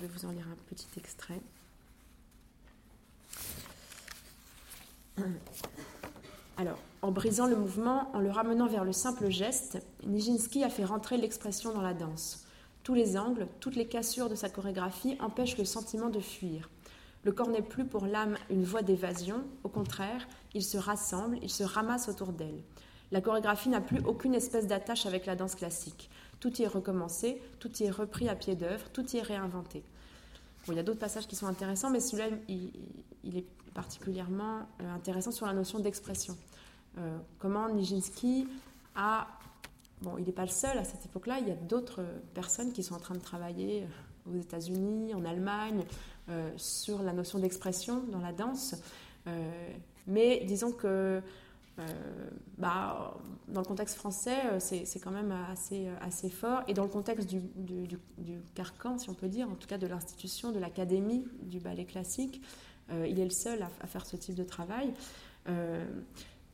vais 0.00 0.06
vous 0.06 0.24
en 0.24 0.30
lire 0.30 0.46
un 0.46 0.56
petit 0.68 0.86
extrait. 0.98 1.40
Alors, 6.58 6.78
en 7.06 7.12
brisant 7.12 7.46
le 7.46 7.54
mouvement, 7.54 8.10
en 8.14 8.18
le 8.18 8.32
ramenant 8.32 8.66
vers 8.66 8.84
le 8.84 8.92
simple 8.92 9.30
geste, 9.30 9.78
Nijinsky 10.04 10.64
a 10.64 10.68
fait 10.68 10.84
rentrer 10.84 11.16
l'expression 11.16 11.72
dans 11.72 11.80
la 11.80 11.94
danse. 11.94 12.48
Tous 12.82 12.94
les 12.94 13.16
angles, 13.16 13.46
toutes 13.60 13.76
les 13.76 13.86
cassures 13.86 14.28
de 14.28 14.34
sa 14.34 14.48
chorégraphie 14.48 15.16
empêchent 15.20 15.56
le 15.56 15.64
sentiment 15.64 16.08
de 16.08 16.18
fuir. 16.18 16.68
Le 17.22 17.30
corps 17.30 17.48
n'est 17.48 17.62
plus 17.62 17.84
pour 17.84 18.06
l'âme 18.06 18.36
une 18.50 18.64
voie 18.64 18.82
d'évasion, 18.82 19.44
au 19.62 19.68
contraire, 19.68 20.26
il 20.52 20.64
se 20.64 20.78
rassemble, 20.78 21.38
il 21.42 21.50
se 21.50 21.62
ramasse 21.62 22.08
autour 22.08 22.32
d'elle. 22.32 22.60
La 23.12 23.20
chorégraphie 23.20 23.68
n'a 23.68 23.80
plus 23.80 24.00
aucune 24.04 24.34
espèce 24.34 24.66
d'attache 24.66 25.06
avec 25.06 25.26
la 25.26 25.36
danse 25.36 25.54
classique. 25.54 26.10
Tout 26.40 26.60
y 26.60 26.64
est 26.64 26.68
recommencé, 26.68 27.40
tout 27.60 27.70
y 27.78 27.84
est 27.84 27.90
repris 27.90 28.28
à 28.28 28.34
pied 28.34 28.56
d'œuvre, 28.56 28.88
tout 28.92 29.08
y 29.12 29.18
est 29.18 29.22
réinventé. 29.22 29.84
il 30.66 30.74
y 30.74 30.80
a 30.80 30.82
d'autres 30.82 30.98
passages 30.98 31.28
qui 31.28 31.36
sont 31.36 31.46
intéressants, 31.46 31.90
mais 31.90 32.00
celui-là, 32.00 32.30
il, 32.48 33.36
est 33.38 33.44
particulièrement 33.74 34.66
euh, 34.80 34.92
intéressant 34.92 35.30
sur 35.30 35.46
la 35.46 35.52
notion 35.52 35.78
d'expression. 35.78 36.36
Euh, 36.98 37.18
comment 37.38 37.68
Nijinsky 37.68 38.46
a... 38.94 39.26
Bon, 40.02 40.18
il 40.18 40.24
n'est 40.26 40.32
pas 40.32 40.42
le 40.42 40.48
seul 40.48 40.76
à 40.76 40.84
cette 40.84 41.06
époque-là, 41.06 41.38
il 41.40 41.48
y 41.48 41.50
a 41.50 41.54
d'autres 41.54 42.04
personnes 42.34 42.72
qui 42.72 42.82
sont 42.82 42.94
en 42.94 42.98
train 42.98 43.14
de 43.14 43.20
travailler 43.20 43.84
euh, 43.84 44.30
aux 44.30 44.34
États-Unis, 44.36 45.14
en 45.14 45.24
Allemagne, 45.24 45.84
euh, 46.28 46.50
sur 46.56 47.02
la 47.02 47.12
notion 47.12 47.38
d'expression 47.38 48.02
dans 48.10 48.20
la 48.20 48.32
danse. 48.32 48.74
mais 50.06 50.44
disons 50.44 50.72
que 50.72 51.20
bah, 52.56 53.14
dans 53.48 53.60
le 53.60 53.66
contexte 53.66 53.96
français, 53.96 54.38
c'est 54.60 54.98
quand 54.98 55.10
même 55.10 55.32
assez, 55.50 55.88
assez 56.00 56.30
fort. 56.30 56.62
Et 56.68 56.74
dans 56.74 56.84
le 56.84 56.88
contexte 56.88 57.28
du, 57.28 57.40
du, 57.56 58.40
carcan, 58.54 58.98
si 58.98 59.10
on 59.10 59.14
peut 59.14 59.28
dire, 59.28 59.48
en 59.50 59.56
tout 59.56 59.66
cas 59.66 59.76
de 59.76 59.86
l'institution, 59.86 60.52
de 60.52 60.58
l'académie 60.58 61.24
du 61.42 61.58
ballet 61.60 61.84
classique, 61.84 62.40
il 62.90 63.18
est 63.18 63.24
le 63.24 63.30
seul 63.30 63.62
à, 63.62 63.86
faire 63.86 64.06
ce 64.06 64.16
type 64.16 64.34
de 64.34 64.44
travail 64.44 64.92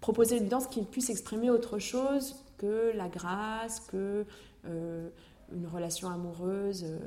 proposer 0.03 0.37
une 0.37 0.49
danse 0.49 0.67
qui 0.67 0.83
puisse 0.83 1.09
exprimer 1.09 1.49
autre 1.49 1.79
chose 1.79 2.35
que 2.59 2.93
la 2.95 3.09
grâce, 3.09 3.81
que 3.81 4.27
euh, 4.67 5.09
une 5.55 5.67
relation 5.67 6.11
amoureuse, 6.11 6.85
euh, 6.85 6.99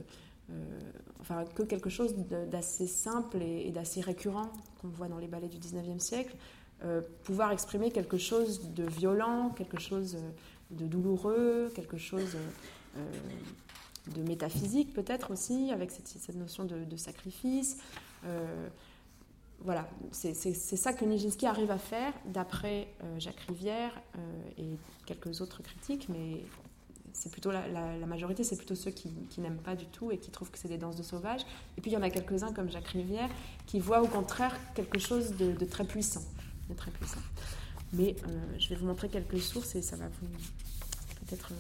euh, 0.52 0.80
enfin 1.20 1.44
que 1.56 1.64
quelque 1.64 1.90
chose 1.90 2.16
d'assez 2.50 2.88
simple 2.88 3.42
et, 3.42 3.70
d'assez 3.72 4.00
récurrent 4.02 4.50
qu'on 4.82 4.88
voit 4.88 5.08
dans 5.08 5.18
les 5.18 5.28
ballets 5.28 5.50
du 5.50 5.58
19e 5.58 6.00
siècle, 6.00 6.36
pouvoir 7.24 7.52
exprimer 7.52 7.90
quelque 7.90 8.18
chose 8.18 8.74
de 8.74 8.84
violent, 8.84 9.50
quelque 9.50 9.80
chose 9.80 10.18
de 10.70 10.86
douloureux, 10.86 11.72
quelque 11.74 11.98
chose 11.98 12.38
de 14.14 14.22
métaphysique 14.22 14.94
peut-être 14.94 15.32
aussi, 15.32 15.72
avec 15.72 15.90
cette, 15.90 16.36
notion 16.36 16.66
de, 16.66 16.84
de 16.84 16.98
sacrifice 16.98 17.78
voilà, 19.62 19.90
c'est 20.12 20.34
ça 20.54 20.94
que 20.94 21.06
Nijinsky 21.06 21.48
arrive 21.48 21.72
à 21.72 21.78
faire, 21.78 22.14
d'après 22.26 22.88
euh, 23.04 23.20
Jacques 23.20 23.40
Rivière 23.48 23.92
euh, 24.18 24.20
et 24.60 24.78
quelques 25.06 25.42
autres 25.42 25.64
critiques, 25.64 26.08
mais 26.10 26.44
c'est 27.14 27.32
plutôt 27.32 27.52
la, 27.52 27.62
majorité, 28.06 28.44
c'est 28.44 28.58
plutôt 28.58 28.76
ceux 28.76 28.92
qui, 28.92 29.10
n'aiment 29.38 29.58
pas 29.58 29.76
du 29.76 29.86
tout 29.86 30.12
et 30.12 30.18
qui 30.18 30.30
trouvent 30.30 30.52
que 30.52 30.60
c'est 30.60 30.68
des 30.68 30.78
danses 30.78 30.98
de 30.98 31.04
sauvages. 31.04 31.42
Et 31.78 31.82
puis 31.82 31.92
il 31.92 31.94
y 31.94 31.98
en 31.98 32.04
a 32.04 32.10
quelques-uns 32.10 32.52
comme 32.52 32.70
Jacques 32.70 32.90
Rivière 32.90 33.30
qui 33.66 33.80
voient 33.80 34.02
au 34.02 34.08
contraire 34.08 34.56
quelque 34.76 35.00
chose 35.00 35.36
de, 35.36 35.66
très 35.66 35.86
puissant, 35.86 36.24
très 36.76 36.92
puissant. 36.92 37.22
Mais 37.94 38.16
euh, 38.28 38.46
je 38.60 38.70
vais 38.70 38.76
vous 38.76 38.86
montrer 38.86 39.10
quelques 39.10 39.40
sources 39.40 39.76
et 39.76 39.82
ça 39.82 39.96
va 39.96 40.08
vous 40.08 40.28
peut-être 41.26 41.54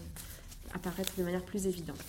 apparaître 0.74 1.14
de 1.18 1.24
manière 1.24 1.43
plus 1.43 1.66
évidente. 1.66 2.04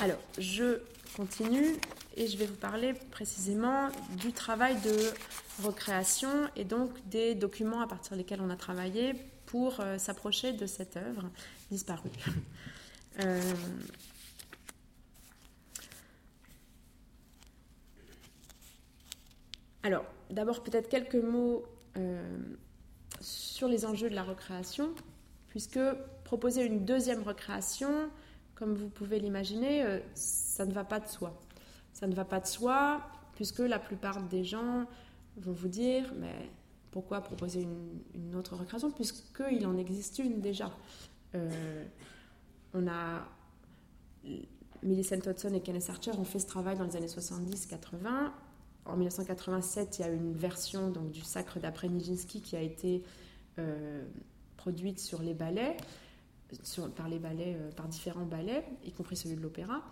alors, 0.00 0.18
je 0.38 0.80
continue 1.14 1.76
et 2.16 2.26
je 2.26 2.36
vais 2.36 2.46
vous 2.46 2.56
parler 2.56 2.94
précisément 3.10 3.88
du 4.16 4.32
travail 4.32 4.80
de 4.80 4.96
recréation 5.62 6.28
et 6.56 6.64
donc 6.64 6.90
des 7.08 7.34
documents 7.34 7.80
à 7.80 7.86
partir 7.86 8.16
desquels 8.16 8.40
on 8.40 8.50
a 8.50 8.56
travaillé 8.56 9.14
pour 9.46 9.80
euh, 9.80 9.98
s'approcher 9.98 10.52
de 10.52 10.66
cette 10.66 10.96
œuvre 10.96 11.30
disparue. 11.70 12.10
Euh, 13.18 13.40
alors, 19.82 20.04
d'abord 20.30 20.62
peut-être 20.62 20.88
quelques 20.88 21.16
mots 21.16 21.64
euh, 21.96 22.38
sur 23.20 23.66
les 23.66 23.84
enjeux 23.84 24.08
de 24.08 24.14
la 24.14 24.22
recréation, 24.22 24.94
puisque 25.48 25.80
proposer 26.22 26.64
une 26.64 26.84
deuxième 26.84 27.22
recréation, 27.24 28.08
comme 28.54 28.74
vous 28.74 28.88
pouvez 28.88 29.18
l'imaginer, 29.18 30.00
ça 30.14 30.64
ne 30.64 30.72
va 30.72 30.84
pas 30.84 31.00
de 31.00 31.08
soi. 31.08 31.34
Ça 31.92 32.06
ne 32.06 32.14
va 32.14 32.24
pas 32.24 32.40
de 32.40 32.46
soi, 32.46 33.00
puisque 33.34 33.60
la 33.60 33.78
plupart 33.78 34.22
des 34.22 34.44
gens 34.44 34.86
vont 35.36 35.52
vous 35.52 35.68
dire, 35.68 36.12
mais 36.18 36.50
pourquoi 36.90 37.20
proposer 37.20 37.66
une, 38.14 38.34
autre 38.34 38.56
recréation, 38.56 38.90
puisqu'il 38.90 39.66
en 39.66 39.76
existe 39.76 40.18
une 40.18 40.40
déjà. 40.40 40.70
Euh, 41.34 41.84
on 42.74 42.86
a 42.86 43.26
Millicent 44.82 45.16
Hudson 45.26 45.52
et 45.54 45.60
Kenneth 45.60 45.90
Archer 45.90 46.12
ont 46.12 46.24
fait 46.24 46.38
ce 46.38 46.46
travail 46.46 46.76
dans 46.76 46.84
les 46.84 46.96
années 46.96 47.06
70-80. 47.06 48.30
En 48.86 48.96
1987, 48.96 49.98
il 49.98 50.02
y 50.02 50.04
a 50.04 50.08
une 50.08 50.32
version 50.32 50.90
donc, 50.90 51.10
du 51.10 51.20
Sacre 51.20 51.60
d'après 51.60 51.88
Nijinsky 51.88 52.40
qui 52.40 52.56
a 52.56 52.62
été 52.62 53.02
euh, 53.58 54.02
produite 54.56 54.98
sur 54.98 55.22
les 55.22 55.34
ballets, 55.34 55.76
ballets, 57.20 57.56
euh, 57.58 57.70
par 57.72 57.88
différents 57.88 58.24
ballets, 58.24 58.64
y 58.84 58.92
compris 58.92 59.16
celui 59.16 59.36
de 59.36 59.42
l'opéra. 59.42 59.82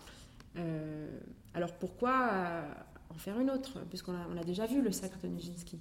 Euh, 0.59 1.09
alors 1.55 1.73
pourquoi 1.73 2.31
en 3.11 3.19
faire 3.19 3.39
une 3.41 3.51
autre, 3.51 3.79
puisqu'on 3.89 4.13
a, 4.15 4.41
a 4.41 4.45
déjà 4.45 4.67
vu 4.67 4.83
le 4.83 4.93
sacre 4.93 5.19
de 5.23 5.29
Nijinsky. 5.29 5.81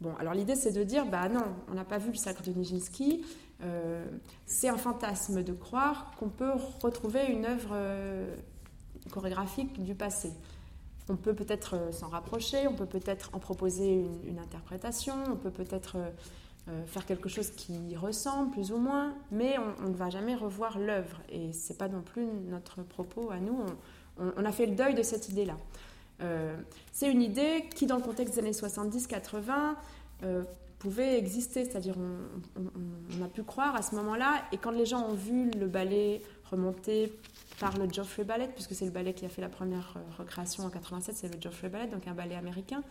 Bon, 0.00 0.14
alors 0.16 0.34
l'idée 0.34 0.56
c'est 0.56 0.72
de 0.72 0.82
dire, 0.82 1.06
bah 1.06 1.28
non, 1.28 1.44
on 1.68 1.74
n'a 1.74 1.84
pas 1.84 1.98
vu 1.98 2.10
le 2.10 2.16
sacre 2.16 2.42
de 2.42 2.52
Nijinsky, 2.52 3.24
euh, 3.62 4.04
c'est 4.44 4.68
un 4.68 4.76
fantasme 4.76 5.42
de 5.42 5.52
croire 5.52 6.12
qu'on 6.18 6.28
peut 6.28 6.52
retrouver 6.82 7.26
une 7.26 7.46
œuvre 7.46 7.70
euh, 7.72 8.36
chorégraphique 9.10 9.82
du 9.82 9.94
passé. 9.94 10.32
On 11.08 11.16
peut 11.16 11.34
peut-être 11.34 11.76
euh, 11.76 11.92
s'en 11.92 12.08
rapprocher, 12.08 12.66
on 12.66 12.74
peut 12.74 12.86
peut-être 12.86 13.30
en 13.32 13.38
proposer 13.38 14.04
une, 14.26 14.38
interprétation, 14.38 15.14
on 15.28 15.36
peut 15.36 15.50
peut-être 15.50 15.96
faire 16.86 17.06
quelque 17.06 17.28
chose 17.28 17.52
qui 17.52 17.94
ressemble 17.94 18.50
plus 18.50 18.72
ou 18.72 18.78
moins, 18.78 19.14
mais 19.30 19.54
on, 19.84 19.88
ne 19.88 19.94
va 19.94 20.10
jamais 20.10 20.34
revoir 20.34 20.80
l'œuvre. 20.80 21.20
Et 21.28 21.52
c'est 21.52 21.78
pas 21.78 21.86
non 21.86 22.02
plus 22.02 22.26
notre 22.26 22.82
propos 22.82 23.30
à 23.30 23.38
nous. 23.38 23.60
A 24.18 24.52
fait 24.52 24.66
le 24.66 24.74
deuil 24.74 24.94
de 24.94 25.02
cette 25.02 25.28
idée-là. 25.28 25.56
c'est 26.92 27.10
une 27.10 27.22
idée 27.22 27.64
qui, 27.74 27.86
dans 27.86 27.96
le 27.96 28.02
contexte 28.02 28.34
des 28.34 28.40
années 28.40 28.50
70-80, 28.52 29.76
pouvait 30.78 31.18
exister, 31.18 31.64
c'est-à-dire 31.64 31.96
on, 31.98 33.22
a 33.22 33.28
pu 33.28 33.42
croire 33.42 33.74
à 33.74 33.82
ce 33.82 33.94
moment-là, 33.94 34.44
et 34.52 34.58
quand 34.58 34.70
les 34.70 34.86
gens 34.86 35.08
ont 35.08 35.14
vu 35.14 35.50
le 35.50 35.66
ballet 35.66 36.20
remonter 36.50 37.12
par 37.58 37.76
le 37.78 37.88
Geoffrey 37.90 38.24
Ballet, 38.24 38.48
puisque 38.54 38.74
c'est 38.74 38.84
le 38.84 38.90
ballet 38.90 39.14
qui 39.14 39.24
a 39.24 39.28
fait 39.28 39.40
la 39.40 39.48
première 39.48 39.94
euh, 39.96 40.00
recréation 40.18 40.64
en 40.64 40.70
87, 40.70 41.16
c'est 41.16 41.34
le 41.34 41.40
Geoffrey 41.40 41.68
Ballet, 41.68 41.86
donc 41.86 42.06
un 42.06 42.12
ballet 42.12 42.34
américain, 42.34 42.82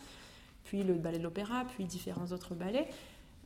puis 0.63 0.83
le 0.83 0.95
ballet 0.95 1.19
de 1.19 1.23
l'opéra, 1.23 1.63
puis 1.73 1.85
différents 1.85 2.27
autres 2.31 2.55
ballets, 2.55 2.87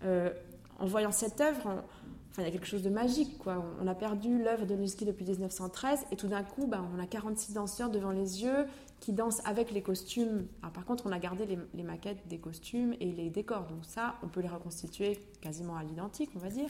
euh, 0.06 0.32
en 0.80 0.86
voyant 0.86 1.12
cette 1.12 1.42
œuvre, 1.42 1.84
enfin, 2.32 2.42
il 2.42 2.46
y 2.46 2.48
a 2.48 2.52
quelque 2.52 2.68
chose 2.68 2.84
de 2.84 2.90
magique, 2.90 3.38
quoi. 3.38 3.64
On 3.82 3.88
a 3.88 3.96
perdu 3.96 4.42
l'œuvre 4.42 4.66
de 4.66 4.76
Nusky 4.76 5.06
depuis 5.06 5.26
1913, 5.26 6.06
et 6.12 6.16
tout 6.16 6.28
d'un 6.28 6.44
coup, 6.44 6.68
bah, 6.68 6.84
on 6.96 7.00
a 7.00 7.06
46 7.06 7.54
danseurs 7.54 7.90
devant 7.90 8.12
les 8.12 8.44
yeux, 8.44 8.66
qui 9.00 9.14
dansent 9.14 9.42
avec 9.46 9.72
les 9.72 9.82
costumes. 9.82 10.46
par 10.74 10.86
contre, 10.86 11.06
on 11.08 11.12
a 11.12 11.20
gardé 11.20 11.46
les, 11.74 11.84
maquettes 11.84 12.28
des 12.28 12.38
costumes 12.38 12.94
et 13.00 13.12
les 13.12 13.30
décors. 13.30 13.66
Donc 13.68 13.86
ça, 13.86 14.16
on 14.24 14.28
peut 14.28 14.42
les 14.42 14.50
reconstituer 14.50 15.20
quasiment 15.42 15.78
à 15.78 15.84
l'identique, 15.84 16.30
on 16.36 16.40
va 16.40 16.50
dire. 16.50 16.70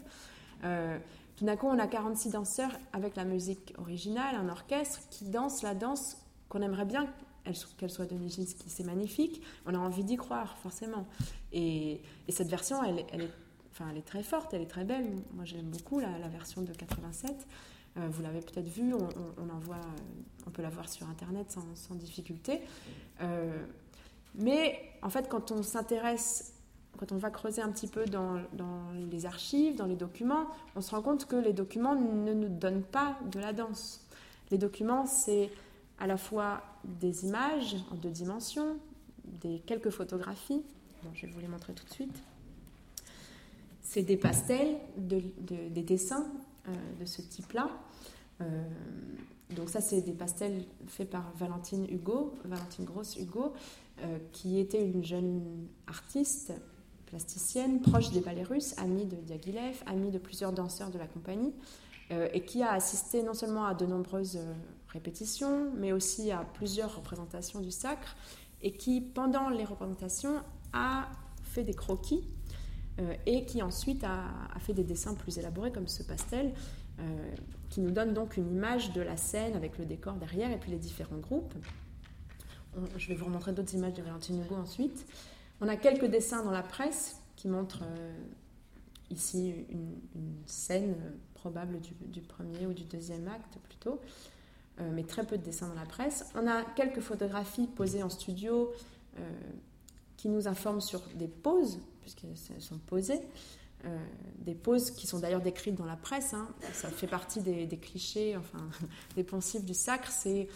Euh, 0.64 1.00
tout 1.38 1.46
d'un 1.46 1.56
coup, 1.56 1.68
on 1.68 1.80
a 1.80 1.88
46 1.88 2.32
danseurs 2.32 2.72
avec 2.94 3.16
la 3.16 3.24
musique 3.24 3.74
originale, 3.80 4.36
un 4.36 4.50
orchestre 4.50 5.00
qui 5.10 5.26
danse 5.26 5.64
la 5.64 5.74
danse 5.74 6.18
qu'on 6.50 6.62
aimerait 6.62 6.86
bien 6.86 7.08
qu'elle 7.78 7.90
soit 7.90 8.06
de 8.06 8.16
Nijinsky. 8.16 8.70
C'est 8.70 8.84
magnifique. 8.84 9.42
On 9.66 9.74
a 9.74 9.78
envie 9.78 10.04
d'y 10.04 10.18
croire, 10.18 10.58
forcément. 10.58 11.08
Et, 11.52 12.02
cette 12.30 12.50
version, 12.50 12.84
elle, 12.84 13.00
est, 13.00 13.32
elle 13.90 13.98
est 13.98 14.06
très 14.06 14.24
forte, 14.24 14.54
elle 14.54 14.62
est 14.62 14.70
très 14.70 14.84
belle. 14.84 15.06
Moi, 15.34 15.46
j'aime 15.46 15.66
beaucoup 15.66 16.00
la, 16.00 16.28
version 16.28 16.62
de 16.62 16.72
87. 16.72 17.48
Euh, 17.98 18.08
vous 18.10 18.22
l'avez 18.22 18.42
peut-être 18.42 18.68
vu, 18.68 18.94
on, 18.94 18.98
on, 18.98 19.48
on 20.48 20.52
peut 20.52 20.62
la 20.62 20.70
voir 20.70 20.90
sur 20.90 21.08
Internet 21.08 21.52
sans, 21.76 21.96
difficulté. 21.96 22.62
Euh, 23.22 23.64
mais 24.36 24.80
en 25.02 25.10
fait, 25.10 25.28
quand 25.30 25.52
on 25.52 25.64
s'intéresse, 25.64 26.54
quand 26.98 27.12
on 27.12 27.18
va 27.18 27.30
creuser 27.30 27.62
un 27.62 27.72
petit 27.72 27.88
peu 27.88 28.06
dans, 28.06 28.40
les 29.12 29.26
archives, 29.26 29.76
dans 29.76 29.86
les 29.86 29.96
documents, 29.96 30.48
on 30.76 30.82
se 30.82 30.92
rend 30.92 31.02
compte 31.02 31.26
que 31.26 31.36
les 31.36 31.54
documents 31.54 31.96
ne 31.96 32.34
nous 32.34 32.50
donnent 32.50 32.84
pas 32.84 33.18
de 33.32 33.40
la 33.40 33.54
danse. 33.54 34.06
Les 34.52 34.58
documents, 34.58 35.06
c'est 35.06 35.50
à 36.00 36.08
la 36.08 36.18
fois 36.18 36.62
des 36.84 37.26
images 37.26 37.76
en 37.92 37.96
deux 37.96 38.10
dimensions, 38.10 38.78
des 39.24 39.60
quelques 39.66 39.90
photographies. 39.90 40.64
je 41.14 41.26
vais 41.26 41.32
vous 41.32 41.40
les 41.40 41.48
montrer 41.48 41.74
tout 41.74 41.86
de 41.86 41.92
suite. 41.92 42.22
C'est 43.90 44.04
des 44.04 44.18
pastels, 44.18 44.78
des 44.98 45.82
dessins 45.82 46.28
euh, 46.68 46.72
de 47.00 47.06
ce 47.06 47.24
type-là. 47.24 47.72
Euh, 48.40 48.46
donc 49.56 49.68
ça, 49.70 49.82
c'est 49.82 50.02
des 50.02 50.12
pastels 50.12 50.64
faits 50.86 51.10
par 51.10 51.32
Valentine 51.40 51.88
Hugo, 51.90 52.36
Valentine 52.46 52.86
Grosse 52.86 53.16
Hugo, 53.16 53.52
euh, 54.04 54.20
qui 54.32 54.60
était 54.60 54.86
une 54.86 55.04
jeune 55.04 55.68
artiste 55.88 56.54
plasticienne, 57.08 57.82
proche 57.82 58.12
des 58.12 58.20
ballets 58.20 58.44
russes, 58.44 58.78
amie 58.78 59.08
de 59.08 59.16
Diaghilev, 59.16 59.82
amie 59.88 60.12
de 60.12 60.20
plusieurs 60.20 60.52
danseurs 60.52 60.92
de 60.92 61.00
la 61.00 61.08
compagnie, 61.08 61.54
et 62.12 62.42
qui 62.42 62.62
a 62.62 62.74
assisté 62.74 63.24
non 63.24 63.34
seulement 63.34 63.66
à 63.66 63.74
de 63.74 63.88
nombreuses 63.88 64.40
répétitions, 64.90 65.72
mais 65.78 65.94
aussi 65.94 66.30
à 66.30 66.46
plusieurs 66.54 66.96
représentations 66.96 67.60
du 67.60 67.72
sacre, 67.72 68.16
et 68.62 68.72
qui, 68.72 69.02
pendant 69.02 69.50
les 69.50 69.66
représentations, 69.66 70.36
a 70.74 71.08
fait 71.42 71.64
des 71.64 71.74
croquis 71.74 72.28
et 73.26 73.46
qui 73.46 73.62
ensuite 73.62 74.04
a, 74.04 74.30
fait 74.60 74.74
des 74.74 74.84
dessins 74.84 75.14
plus 75.14 75.38
élaborés 75.38 75.72
comme 75.72 75.88
ce 75.88 76.04
pastel, 76.04 76.54
euh, 77.00 77.04
qui 77.70 77.82
nous 77.82 77.92
donne 77.92 78.14
donc 78.14 78.38
une 78.38 78.52
image 78.52 78.94
de 78.94 79.02
la 79.02 79.16
scène 79.16 79.56
avec 79.56 79.78
le 79.78 79.86
décor 79.86 80.16
derrière 80.16 80.52
et 80.52 80.58
puis 80.58 80.72
les 80.72 80.78
différents 80.78 81.18
groupes. 81.18 81.54
je 82.98 83.08
vais 83.08 83.16
vous 83.16 83.26
remontrer 83.26 83.54
d'autres 83.54 83.74
images 83.74 83.94
de 83.94 84.02
Valentine 84.02 84.42
Hugo 84.42 84.56
ensuite. 84.56 85.06
On 85.62 85.68
a 85.68 85.76
quelques 85.76 86.06
dessins 86.06 86.44
dans 86.44 86.52
la 86.52 86.64
presse 86.64 87.22
qui 87.36 87.48
montrent 87.48 87.84
euh, 87.84 88.14
ici 89.12 89.54
une, 89.70 89.96
scène 90.46 90.96
probable 91.36 91.80
du, 91.80 92.22
premier 92.22 92.66
ou 92.66 92.74
du 92.74 92.84
deuxième 92.84 93.28
acte 93.28 93.58
plutôt, 93.64 94.02
mais 94.92 95.04
très 95.04 95.26
peu 95.26 95.38
de 95.38 95.44
dessins 95.44 95.68
dans 95.68 95.76
la 95.76 95.86
presse. 95.86 96.26
On 96.36 96.48
a 96.48 96.64
quelques 96.64 97.02
photographies 97.02 97.68
posées 97.68 98.04
en 98.04 98.10
studio 98.10 98.72
qui 100.18 100.28
nous 100.28 100.48
informent 100.48 100.82
sur 100.82 101.02
des 101.16 101.28
poses 101.28 101.80
puisqu'elles 102.16 102.62
sont 102.62 102.80
posées. 102.80 103.22
Euh, 103.86 103.98
des 104.40 104.56
poses 104.56 104.92
qui 104.92 105.08
sont 105.08 105.20
d'ailleurs 105.20 105.42
décrites 105.42 105.76
dans 105.76 105.86
la 105.86 105.96
presse. 105.96 106.34
Hein. 106.34 106.50
Ça 106.74 106.90
fait 106.90 107.08
partie 107.08 107.40
des, 107.40 107.68
clichés, 107.78 108.36
enfin, 108.36 108.70
des 109.16 109.24
poncifs 109.24 109.64
du 109.64 109.74
sacre. 109.74 110.12
C'est 110.12 110.50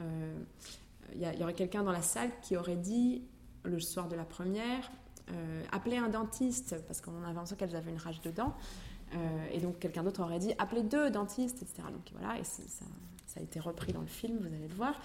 euh, 0.00 0.38
il 1.14 1.22
y, 1.22 1.42
aurait 1.42 1.54
quelqu'un 1.54 1.82
dans 1.82 1.92
la 1.92 2.02
salle 2.02 2.30
qui 2.42 2.56
aurait 2.56 2.76
dit 2.76 3.22
le 3.64 3.80
soir 3.80 4.08
de 4.08 4.16
la 4.16 4.24
première, 4.24 4.90
euh, 5.30 5.62
appelez 5.72 5.96
un 5.96 6.08
dentiste 6.08 6.76
parce 6.86 7.00
qu'on 7.00 7.16
avait 7.16 7.32
l'impression 7.32 7.56
qu'elles 7.56 7.76
avaient 7.76 7.90
une 7.90 7.98
rage 7.98 8.20
de 8.20 8.30
dents. 8.30 8.54
et 9.52 9.60
donc 9.60 9.78
quelqu'un 9.78 10.02
d'autre 10.02 10.22
aurait 10.22 10.38
dit 10.38 10.52
appelez 10.58 10.82
deux 10.82 11.10
dentistes, 11.10 11.62
etc. 11.62 11.88
Donc 11.90 12.10
voilà, 12.12 12.38
et 12.38 12.44
ça, 12.44 12.84
a 13.36 13.40
été 13.40 13.58
repris 13.58 13.92
dans 13.92 14.00
le 14.02 14.06
film, 14.06 14.38
vous 14.38 14.46
allez 14.46 14.68
le 14.68 14.74
voir. 14.74 15.00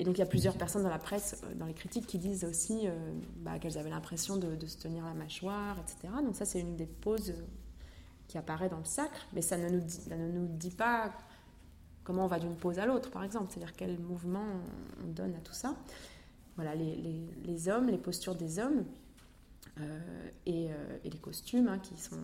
Et 0.00 0.04
donc 0.04 0.16
il 0.16 0.20
y 0.20 0.24
a 0.24 0.26
plusieurs 0.26 0.56
personnes 0.56 0.82
dans 0.82 0.88
la 0.88 0.98
presse, 0.98 1.42
euh, 1.44 1.54
dans 1.54 1.66
les 1.66 1.74
critiques, 1.74 2.06
qui 2.06 2.18
disent 2.18 2.44
aussi 2.44 2.88
euh, 2.88 3.12
bah, 3.36 3.58
qu'elles 3.58 3.76
avaient 3.76 3.90
l'impression 3.90 4.38
de, 4.38 4.66
se 4.66 4.78
tenir 4.78 5.04
la 5.04 5.12
mâchoire, 5.12 5.78
etc. 5.78 6.14
Donc 6.24 6.34
ça 6.34 6.46
c'est 6.46 6.58
une 6.58 6.74
des 6.74 6.86
poses 6.86 7.30
euh, 7.30 7.44
qui 8.26 8.38
apparaît 8.38 8.70
dans 8.70 8.78
le 8.78 8.86
sacre, 8.86 9.26
mais 9.34 9.42
ça 9.42 9.58
ne 9.58 9.68
nous 9.68 9.80
dit, 9.80 10.00
ne 10.08 10.32
nous 10.32 10.46
dit 10.48 10.70
pas 10.70 11.12
comment 12.02 12.24
on 12.24 12.28
va 12.28 12.38
d'une 12.38 12.56
pose 12.56 12.78
à 12.78 12.86
l'autre, 12.86 13.10
par 13.10 13.24
exemple, 13.24 13.52
c'est-à-dire 13.52 13.76
quel 13.76 13.98
mouvement 13.98 14.46
on 15.04 15.08
donne 15.08 15.34
à 15.34 15.40
tout 15.40 15.52
ça. 15.52 15.76
Voilà, 16.56 16.74
les, 16.74 17.68
hommes, 17.68 17.88
les 17.88 17.98
postures 17.98 18.34
des 18.34 18.58
hommes 18.58 18.84
et, 20.46 20.68
les 21.04 21.18
costumes 21.18 21.68
hein, 21.68 21.78
qui 21.78 21.96
sont, 21.96 22.16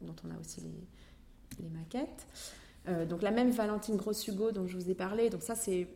dont 0.00 0.14
on 0.24 0.30
a 0.34 0.38
aussi 0.38 0.60
les, 0.60 1.64
les 1.64 1.70
maquettes. 1.70 2.26
donc 3.08 3.22
la 3.22 3.30
même 3.30 3.50
Valentine 3.50 3.96
Grossugo 3.96 4.52
dont 4.52 4.66
je 4.66 4.76
vous 4.76 4.90
ai 4.90 4.94
parlé, 4.94 5.30
donc 5.30 5.42
ça 5.42 5.54
c'est 5.54 5.88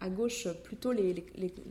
à 0.00 0.08
gauche 0.10 0.48
plutôt 0.64 0.92
les, 0.92 1.24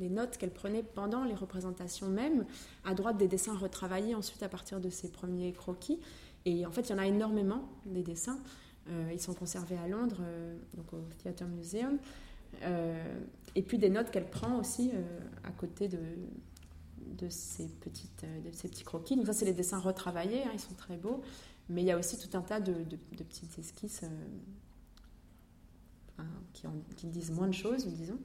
notes 0.10 0.38
qu'elle 0.38 0.52
prenait 0.52 0.84
pendant 0.84 1.24
les 1.24 1.36
représentations 1.36 2.10
même, 2.10 2.46
à 2.84 2.94
droite 2.94 3.18
des 3.18 3.28
dessins 3.28 3.56
retravaillés 3.56 4.16
ensuite 4.16 4.44
à 4.44 4.50
partir 4.50 4.80
de 4.80 4.90
ses 4.90 5.10
premiers 5.10 5.54
croquis. 5.54 6.00
Et 6.46 6.66
en 6.66 6.72
fait, 6.72 6.90
il 6.90 6.92
y 6.92 6.96
en 6.96 6.98
a 6.98 7.08
énormément 7.08 7.70
des 7.86 8.04
dessins. 8.04 8.40
Euh, 8.90 9.10
ils 9.14 9.20
sont 9.20 9.34
conservés 9.34 9.78
à 9.78 9.88
Londres, 9.88 10.22
euh, 10.22 10.58
donc 10.76 10.94
au 10.94 11.02
Theatre 11.22 11.46
Museum. 11.46 11.98
Euh, 12.64 13.20
et 13.56 13.62
puis 13.62 13.78
des 13.78 13.90
notes 13.90 14.12
qu'elle 14.12 14.30
prend 14.30 14.58
aussi 14.60 14.92
à 15.44 15.52
côté 15.52 15.88
de, 15.88 16.00
de, 17.18 17.30
ces 17.30 17.68
petites, 17.68 18.26
de 18.46 18.52
ces 18.52 18.68
petits 18.68 18.84
croquis. 18.84 19.16
Donc 19.16 19.26
ça, 19.26 19.34
c'est 19.34 19.46
les 19.46 19.54
dessins 19.54 19.80
retravaillés, 19.80 20.44
hein, 20.44 20.52
ils 20.54 20.60
sont 20.60 20.76
très 20.76 20.98
beaux. 20.98 21.22
Mais 21.70 21.82
il 21.82 21.86
y 21.86 21.92
a 21.92 21.98
aussi 21.98 22.18
tout 22.18 22.38
un 22.38 22.42
tas 22.42 22.60
de, 22.60 22.74
de 22.74 23.24
petites 23.24 23.60
esquisses 23.60 24.04
qui, 26.96 27.08
disent 27.08 27.32
moins 27.32 27.48
de 27.48 27.54
choses, 27.54 27.86
disons. 27.88 28.20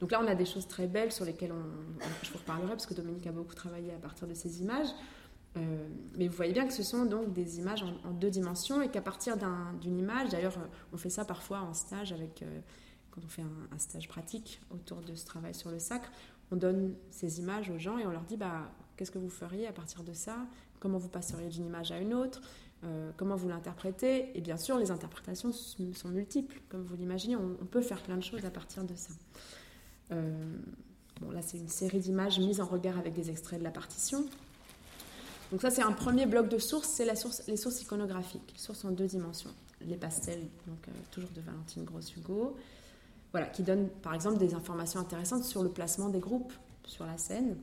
Donc 0.00 0.12
là, 0.12 0.20
on 0.22 0.26
a 0.26 0.34
des 0.34 0.44
choses 0.44 0.68
très 0.68 0.86
belles 0.86 1.12
sur 1.12 1.24
lesquelles 1.24 1.52
on, 1.52 2.04
je 2.22 2.30
vous 2.30 2.38
reparlerai 2.38 2.70
parce 2.70 2.86
que 2.86 2.94
Dominique 2.94 3.26
a 3.26 3.32
beaucoup 3.32 3.54
travaillé 3.54 3.92
à 3.92 3.98
partir 3.98 4.28
de 4.28 4.34
ces 4.34 4.60
images. 4.60 4.88
Euh, 5.56 5.88
mais 6.16 6.28
vous 6.28 6.36
voyez 6.36 6.52
bien 6.52 6.66
que 6.66 6.72
ce 6.72 6.82
sont 6.82 7.04
donc 7.04 7.32
des 7.32 7.58
images 7.58 7.82
en, 7.82 8.10
deux 8.12 8.30
dimensions 8.30 8.82
et 8.82 8.90
qu'à 8.90 9.00
partir 9.00 9.36
d'une 9.80 9.98
image, 9.98 10.30
d'ailleurs, 10.30 10.58
euh, 10.58 10.66
on 10.92 10.96
fait 10.96 11.10
ça 11.10 11.24
parfois 11.24 11.60
en 11.60 11.74
stage 11.74 12.12
avec, 12.12 12.42
euh, 12.42 12.60
quand 13.10 13.22
on 13.24 13.28
fait 13.28 13.42
un, 13.42 13.78
stage 13.78 14.08
pratique 14.08 14.60
autour 14.70 15.00
de 15.00 15.14
ce 15.14 15.24
travail 15.24 15.54
sur 15.54 15.70
le 15.70 15.78
sacre, 15.78 16.10
on 16.50 16.56
donne 16.56 16.94
ces 17.10 17.40
images 17.40 17.70
aux 17.70 17.78
gens 17.78 17.98
et 17.98 18.06
on 18.06 18.10
leur 18.10 18.24
dit 18.24 18.36
bah, 18.36 18.70
qu'est-ce 18.96 19.10
que 19.10 19.18
vous 19.18 19.30
feriez 19.30 19.66
à 19.66 19.72
partir 19.72 20.04
de 20.04 20.12
ça? 20.12 20.36
Comment 20.80 20.98
vous 20.98 21.08
passeriez 21.08 21.48
d'une 21.48 21.66
image 21.66 21.90
à 21.92 21.98
une 21.98 22.14
autre? 22.14 22.40
Euh, 22.84 23.10
comment 23.16 23.34
vous 23.34 23.48
l'interprétez. 23.48 24.36
Et 24.36 24.40
bien 24.40 24.56
sûr, 24.56 24.78
les 24.78 24.90
interprétations 24.90 25.52
sont 25.52 26.08
multiples, 26.08 26.60
comme 26.68 26.84
vous 26.84 26.96
l'imaginez. 26.96 27.36
On, 27.36 27.64
peut 27.66 27.80
faire 27.80 28.02
plein 28.02 28.16
de 28.16 28.22
choses 28.22 28.44
à 28.44 28.50
partir 28.50 28.84
de 28.84 28.94
ça. 28.94 29.12
Euh, 30.12 30.32
bon, 31.20 31.30
là, 31.30 31.42
c'est 31.42 31.58
une 31.58 31.68
série 31.68 31.98
d'images 31.98 32.38
mises 32.38 32.60
en 32.60 32.66
regard 32.66 32.98
avec 32.98 33.14
des 33.14 33.30
extraits 33.30 33.58
de 33.58 33.64
la 33.64 33.72
partition. 33.72 34.24
Donc 35.50 35.62
ça, 35.62 35.70
c'est 35.70 35.82
un 35.82 35.92
premier 35.92 36.26
bloc 36.26 36.48
de 36.48 36.58
sources, 36.58 36.88
c'est 36.88 37.06
les 37.48 37.56
sources 37.56 37.82
iconographiques, 37.82 38.54
sources 38.56 38.84
en 38.84 38.90
deux 38.90 39.06
dimensions. 39.06 39.50
Les 39.80 39.96
pastels, 39.96 40.46
donc 40.66 40.86
euh, 40.88 40.92
toujours 41.10 41.30
de 41.30 41.40
Valentine 41.40 41.84
Gross-Hugo. 41.84 42.56
voilà, 43.32 43.46
qui 43.46 43.62
donne 43.62 43.88
par 43.88 44.14
exemple 44.14 44.38
des 44.38 44.54
informations 44.54 45.00
intéressantes 45.00 45.44
sur 45.44 45.62
le 45.62 45.70
placement 45.70 46.10
des 46.10 46.20
groupes 46.20 46.52
sur 46.84 47.04
la 47.04 47.18
scène, 47.18 47.56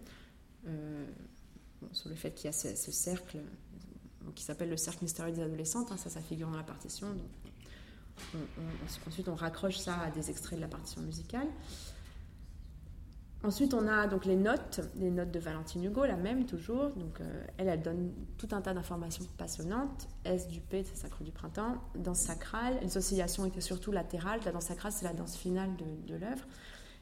sur 1.91 2.09
le 2.09 2.16
fait 2.16 2.32
qu'il 2.32 2.45
y 2.45 2.49
a 2.49 2.51
ce, 2.51 2.91
cercle 2.91 3.39
qui 4.34 4.43
s'appelle 4.43 4.69
le 4.69 4.78
cercle 4.78 5.03
mystérieux 5.03 5.34
des 5.34 5.41
adolescentes, 5.41 5.91
hein, 5.91 5.97
ça, 5.97 6.09
ça 6.09 6.21
figure 6.21 6.49
dans 6.49 6.57
la 6.57 6.63
partition. 6.63 7.07
ensuite, 9.07 9.28
on 9.28 9.36
raccroche 9.36 9.78
ça 9.78 9.99
à 9.99 10.09
des 10.09 10.30
extraits 10.30 10.57
de 10.57 10.61
la 10.61 10.69
partition 10.69 11.01
musicale. 11.01 11.47
Ensuite, 13.43 13.76
on 13.76 13.88
a 13.88 14.07
donc 14.07 14.26
les 14.26 14.36
notes, 14.36 14.82
les 14.95 15.11
notes 15.11 15.30
de 15.30 15.38
Valentine 15.39 15.84
Hugo, 15.84 16.03
la 16.05 16.15
même 16.15 16.47
toujours. 16.47 16.89
Donc, 16.95 17.21
euh, 17.21 17.45
elle, 17.57 17.67
elle 17.67 17.82
donne 17.82 18.11
tout 18.39 18.47
un 18.53 18.61
tas 18.61 18.73
d'informations 18.73 19.23
passionnantes. 19.38 20.07
S 20.23 20.47
du 20.47 20.61
P, 20.61 20.84
c'est 20.84 20.95
Sacre 20.95 21.23
du 21.23 21.32
Printemps. 21.32 21.76
Danse 21.95 22.19
sacrale, 22.19 22.80
les 22.82 22.97
oscillations 22.97 23.45
étaient 23.45 23.61
surtout 23.61 23.91
latérales. 23.91 24.39
La 24.45 24.51
danse 24.51 24.65
sacrale, 24.65 24.91
c'est 24.91 25.05
la 25.05 25.13
danse 25.13 25.38
finale 25.38 25.69
de 26.07 26.15
l'œuvre. 26.15 26.45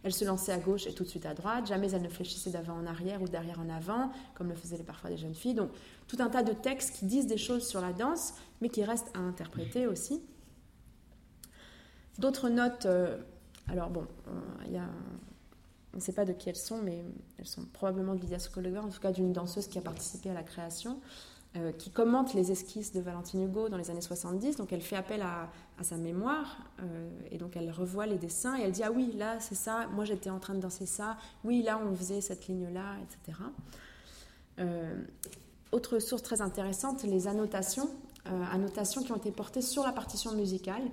Elle 0.04 0.14
se 0.14 0.26
lançait 0.26 0.52
à 0.52 0.58
gauche 0.58 0.86
et 0.86 0.94
tout 0.94 1.04
de 1.04 1.10
suite 1.10 1.26
à 1.26 1.34
droite. 1.34 1.68
Jamais 1.68 1.92
elle 1.92 2.02
ne 2.02 2.10
fléchissait 2.10 2.50
d'avant 2.50 2.74
en 2.74 2.86
arrière 2.86 3.22
ou 3.22 3.28
d'arrière 3.28 3.60
en 3.60 3.70
avant, 3.70 4.12
comme 4.36 4.50
le 4.50 4.56
faisaient 4.56 4.78
parfois 4.84 5.10
des 5.10 5.18
jeunes 5.18 5.36
filles. 5.36 5.54
Donc, 5.54 5.72
tout 6.08 6.18
un 6.20 6.30
tas 6.30 6.44
de 6.44 6.54
textes 6.54 6.96
qui 6.96 7.06
disent 7.06 7.28
des 7.28 7.38
choses 7.38 7.66
sur 7.66 7.82
la 7.82 7.94
danse, 7.94 8.34
mais 8.62 8.70
qui 8.70 8.84
restent 8.84 9.12
à 9.16 9.20
interpréter 9.20 9.88
aussi. 9.88 10.22
D'autres 12.20 12.50
notes. 12.50 12.86
Euh, 12.86 13.18
alors, 13.70 13.90
bon, 13.90 14.06
il 14.66 14.74
y 14.74 14.78
a 14.78 14.90
on 15.94 15.98
ne 15.98 16.02
sait 16.02 16.12
pas 16.12 16.26
de 16.26 16.34
qui 16.34 16.50
elles 16.50 16.56
sont, 16.56 16.80
mais 16.82 17.04
elles 17.38 17.46
sont 17.46 17.66
probablement 17.66 18.16
de 18.16 18.20
Lydia 18.20 18.40
Sokolova, 18.40 18.82
en 18.82 18.90
tout 18.90 19.00
cas 19.00 19.12
d'une 19.12 19.32
danseuse 19.32 19.68
qui 19.68 19.78
a 19.78 19.82
participé 19.82 20.30
à 20.32 20.34
la 20.34 20.44
création, 20.44 21.00
euh, 21.56 21.72
qui 21.72 21.92
commente 21.92 22.34
les 22.34 22.52
esquisses 22.52 22.94
de 22.94 23.00
Valentine 23.00 23.44
Hugo 23.44 23.70
dans 23.70 23.78
les 23.78 23.92
années 23.92 24.02
70. 24.02 24.56
Donc 24.56 24.74
elle 24.74 24.82
fait 24.82 24.96
appel 24.96 25.22
à, 25.22 25.52
sa 25.84 25.98
mémoire, 25.98 26.58
euh, 26.80 27.12
et 27.30 27.38
donc 27.38 27.56
elle 27.56 27.70
revoit 27.70 28.08
les 28.08 28.18
dessins, 28.18 28.58
et 28.58 28.64
elle 28.64 28.72
dit 28.72 28.82
Ah 28.82 28.92
oui, 28.92 29.14
là 29.16 29.40
c'est 29.40 29.54
ça, 29.54 29.86
moi 29.94 30.04
j'étais 30.04 30.32
en 30.32 30.40
train 30.40 30.56
de 30.56 30.60
danser 30.60 30.88
ça, 30.88 31.16
oui, 31.44 31.62
là 31.62 31.80
on 31.80 31.96
faisait 31.96 32.22
cette 32.22 32.48
ligne-là, 32.48 32.96
etc. 33.04 33.38
Euh, 34.60 35.00
autre 35.72 36.00
source 36.00 36.24
très 36.24 36.42
intéressante, 36.42 37.04
les 37.04 37.28
annotations, 37.28 37.90
annotations 38.52 39.04
qui 39.04 39.12
ont 39.12 39.18
été 39.18 39.32
portées 39.32 39.62
sur 39.62 39.84
la 39.84 39.92
partition 39.92 40.34
musicale. 40.34 40.84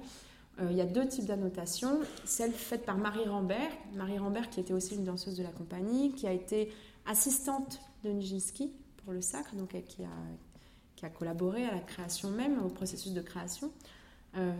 Il 0.60 0.76
y 0.76 0.80
a 0.82 0.86
deux 0.86 1.06
types 1.06 1.26
d'annotations. 1.26 2.00
Celle 2.24 2.52
faite 2.52 2.84
par 2.84 2.98
Marie 2.98 3.26
Rambert, 3.26 3.70
Marie 3.94 4.18
Rambert 4.18 4.50
qui 4.50 4.60
était 4.60 4.74
aussi 4.74 4.94
une 4.94 5.04
danseuse 5.04 5.36
de 5.36 5.42
la 5.42 5.52
compagnie, 5.52 6.12
qui 6.12 6.26
a 6.26 6.32
été 6.32 6.70
assistante 7.06 7.80
de 8.04 8.10
Nijinsky 8.10 8.72
pour 9.04 9.12
le 9.12 9.20
sacre, 9.20 9.54
donc 9.54 9.70
qui 9.86 10.02
a, 10.02 10.08
qui 11.00 11.06
a 11.06 11.08
collaboré 11.08 11.64
à 11.64 11.72
la 11.72 11.80
création 11.80 12.30
même, 12.30 12.62
au 12.62 12.68
processus 12.68 13.14
de 13.14 13.22
création, 13.22 13.72
euh, 14.36 14.52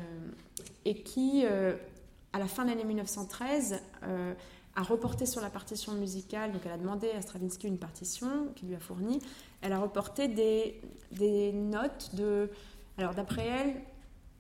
et 0.87 1.03
qui, 1.03 1.43
euh, 1.45 1.77
à 2.33 2.39
la 2.39 2.47
fin 2.47 2.65
de 2.65 2.71
l'année 2.71 2.85
1913, 2.85 3.79
a 4.77 4.83
reporté 4.83 5.27
sur 5.27 5.43
la 5.43 5.51
partition 5.51 5.93
musicale, 5.93 6.53
donc 6.53 6.63
elle 6.65 6.73
a 6.73 6.79
demandé 6.79 7.11
à 7.11 7.21
Stravinsky 7.21 7.67
une 7.67 7.77
partition 7.77 8.47
qu'il 8.57 8.69
lui 8.69 8.75
a 8.75 8.81
fournie, 8.81 9.19
elle 9.61 9.75
a 9.75 9.81
reporté 9.81 10.29
des, 10.29 10.81
des 11.13 11.53
notes 11.53 12.15
de... 12.15 12.49
Alors 12.97 13.15
d'après 13.15 13.47
elle, 13.47 13.75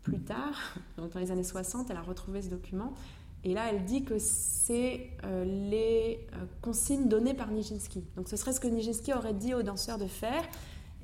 plus 0.02 0.20
tard, 0.20 0.74
dans 0.96 1.20
les 1.20 1.30
années 1.30 1.44
60, 1.44 1.90
elle 1.90 1.96
a 1.98 2.02
retrouvé 2.02 2.40
ce 2.40 2.48
document. 2.48 2.94
Et 3.42 3.54
là, 3.54 3.66
elle 3.70 3.84
dit 3.84 4.04
que 4.04 4.18
c'est 4.18 5.10
euh, 5.24 5.44
les 5.44 6.26
euh, 6.34 6.44
consignes 6.60 7.08
données 7.08 7.34
par 7.34 7.50
Nijinsky. 7.50 8.04
Donc 8.16 8.28
ce 8.28 8.36
serait 8.36 8.52
ce 8.52 8.60
que 8.60 8.68
Nijinsky 8.68 9.12
aurait 9.14 9.34
dit 9.34 9.54
aux 9.54 9.62
danseurs 9.62 9.98
de 9.98 10.06
faire. 10.06 10.44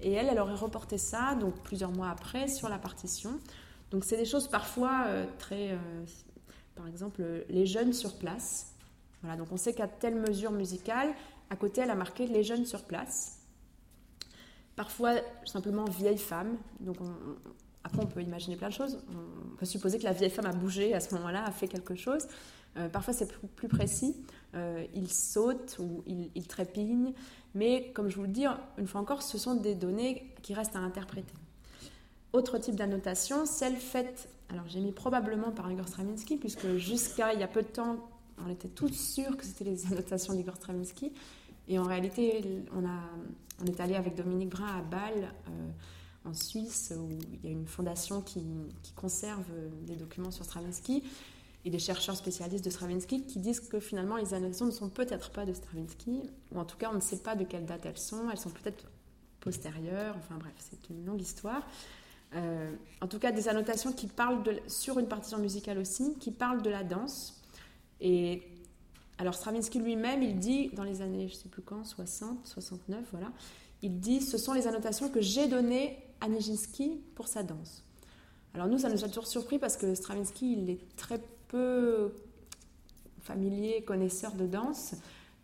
Et 0.02 0.12
elle, 0.12 0.28
elle 0.28 0.38
aurait 0.38 0.54
reporté 0.54 0.98
ça, 0.98 1.34
donc 1.34 1.54
plusieurs 1.62 1.92
mois 1.92 2.10
après, 2.10 2.48
sur 2.48 2.68
la 2.68 2.78
partition. 2.78 3.38
Donc 3.90 4.04
c'est 4.04 4.16
des 4.16 4.24
choses 4.24 4.48
parfois 4.48 5.04
euh, 5.06 5.26
très... 5.38 5.78
par 6.74 6.86
exemple, 6.86 7.22
les 7.48 7.66
jeunes 7.66 7.92
sur 7.92 8.18
place. 8.18 8.74
Voilà, 9.22 9.36
donc 9.36 9.48
on 9.52 9.56
sait 9.56 9.72
qu'à 9.72 9.88
telle 9.88 10.16
mesure 10.16 10.52
musicale, 10.52 11.14
à 11.50 11.56
côté, 11.56 11.80
elle 11.80 11.90
a 11.90 11.94
marqué 11.94 12.26
les 12.26 12.42
jeunes 12.42 12.66
sur 12.66 12.84
place. 12.84 13.38
Parfois, 14.74 15.14
simplement 15.44 15.84
vieille 15.84 16.18
femme. 16.18 16.56
Donc 16.80 16.96
on, 17.00 17.14
après, 17.86 18.02
on 18.02 18.06
peut 18.06 18.20
imaginer 18.20 18.56
plein 18.56 18.68
de 18.68 18.74
choses. 18.74 18.98
On 19.10 19.56
peut 19.56 19.64
supposer 19.64 19.98
que 19.98 20.04
la 20.04 20.12
vieille 20.12 20.30
femme 20.30 20.46
a 20.46 20.52
bougé 20.52 20.92
à 20.92 20.98
ce 20.98 21.14
moment-là, 21.14 21.44
a 21.44 21.52
fait 21.52 21.68
quelque 21.68 21.94
chose. 21.94 22.26
Euh, 22.76 22.88
parfois, 22.88 23.14
c'est 23.14 23.32
plus, 23.54 23.68
précis. 23.68 24.16
Euh, 24.54 24.84
il 24.92 25.10
saute 25.10 25.76
ou 25.78 26.02
il, 26.06 26.46
trépigne. 26.48 27.12
Mais 27.56 27.90
comme 27.94 28.10
je 28.10 28.16
vous 28.16 28.22
le 28.22 28.28
dis, 28.28 28.44
une 28.76 28.86
fois 28.86 29.00
encore, 29.00 29.22
ce 29.22 29.38
sont 29.38 29.54
des 29.54 29.74
données 29.74 30.30
qui 30.42 30.52
restent 30.52 30.76
à 30.76 30.80
interpréter. 30.80 31.32
Autre 32.34 32.58
type 32.58 32.76
d'annotation, 32.76 33.46
celle 33.46 33.76
faite, 33.76 34.28
alors 34.50 34.66
j'ai 34.68 34.80
mis 34.80 34.92
probablement 34.92 35.50
par 35.50 35.70
Igor 35.72 35.88
Stravinsky, 35.88 36.36
puisque 36.36 36.76
jusqu'à 36.76 37.32
il 37.32 37.40
y 37.40 37.42
a 37.42 37.48
peu 37.48 37.62
de 37.62 37.68
temps, 37.68 37.96
on 38.46 38.50
était 38.50 38.68
tous 38.68 38.92
sûrs 38.92 39.36
que 39.38 39.44
c'était 39.44 39.64
les 39.64 39.86
annotations 39.86 40.34
d'Igor 40.34 40.56
Stravinsky. 40.56 41.12
Et 41.66 41.78
en 41.78 41.84
réalité, 41.84 42.62
on, 42.74 42.84
a, 42.84 43.00
on 43.62 43.64
est 43.64 43.80
allé 43.80 43.94
avec 43.94 44.14
Dominique 44.14 44.50
Brun 44.50 44.78
à 44.78 44.82
Bâle. 44.82 45.32
Euh, 45.48 45.70
en 46.28 46.34
Suisse, 46.34 46.92
où 46.98 47.08
il 47.10 47.44
y 47.44 47.48
a 47.48 47.52
une 47.52 47.66
fondation 47.66 48.20
qui, 48.20 48.44
conserve 48.96 49.44
des 49.86 49.94
documents 49.94 50.32
sur 50.32 50.44
Stravinsky, 50.44 51.04
et 51.66 51.70
des 51.70 51.80
chercheurs 51.80 52.16
spécialistes 52.16 52.64
de 52.64 52.70
Stravinsky 52.70 53.24
qui 53.24 53.40
disent 53.40 53.58
que 53.58 53.80
finalement 53.80 54.16
les 54.16 54.32
annotations 54.34 54.66
ne 54.66 54.70
sont 54.70 54.88
peut-être 54.88 55.30
pas 55.30 55.44
de 55.44 55.52
Stravinsky, 55.52 56.22
ou 56.52 56.60
en 56.60 56.64
tout 56.64 56.76
cas 56.76 56.90
on 56.92 56.94
ne 56.94 57.00
sait 57.00 57.18
pas 57.18 57.34
de 57.34 57.42
quelle 57.42 57.66
date 57.66 57.84
elles 57.84 57.98
sont, 57.98 58.30
elles 58.30 58.38
sont 58.38 58.50
peut-être 58.50 58.84
postérieures, 59.40 60.14
enfin 60.16 60.36
bref, 60.38 60.54
c'est 60.58 60.88
une 60.90 61.04
longue 61.04 61.20
histoire. 61.20 61.66
Euh, 62.34 62.72
en 63.00 63.08
tout 63.08 63.18
cas, 63.18 63.32
des 63.32 63.48
annotations 63.48 63.92
qui 63.92 64.06
parlent 64.06 64.44
de, 64.44 64.60
sur 64.68 65.00
une 65.00 65.08
partition 65.08 65.38
musicale 65.38 65.78
aussi, 65.78 66.14
qui 66.20 66.30
parlent 66.30 66.62
de 66.62 66.70
la 66.70 66.84
danse. 66.84 67.42
Et 68.00 68.42
alors 69.18 69.34
Stravinsky 69.34 69.80
lui-même, 69.80 70.22
il 70.22 70.38
dit 70.38 70.70
dans 70.72 70.84
les 70.84 71.02
années, 71.02 71.26
je 71.26 71.34
ne 71.34 71.38
sais 71.38 71.48
plus 71.48 71.62
quand, 71.62 71.84
60, 71.84 72.46
69, 72.46 73.04
voilà, 73.10 73.32
il 73.82 73.98
dit 73.98 74.20
ce 74.20 74.38
sont 74.38 74.52
les 74.52 74.68
annotations 74.68 75.08
que 75.08 75.20
j'ai 75.20 75.48
données 75.48 75.98
à 76.20 76.28
Nijinsky 76.28 77.00
pour 77.16 77.26
sa 77.26 77.42
danse. 77.42 77.82
Alors 78.54 78.68
nous, 78.68 78.78
ça 78.78 78.88
nous 78.88 79.04
a 79.04 79.08
toujours 79.08 79.26
surpris 79.26 79.58
parce 79.58 79.76
que 79.76 79.96
Stravinsky, 79.96 80.52
il 80.52 80.70
est 80.70 80.96
très 80.96 81.20
peu 81.48 82.12
familier, 83.20 83.82
connaisseur 83.82 84.32
de 84.32 84.46
danse. 84.46 84.94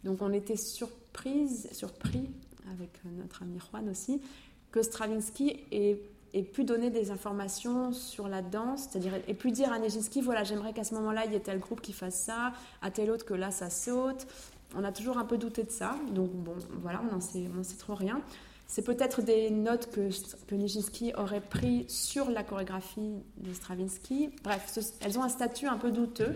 Donc 0.04 0.22
on 0.22 0.32
était 0.32 0.56
surprise, 0.56 1.68
surpris, 1.72 2.30
avec 2.72 2.90
notre 3.18 3.42
ami 3.42 3.58
Juan 3.58 3.88
aussi, 3.88 4.20
que 4.70 4.82
Stravinsky 4.82 5.64
ait, 5.72 6.42
pu 6.42 6.64
donner 6.64 6.90
des 6.90 7.10
informations 7.10 7.92
sur 7.92 8.28
la 8.28 8.40
danse, 8.40 8.88
c'est-à-dire 8.88 9.14
ait 9.28 9.34
pu 9.34 9.50
dire 9.50 9.72
à 9.72 9.78
Nijinsky, 9.78 10.20
voilà, 10.22 10.44
j'aimerais 10.44 10.72
qu'à 10.72 10.84
ce 10.84 10.94
moment-là, 10.94 11.26
il 11.26 11.32
y 11.32 11.36
ait 11.36 11.40
tel 11.40 11.58
groupe 11.58 11.80
qui 11.80 11.92
fasse 11.92 12.18
ça, 12.18 12.52
à 12.80 12.90
tel 12.90 13.10
autre 13.10 13.24
que 13.24 13.34
là, 13.34 13.50
ça 13.50 13.68
saute. 13.68 14.26
On 14.74 14.84
a 14.84 14.92
toujours 14.92 15.18
un 15.18 15.26
peu 15.26 15.36
douté 15.36 15.64
de 15.64 15.70
ça, 15.70 15.96
donc 16.12 16.30
bon, 16.30 16.54
voilà, 16.80 17.02
on 17.06 17.14
n'en 17.14 17.20
sait, 17.20 17.44
sait 17.62 17.76
trop 17.76 17.94
rien. 17.94 18.22
C'est 18.72 18.80
peut-être 18.80 19.20
des 19.20 19.50
notes 19.50 19.90
que, 19.90 20.54
Nijinsky 20.54 21.12
aurait 21.18 21.42
pris 21.42 21.84
sur 21.90 22.30
la 22.30 22.42
chorégraphie 22.42 23.22
de 23.36 23.52
Stravinsky. 23.52 24.30
Bref, 24.42 24.78
elles 25.02 25.18
ont 25.18 25.22
un 25.22 25.28
statut 25.28 25.66
un 25.66 25.76
peu 25.76 25.92
douteux. 25.92 26.34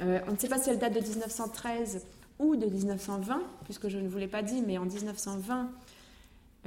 Euh, 0.00 0.18
on 0.26 0.32
ne 0.32 0.36
sait 0.36 0.48
pas 0.48 0.58
si 0.58 0.70
elles 0.70 0.80
datent 0.80 0.94
de 0.94 0.98
1913 0.98 2.04
ou 2.40 2.56
de 2.56 2.66
1920, 2.66 3.42
puisque 3.62 3.86
je 3.86 3.98
ne 3.98 4.08
vous 4.08 4.18
l'ai 4.18 4.26
pas 4.26 4.42
dit, 4.42 4.60
mais 4.60 4.76
en 4.76 4.86
1920, 4.86 5.70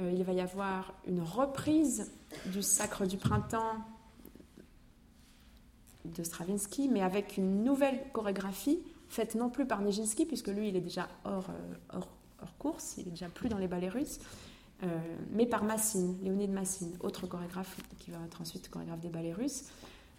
euh, 0.00 0.12
il 0.16 0.24
va 0.24 0.32
y 0.32 0.40
avoir 0.40 0.94
une 1.06 1.20
reprise 1.20 2.10
du 2.46 2.62
Sacre 2.62 3.04
du 3.04 3.18
Printemps 3.18 3.76
de 6.06 6.22
Stravinsky, 6.22 6.88
mais 6.88 7.02
avec 7.02 7.36
une 7.36 7.64
nouvelle 7.64 8.00
chorégraphie 8.14 8.78
faite 9.10 9.34
non 9.34 9.50
plus 9.50 9.66
par 9.66 9.82
Nijinsky, 9.82 10.24
puisque 10.24 10.48
lui, 10.48 10.70
il 10.70 10.76
est 10.76 10.80
déjà 10.80 11.06
hors, 11.26 11.50
euh, 11.50 11.98
hors, 12.40 12.56
course, 12.58 12.94
il 12.96 13.08
est 13.08 13.10
déjà 13.10 13.28
plus 13.28 13.50
dans 13.50 13.58
les 13.58 13.68
ballets 13.68 13.90
russes, 13.90 14.20
mais 15.32 15.46
par 15.46 15.64
Massine, 15.64 16.16
Léonide 16.22 16.52
Massine, 16.52 16.96
autre 17.00 17.26
chorégraphe 17.26 17.76
qui 17.98 18.10
va 18.10 18.18
être 18.24 18.40
ensuite 18.40 18.68
chorégraphe 18.70 19.00
des 19.00 19.08
ballets 19.08 19.32
russes. 19.32 19.64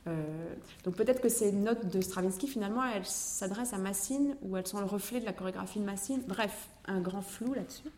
Euh, 0.07 0.55
donc 0.83 0.95
peut-être 0.95 1.21
que 1.21 1.29
ces 1.29 1.51
notes 1.51 1.87
de 1.87 2.01
Stravinsky, 2.01 2.47
finalement, 2.47 2.83
elles 2.85 3.05
s'adressent 3.05 3.73
à 3.73 3.77
Massine 3.77 4.35
ou 4.41 4.57
elles 4.57 4.67
sont 4.67 4.79
le 4.79 4.85
reflet 4.85 5.19
de 5.19 5.25
la 5.25 5.33
chorégraphie 5.33 5.79
de 5.79 5.85
Massine. 5.85 6.21
Bref, 6.27 6.69
un 6.85 7.01
grand 7.01 7.21
flou 7.21 7.53
là-dessus. 7.53 7.89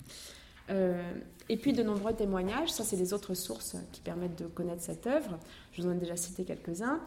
Euh, 0.69 1.13
et 1.49 1.57
puis 1.57 1.73
de 1.73 1.81
nombreux 1.81 2.13
témoignages, 2.13 2.71
ça 2.71 2.83
c'est 2.83 2.97
des 2.97 3.13
autres 3.13 3.33
sources 3.33 3.75
qui 3.91 4.01
permettent 4.01 4.37
de 4.37 4.47
connaître 4.47 4.81
cette 4.81 5.07
œuvre. 5.07 5.39
Je 5.71 5.81
vous 5.81 5.89
en 5.89 5.93
ai 5.93 5.97
déjà 5.97 6.15
cité 6.15 6.45
quelques-uns. 6.45 6.99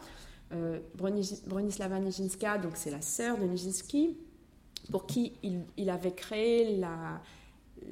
Euh, 0.53 0.79
Bronislava 0.95 1.99
Nijinska, 1.99 2.57
donc 2.57 2.73
c'est 2.75 2.91
la 2.91 3.01
sœur 3.01 3.37
de 3.37 3.45
Nijinsky, 3.45 4.17
pour 4.91 5.05
qui 5.05 5.33
il, 5.77 5.89
avait 5.89 6.11
créé 6.11 6.79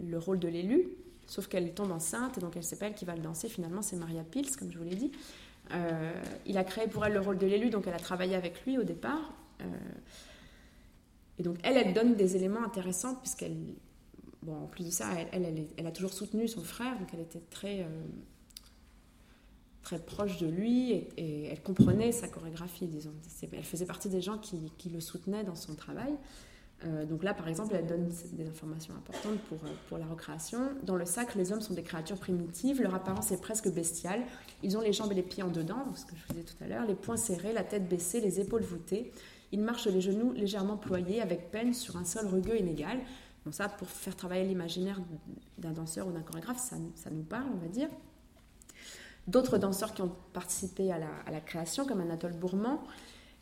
le 0.03 0.18
rôle 0.18 0.39
de 0.39 0.49
l'élu, 0.49 0.89
Sauf 1.32 1.48
qu'elle 1.48 1.74
tombe 1.74 1.94
enceinte, 1.94 2.40
donc 2.40 2.58
elle 2.58 2.64
sait 2.66 2.94
qui 2.94 3.06
va 3.06 3.16
le 3.16 3.22
danser. 3.22 3.48
Finalement, 3.48 3.82
c'est 3.82 3.96
Maria 3.96 4.22
Pils, 4.22 4.54
comme 4.58 4.70
je 4.70 4.78
vous 4.78 4.84
l'ai 4.84 4.98
dit. 4.98 5.14
Euh, 5.74 6.12
il 6.46 6.58
a 6.58 6.66
créé 6.66 6.90
pour 6.90 7.06
elle 7.06 7.14
le 7.14 7.22
rôle 7.22 7.38
de 7.38 7.48
l'élu, 7.48 7.70
donc 7.70 7.88
elle 7.88 7.94
a 7.94 8.00
travaillé 8.00 8.36
avec 8.36 8.66
lui 8.66 8.78
au 8.78 8.84
départ. 8.84 9.34
Euh, 9.62 9.66
et 11.40 11.44
donc 11.44 11.56
elle, 11.64 11.78
elle 11.78 11.94
donne 11.94 12.16
des 12.16 12.36
éléments 12.36 12.62
intéressants, 12.66 13.16
puisqu'elle, 13.16 13.56
bon, 14.44 14.64
en 14.64 14.68
plus 14.68 14.84
de 14.84 14.90
ça, 14.90 15.08
elle, 15.32 15.46
elle, 15.46 15.68
elle, 15.78 15.88
a 15.88 15.92
toujours 15.92 16.12
soutenu 16.12 16.50
son 16.50 16.64
frère, 16.64 17.00
donc 17.00 17.08
elle 17.14 17.22
était 17.22 17.44
très, 17.50 17.80
euh, 17.80 18.04
très 19.84 20.00
proche 20.00 20.38
de 20.38 20.48
lui 20.48 20.92
et, 21.16 21.46
elle 21.46 21.62
comprenait 21.62 22.12
sa 22.12 22.28
chorégraphie, 22.28 22.88
disons. 22.88 23.14
Elle 23.54 23.64
faisait 23.64 23.86
partie 23.86 24.10
des 24.10 24.20
gens 24.20 24.38
qui, 24.38 24.70
qui 24.78 24.90
le 24.90 25.00
soutenaient 25.00 25.46
dans 25.46 25.56
son 25.56 25.76
travail. 25.76 26.14
Euh, 26.86 27.06
donc 27.06 27.24
là, 27.24 27.34
par 27.34 27.48
exemple, 27.48 27.76
elle 27.76 27.86
donne 27.86 28.10
des 28.34 28.48
informations 28.48 28.94
importantes 28.96 29.40
pour, 29.48 29.60
euh, 29.66 29.72
pour 29.88 29.98
la 29.98 30.06
recréation. 30.06 30.60
Dans 30.84 30.96
le 30.96 31.06
sac, 31.06 31.36
les 31.36 31.52
hommes 31.52 31.62
sont 31.62 31.74
des 31.74 31.84
créatures 31.84 32.18
primitives, 32.18 32.82
leur 32.82 32.96
apparence 32.96 33.32
est 33.32 33.42
presque 33.42 33.70
bestiale. 33.72 34.24
Ils 34.64 34.78
ont 34.78 34.82
les 34.82 34.94
jambes 34.94 35.12
et 35.12 35.16
les 35.16 35.24
pieds 35.24 35.44
en 35.44 35.50
dedans, 35.50 35.86
ce 35.96 36.06
que 36.06 36.16
je 36.16 36.34
disais 36.34 36.46
tout 36.46 36.64
à 36.64 36.68
l'heure, 36.68 36.86
les 36.86 36.96
poings 36.96 37.18
serrés, 37.18 37.54
la 37.54 37.64
tête 37.64 37.88
baissée, 37.88 38.20
les 38.20 38.40
épaules 38.40 38.64
voûtées. 38.64 39.12
Ils 39.52 39.60
marchent 39.60 39.88
les 39.88 40.02
genoux 40.02 40.32
légèrement 40.34 40.78
ployés, 40.78 41.22
avec 41.22 41.52
peine, 41.52 41.74
sur 41.74 41.98
un 41.98 42.06
sol 42.06 42.26
rugueux 42.26 42.58
inégal. 42.58 43.00
Donc 43.46 43.54
ça, 43.54 43.70
pour 43.70 43.88
faire 43.88 44.16
travailler 44.16 44.46
l'imaginaire 44.46 45.00
d'un 45.58 45.72
danseur 45.72 46.08
ou 46.08 46.12
d'un 46.12 46.22
chorégraphe, 46.22 46.60
ça, 46.60 46.78
ça, 46.96 47.10
nous 47.10 47.24
parle, 47.24 47.48
on 47.54 47.58
va 47.58 47.68
dire. 47.68 47.90
D'autres 49.28 49.58
danseurs 49.58 49.94
qui 49.94 50.02
ont 50.02 50.12
participé 50.34 50.92
à 50.92 50.98
la, 50.98 51.10
à 51.28 51.32
la 51.32 51.42
création, 51.42 51.86
comme 51.86 52.02
Anatole 52.02 52.34
Bourmand, 52.34 52.82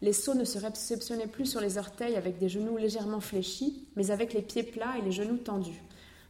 les 0.01 0.13
sauts 0.13 0.35
ne 0.35 0.45
se 0.45 0.57
réceptionnaient 0.57 1.27
plus 1.27 1.45
sur 1.45 1.61
les 1.61 1.77
orteils 1.77 2.15
avec 2.15 2.37
des 2.37 2.49
genoux 2.49 2.77
légèrement 2.77 3.19
fléchis, 3.19 3.87
mais 3.95 4.11
avec 4.11 4.33
les 4.33 4.41
pieds 4.41 4.63
plats 4.63 4.97
et 4.97 5.01
les 5.01 5.11
genoux 5.11 5.37
tendus, 5.37 5.81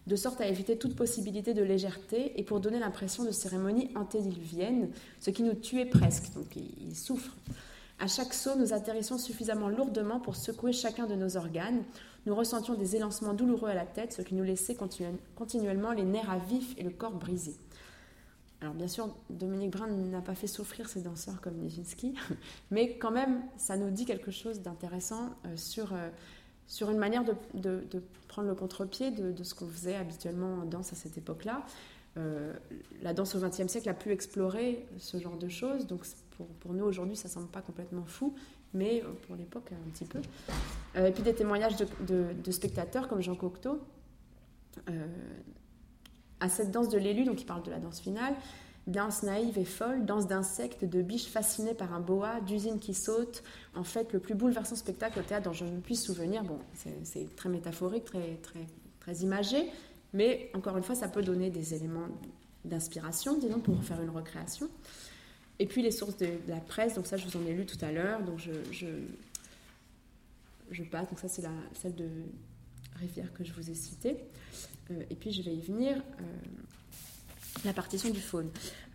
de 0.08 0.16
sorte 0.16 0.42
à 0.42 0.48
éviter 0.48 0.78
toute 0.78 0.96
possibilité 0.96 1.54
de 1.54 1.62
légèreté 1.62 2.34
et 2.40 2.44
pour 2.44 2.60
donner 2.60 2.80
l'impression 2.80 3.24
de 3.24 3.32
cérémonie 3.32 3.90
antédiluvienne, 3.96 4.90
ce 5.20 5.30
qui 5.30 5.44
nous 5.44 5.54
tuait 5.54 5.86
presque, 5.86 6.34
donc 6.34 6.48
il 6.56 6.96
souffre. 6.96 7.36
À 8.00 8.08
chaque 8.08 8.34
saut, 8.34 8.56
nous 8.58 8.74
atterrissions 8.74 9.18
suffisamment 9.18 9.68
lourdement 9.68 10.22
pour 10.22 10.38
secouer 10.38 10.72
chacun 10.72 11.06
de 11.06 11.16
nos 11.16 11.36
organes. 11.36 11.84
Nous 12.26 12.34
ressentions 12.34 12.76
des 12.76 12.96
élancements 12.96 13.34
douloureux 13.34 13.70
à 13.70 13.74
la 13.74 13.86
tête, 13.86 14.14
ce 14.14 14.22
qui 14.22 14.36
nous 14.36 14.44
laissait 14.44 14.78
continuellement 15.36 15.92
les 15.92 16.06
nerfs 16.06 16.30
à 16.30 16.38
vif 16.38 16.74
et 16.78 16.84
le 16.84 16.92
corps 16.92 17.12
brisé. 17.12 17.56
Alors 18.62 18.74
bien 18.74 18.88
sûr, 18.88 19.10
Dominique 19.30 19.72
Brun 19.72 19.88
n'a 19.88 20.22
pas 20.22 20.36
fait 20.36 20.48
souffrir 20.48 20.90
ses 20.90 21.02
danseurs 21.02 21.40
comme 21.40 21.56
Nijinsky, 21.56 22.14
mais 22.72 22.98
quand 22.98 23.12
même, 23.12 23.42
ça 23.58 23.78
nous 23.78 23.90
dit 23.90 24.06
quelque 24.06 24.32
chose 24.32 24.62
d'intéressant 24.62 25.30
euh, 25.46 25.56
sur, 25.56 25.94
euh, 25.94 26.10
sur 26.68 26.90
une 26.90 26.98
manière 26.98 27.24
de, 27.24 27.36
de, 27.54 28.04
prendre 28.28 28.50
le 28.50 28.56
contre-pied 28.56 29.12
de, 29.12 29.44
ce 29.44 29.56
qu'on 29.56 29.68
faisait 29.68 29.96
habituellement 29.96 30.56
en 30.62 30.66
danse 30.66 30.92
à 30.92 30.96
cette 30.96 31.18
époque-là. 31.18 31.66
Euh, 32.18 32.54
la 33.02 33.14
danse 33.14 33.34
au 33.36 33.40
XXe 33.40 33.68
siècle 33.68 33.88
a 33.88 33.94
pu 33.94 34.12
explorer 34.12 34.86
ce 34.98 35.18
genre 35.20 35.38
de 35.38 35.48
choses, 35.48 35.88
donc 35.88 36.06
pour, 36.32 36.48
pour 36.48 36.74
nous 36.74 36.84
aujourd'hui, 36.84 37.16
ça 37.16 37.30
semble 37.30 37.48
pas 37.48 37.62
complètement 37.62 38.06
fou, 38.06 38.36
mais 38.74 39.04
pour 39.26 39.36
l'époque, 39.38 39.72
un 39.72 39.90
petit 39.92 40.06
peu. 40.06 40.20
et 40.96 41.12
puis 41.12 41.24
des 41.24 41.34
témoignages 41.34 41.76
de, 41.78 42.52
spectateurs 42.52 43.08
comme 43.08 43.22
Jean 43.22 43.36
Cocteau 43.36 43.80
à 46.40 46.50
cette 46.50 46.72
danse 46.72 46.90
de 46.90 46.98
l'élu, 46.98 47.24
donc 47.24 47.42
il 47.42 47.46
parle 47.46 47.64
de 47.64 47.72
la 47.72 47.80
danse 47.80 48.00
finale, 48.00 48.34
danse 48.88 49.24
naïve 49.24 49.58
et 49.58 49.66
folle, 49.66 50.06
danse 50.06 50.28
d'insectes, 50.28 50.86
de 50.86 51.02
biches 51.02 51.28
fascinées 51.28 51.74
par 51.74 51.94
un 51.94 52.00
boa, 52.00 52.42
d'usines 52.42 52.80
qui 52.80 52.94
sautent. 52.94 53.44
En 53.76 53.84
fait, 53.84 54.14
le 54.14 54.20
plus 54.20 54.36
bouleversant 54.36 54.76
spectacle 54.76 55.20
au 55.20 55.24
théâtre 55.24 55.44
dont 55.44 55.54
je 55.54 55.66
me 55.66 55.80
puisse 55.80 56.04
souvenir, 56.04 56.44
bon, 56.44 56.60
c'est 57.04 57.36
très 57.36 57.50
métaphorique, 57.50 58.06
très, 58.06 58.38
très, 58.42 58.66
très 59.00 59.16
imagé, 59.18 59.70
mais 60.14 60.50
encore 60.54 60.78
une 60.78 60.84
fois, 60.84 60.96
ça 60.96 61.08
peut 61.08 61.22
donner 61.22 61.50
des 61.50 61.74
éléments 61.74 62.08
d'inspiration, 62.66 63.38
disons, 63.38 63.60
pour 63.60 63.84
faire 63.84 64.02
une 64.02 64.10
recréation. 64.10 64.70
Et 65.60 65.66
puis 65.66 65.82
les 65.82 65.92
sources 65.92 66.18
de, 66.18 66.30
la 66.48 66.60
presse, 66.60 66.96
donc 66.96 67.06
ça, 67.06 67.18
je 67.18 67.26
vous 67.26 67.38
en 67.38 67.46
ai 67.46 67.54
lu 67.54 67.66
tout 67.66 67.78
à 67.82 67.92
l'heure, 67.92 68.22
donc 68.24 68.40
je, 68.40 68.52
je, 68.72 68.88
je, 70.72 70.84
passe, 70.84 71.10
donc 71.10 71.20
ça, 71.20 71.28
c'est 71.28 71.44
celle 71.74 71.96
de 71.96 72.10
Rivière 72.96 73.32
que 73.34 73.44
je 73.44 73.54
vous 73.54 73.70
ai 73.70 73.76
citée. 73.76 74.18
Euh, 74.92 75.04
et 75.10 75.16
puis 75.16 75.32
je 75.32 75.42
vais 75.42 75.54
y 75.54 75.62
venir, 75.62 75.98
euh, 75.98 76.24
la 77.66 77.74
partition 77.74 78.10
du 78.10 78.22
faune. 78.22 78.50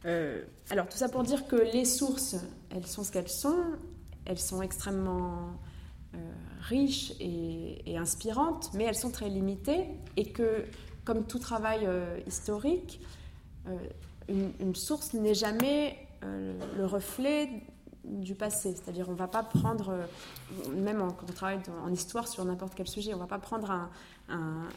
Euh, 0.05 0.43
alors 0.71 0.89
tout 0.89 0.97
ça 0.97 1.09
pour 1.09 1.23
dire 1.23 1.47
que 1.47 1.57
les 1.57 1.85
sources, 1.85 2.37
elles 2.71 2.87
sont 2.87 3.05
ce 3.05 3.13
qu'elles 3.13 3.29
sont, 3.29 3.65
elles 4.25 4.39
sont 4.39 4.63
extrêmement 4.63 5.59
riches 6.61 7.13
et, 7.19 7.99
inspirantes, 7.99 8.71
mais 8.75 8.85
elles 8.85 8.95
sont 8.95 9.11
très 9.11 9.29
limitées 9.29 9.89
et 10.17 10.31
que, 10.31 10.65
comme 11.05 11.27
tout 11.27 11.41
travail 11.41 11.89
historique, 12.25 13.01
une, 14.29 14.75
source 14.77 15.13
n'est 15.13 15.35
jamais 15.35 15.99
le 16.23 16.87
reflet 16.87 17.51
du 18.05 18.37
passé. 18.37 18.77
C'est-à-dire, 18.77 19.09
on 19.09 19.13
ne 19.13 19.19
va 19.19 19.27
pas 19.27 19.43
prendre, 19.43 20.07
même 20.73 20.99
quand 21.19 21.27
on 21.29 21.33
travaille 21.33 21.59
en 21.85 21.93
histoire 21.93 22.29
sur 22.29 22.45
n'importe 22.45 22.75
quel 22.77 22.87
sujet, 22.87 23.13
on 23.13 23.17
ne 23.17 23.23
va 23.23 23.27
pas 23.27 23.41
prendre 23.41 23.73
un, 23.73 23.91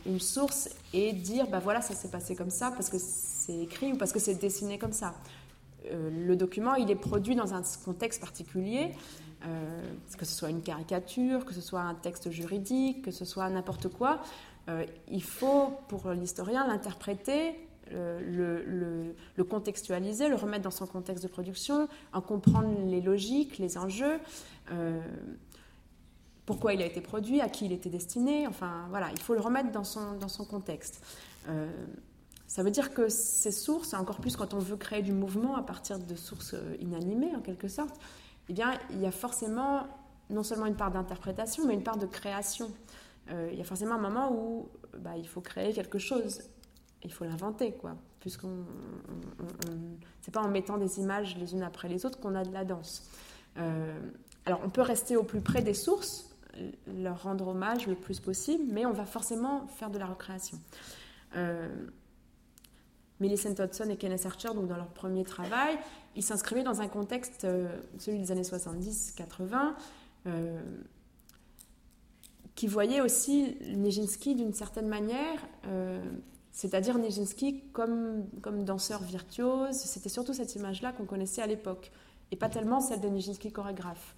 une 0.05 0.19
source 0.19 0.69
et 0.93 1.13
dire 1.13 1.47
bah 1.47 1.59
voilà 1.59 1.81
ça 1.81 1.93
s'est 1.93 2.09
passé 2.09 2.35
comme 2.35 2.49
ça 2.49 2.71
parce 2.71 2.89
que 2.89 2.97
c'est 2.99 3.57
écrit 3.57 3.93
ou 3.93 3.97
parce 3.97 4.11
que 4.11 4.19
c'est 4.19 4.35
dessiné 4.35 4.77
comme 4.77 4.93
ça. 4.93 5.13
Euh, 5.91 6.09
le 6.09 6.35
document 6.35 6.75
il 6.75 6.91
est 6.91 6.95
produit 6.95 7.35
dans 7.35 7.53
un 7.53 7.61
contexte 7.85 8.19
particulier, 8.19 8.91
euh, 9.45 9.81
que 10.17 10.25
ce 10.25 10.33
soit 10.33 10.49
une 10.49 10.61
caricature, 10.61 11.45
que 11.45 11.53
ce 11.53 11.61
soit 11.61 11.81
un 11.81 11.95
texte 11.95 12.29
juridique, 12.29 13.03
que 13.03 13.11
ce 13.11 13.25
soit 13.25 13.49
n'importe 13.49 13.87
quoi. 13.87 14.19
Euh, 14.69 14.85
il 15.09 15.23
faut 15.23 15.71
pour 15.87 16.09
l'historien 16.09 16.67
l'interpréter 16.67 17.55
le, 17.89 19.13
contextualiser, 19.49 20.27
le 20.27 20.35
remettre 20.35 20.63
dans 20.63 20.71
son 20.71 20.87
contexte 20.87 21.23
de 21.23 21.29
production, 21.29 21.87
en 22.11 22.19
comprendre 22.19 22.75
les 22.85 22.99
logiques, 22.99 23.59
les 23.59 23.77
enjeux 23.77 24.19
pourquoi 26.47 26.73
il 26.73 26.81
a 26.81 26.85
été 26.85 27.01
produit, 27.01 27.41
à 27.41 27.49
qui 27.49 27.65
il 27.65 27.73
était 27.73 27.89
destiné, 27.89 28.47
enfin 28.47 28.87
voilà, 28.89 29.09
il 29.11 29.19
faut 29.19 29.33
le 29.33 29.41
remettre 29.41 29.69
dans 29.71 29.83
son, 29.83 30.13
dans 30.13 30.29
son 30.29 30.45
contexte. 30.45 31.05
Euh, 31.49 31.69
ça 32.47 32.63
veut 32.63 32.71
dire 32.71 32.93
que 32.93 33.09
ces 33.09 33.51
sources, 33.51 33.93
encore 33.93 34.21
plus 34.21 34.37
quand 34.37 34.53
on 34.53 34.59
veut 34.59 34.77
créer 34.77 35.01
du 35.01 35.11
mouvement 35.11 35.57
à 35.57 35.61
partir 35.61 35.99
de 35.99 36.15
sources 36.15 36.53
euh, 36.53 36.77
inanimées 36.79 37.35
en 37.35 37.41
quelque 37.41 37.67
sorte, 37.67 37.99
eh 38.47 38.53
bien 38.53 38.71
il 38.91 39.01
y 39.01 39.05
a 39.05 39.11
forcément 39.11 39.87
non 40.29 40.41
seulement 40.41 40.67
une 40.67 40.77
part 40.77 40.89
d'interprétation, 40.89 41.67
mais 41.67 41.73
une 41.73 41.83
part 41.83 41.97
de 41.97 42.05
création. 42.05 42.71
Euh, 43.29 43.49
il 43.51 43.57
y 43.57 43.61
a 43.61 43.65
forcément 43.65 43.95
un 43.95 44.01
moment 44.01 44.31
où 44.31 44.69
bah, 44.97 45.17
il 45.17 45.27
faut 45.27 45.41
créer 45.41 45.73
quelque 45.73 45.99
chose, 45.99 46.43
il 47.03 47.11
faut 47.11 47.25
l'inventer, 47.25 47.73
quoi. 47.73 47.97
Puisqu'on, 48.21 48.63
c'est 50.21 50.33
pas 50.33 50.41
en 50.41 50.47
mettant 50.47 50.77
des 50.77 50.99
images 50.99 51.35
les 51.37 51.53
unes 51.53 51.63
après 51.63 51.89
les 51.89 52.05
autres 52.05 52.21
qu'on 52.21 52.35
a 52.35 52.45
de 52.45 52.53
la 52.53 52.63
danse. 52.63 53.03
alors 54.45 54.61
on 54.63 54.69
peut 54.69 54.81
rester 54.81 55.17
au 55.17 55.23
plus 55.23 55.41
près 55.41 55.61
des 55.61 55.73
sources, 55.73 56.27
leur 56.87 57.23
rendre 57.23 57.47
hommage 57.47 57.87
le 57.87 57.95
plus 57.95 58.19
possible, 58.19 58.63
mais 58.71 58.85
on 58.85 58.93
va 58.93 59.05
forcément 59.05 59.67
faire 59.67 59.89
de 59.89 59.97
la 59.97 60.05
recréation. 60.05 60.59
Euh, 61.35 61.67
Millicent 63.19 63.55
Hudson 63.59 63.89
et 63.89 63.97
Kenneth 63.97 64.25
Archer, 64.25 64.49
donc 64.49 64.67
dans 64.67 64.75
leur 64.75 64.89
premier 64.89 65.23
travail, 65.23 65.77
ils 66.15 66.23
s'inscrivaient 66.23 66.63
dans 66.63 66.81
un 66.81 66.87
contexte, 66.87 67.45
euh, 67.45 67.67
celui 67.97 68.19
des 68.19 68.31
années 68.31 68.43
70-80, 68.43 69.73
euh, 70.27 70.59
qui 72.55 72.67
voyait 72.67 73.01
aussi 73.01 73.57
Nijinsky 73.75 74.35
d'une 74.35 74.53
certaine 74.53 74.87
manière, 74.87 75.39
euh, 75.67 76.03
c'est-à-dire 76.51 76.97
Nijinsky 76.97 77.63
comme, 77.71 78.25
comme 78.41 78.63
danseur 78.63 79.01
virtuose. 79.01 79.75
C'était 79.75 80.09
surtout 80.09 80.33
cette 80.33 80.55
image-là 80.55 80.91
qu'on 80.91 81.05
connaissait 81.05 81.41
à 81.41 81.47
l'époque, 81.47 81.91
et 82.31 82.35
pas 82.35 82.49
tellement 82.49 82.81
celle 82.81 83.01
de 83.01 83.07
Nijinsky 83.07 83.51
chorégraphe 83.51 84.15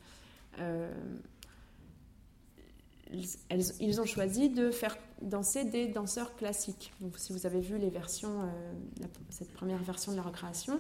ils 3.12 4.02
ont 4.02 4.06
choisi 4.06 4.50
de 4.50 4.72
faire 4.72 4.98
danser 5.22 5.66
des 5.66 5.88
danseurs 5.88 6.36
classiques. 6.36 6.94
Donc, 7.02 7.18
si 7.18 7.34
vous 7.34 7.46
avez 7.46 7.60
vu 7.60 7.78
les 7.78 7.90
versions, 7.90 8.42
euh, 8.42 9.06
cette 9.30 9.52
première 9.54 9.82
version 9.82 10.12
de 10.12 10.18
la 10.18 10.24
recréation, 10.24 10.80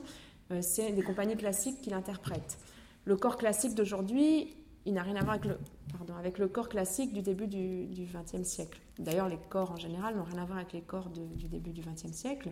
euh, 0.51 0.61
c'est 0.61 0.91
des 0.91 1.01
compagnies 1.01 1.37
classiques 1.37 1.81
qui 1.81 1.89
l'interprètent. 1.89 2.57
Le 3.05 3.15
corps 3.17 3.37
classique 3.37 3.75
d'aujourd'hui, 3.75 4.55
il 4.85 4.93
n'a 4.93 5.03
rien 5.03 5.15
à 5.15 5.23
voir 5.23 5.35
avec 5.35 5.45
le, 5.45 5.57
pardon, 5.91 6.15
avec 6.15 6.37
le 6.37 6.47
corps 6.47 6.69
classique 6.69 7.13
du 7.13 7.21
début 7.21 7.47
du 7.47 8.07
XXe 8.13 8.47
siècle. 8.47 8.79
D'ailleurs, 8.97 9.27
les 9.27 9.37
corps 9.49 9.71
en 9.71 9.77
général 9.77 10.15
n'ont 10.15 10.23
rien 10.23 10.41
à 10.41 10.45
voir 10.45 10.57
avec 10.57 10.73
les 10.73 10.81
corps 10.81 11.09
du 11.09 11.47
début 11.47 11.71
du 11.71 11.81
XXe 11.81 12.11
siècle. 12.11 12.51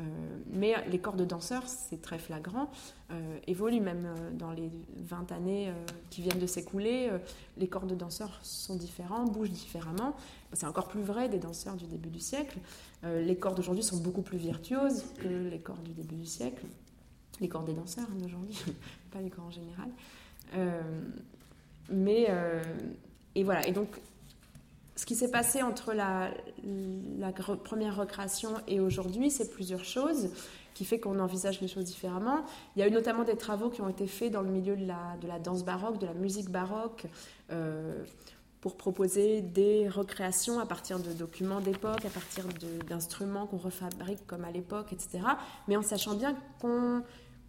Euh, 0.00 0.04
mais 0.52 0.74
les 0.88 0.98
corps 0.98 1.14
de 1.14 1.24
danseurs, 1.24 1.68
c'est 1.68 2.02
très 2.02 2.18
flagrant, 2.18 2.68
euh, 3.12 3.38
évoluent 3.46 3.80
même 3.80 4.06
euh, 4.06 4.30
dans 4.32 4.50
les 4.50 4.70
20 4.96 5.30
années 5.30 5.72
qui 6.10 6.22
viennent 6.22 6.38
de 6.38 6.46
s'écouler. 6.46 7.10
les 7.56 7.68
corps 7.68 7.86
de 7.86 7.94
danseurs 7.94 8.40
sont 8.42 8.76
différents, 8.76 9.24
bougent 9.24 9.50
différemment. 9.50 10.16
C'est 10.52 10.66
encore 10.66 10.88
plus 10.88 11.02
vrai 11.02 11.28
des 11.28 11.38
danseurs 11.38 11.76
du 11.76 11.86
début 11.86 12.10
du 12.10 12.20
siècle. 12.20 12.58
les 13.02 13.36
corps 13.36 13.54
d'aujourd'hui 13.54 13.82
sont 13.82 13.98
beaucoup 13.98 14.22
plus 14.22 14.38
virtuoses 14.38 15.04
que 15.18 15.28
les 15.28 15.58
corps 15.58 15.78
du 15.78 15.92
début 15.92 16.16
du 16.16 16.26
siècle. 16.26 16.64
Les 17.40 17.48
corps 17.48 17.64
des 17.64 17.74
danseurs 17.74 18.06
hein, 18.10 18.16
d'aujourd'hui, 18.20 18.56
pas 19.12 19.20
les 19.20 19.30
corps 19.30 19.46
en 19.46 19.50
général. 19.50 19.88
mais, 21.90 22.28
et 23.34 23.44
voilà, 23.44 23.66
et 23.66 23.72
donc 23.72 23.88
ce 24.96 25.06
qui 25.06 25.14
s'est 25.16 25.30
passé 25.30 25.62
entre 25.62 25.92
la, 25.92 26.30
première 27.64 27.96
recréation 27.96 28.50
et 28.68 28.80
aujourd'hui, 28.80 29.30
c'est 29.30 29.50
plusieurs 29.50 29.84
choses 29.84 30.30
qui 30.74 30.84
fait 30.84 30.98
qu'on 30.98 31.20
envisage 31.20 31.60
les 31.60 31.68
choses 31.68 31.84
différemment. 31.84 32.44
Il 32.74 32.80
y 32.80 32.82
a 32.82 32.88
eu 32.88 32.90
notamment 32.90 33.24
des 33.24 33.36
travaux 33.36 33.70
qui 33.70 33.80
ont 33.80 33.88
été 33.88 34.06
faits 34.06 34.32
dans 34.32 34.42
le 34.42 34.50
milieu 34.50 34.76
de 34.76 34.86
la, 34.86 35.38
danse 35.38 35.64
baroque, 35.64 35.98
de 35.98 36.06
la 36.06 36.14
musique 36.14 36.50
baroque, 36.50 37.06
euh, 37.50 38.04
pour 38.60 38.76
proposer 38.76 39.42
des 39.42 39.88
recréations 39.88 40.58
à 40.58 40.66
partir 40.66 40.98
de 40.98 41.12
documents 41.12 41.60
d'époque, 41.60 42.04
à 42.04 42.08
partir 42.08 42.44
d'instruments 42.88 43.46
qu'on 43.46 43.58
refabrique 43.58 44.26
comme 44.26 44.44
à 44.44 44.50
l'époque, 44.50 44.92
etc. 44.92 45.20
Mais 45.68 45.76
en 45.76 45.82
sachant 45.82 46.14
bien 46.14 46.36
qu'on 46.60 47.02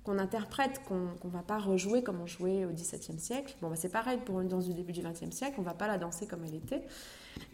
qu'on 0.04 0.20
interprète, 0.20 0.82
qu'on 0.88 1.10
ne 1.24 1.32
va 1.32 1.42
pas 1.42 1.58
rejouer 1.58 2.04
comme 2.04 2.22
on 2.22 2.28
jouait 2.28 2.64
au 2.64 2.70
XVIIe 2.70 3.20
siècle. 3.20 3.56
Bon, 3.60 3.70
bah, 3.70 3.76
c'est 3.76 3.90
pareil 3.90 4.20
pour 4.24 4.40
une 4.40 4.48
danse 4.48 4.68
du 4.68 4.74
début 4.74 4.92
du 4.92 5.02
XXe 5.02 5.36
siècle, 5.36 5.56
on 5.58 5.62
ne 5.62 5.66
va 5.66 5.74
pas 5.74 5.88
la 5.88 5.98
danser 5.98 6.28
comme 6.28 6.46
elle 6.46 6.54
était. 6.54 6.84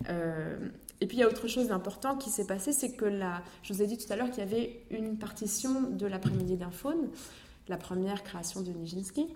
Euh, 0.09 0.57
et 0.99 1.07
puis 1.07 1.17
il 1.17 1.19
y 1.19 1.23
a 1.23 1.27
autre 1.27 1.47
chose 1.47 1.67
d'important 1.67 2.15
qui 2.15 2.29
s'est 2.29 2.45
passé, 2.45 2.71
c'est 2.71 2.91
que 2.91 3.05
la, 3.05 3.41
je 3.63 3.73
vous 3.73 3.81
ai 3.81 3.87
dit 3.87 3.97
tout 3.97 4.11
à 4.11 4.15
l'heure 4.15 4.29
qu'il 4.29 4.39
y 4.39 4.47
avait 4.47 4.83
une 4.91 5.17
partition 5.17 5.81
de 5.89 6.05
l'après-midi 6.05 6.57
d'un 6.57 6.71
faune, 6.71 7.09
la 7.67 7.77
première 7.77 8.23
création 8.23 8.61
de 8.61 8.71
Nijinsky. 8.71 9.27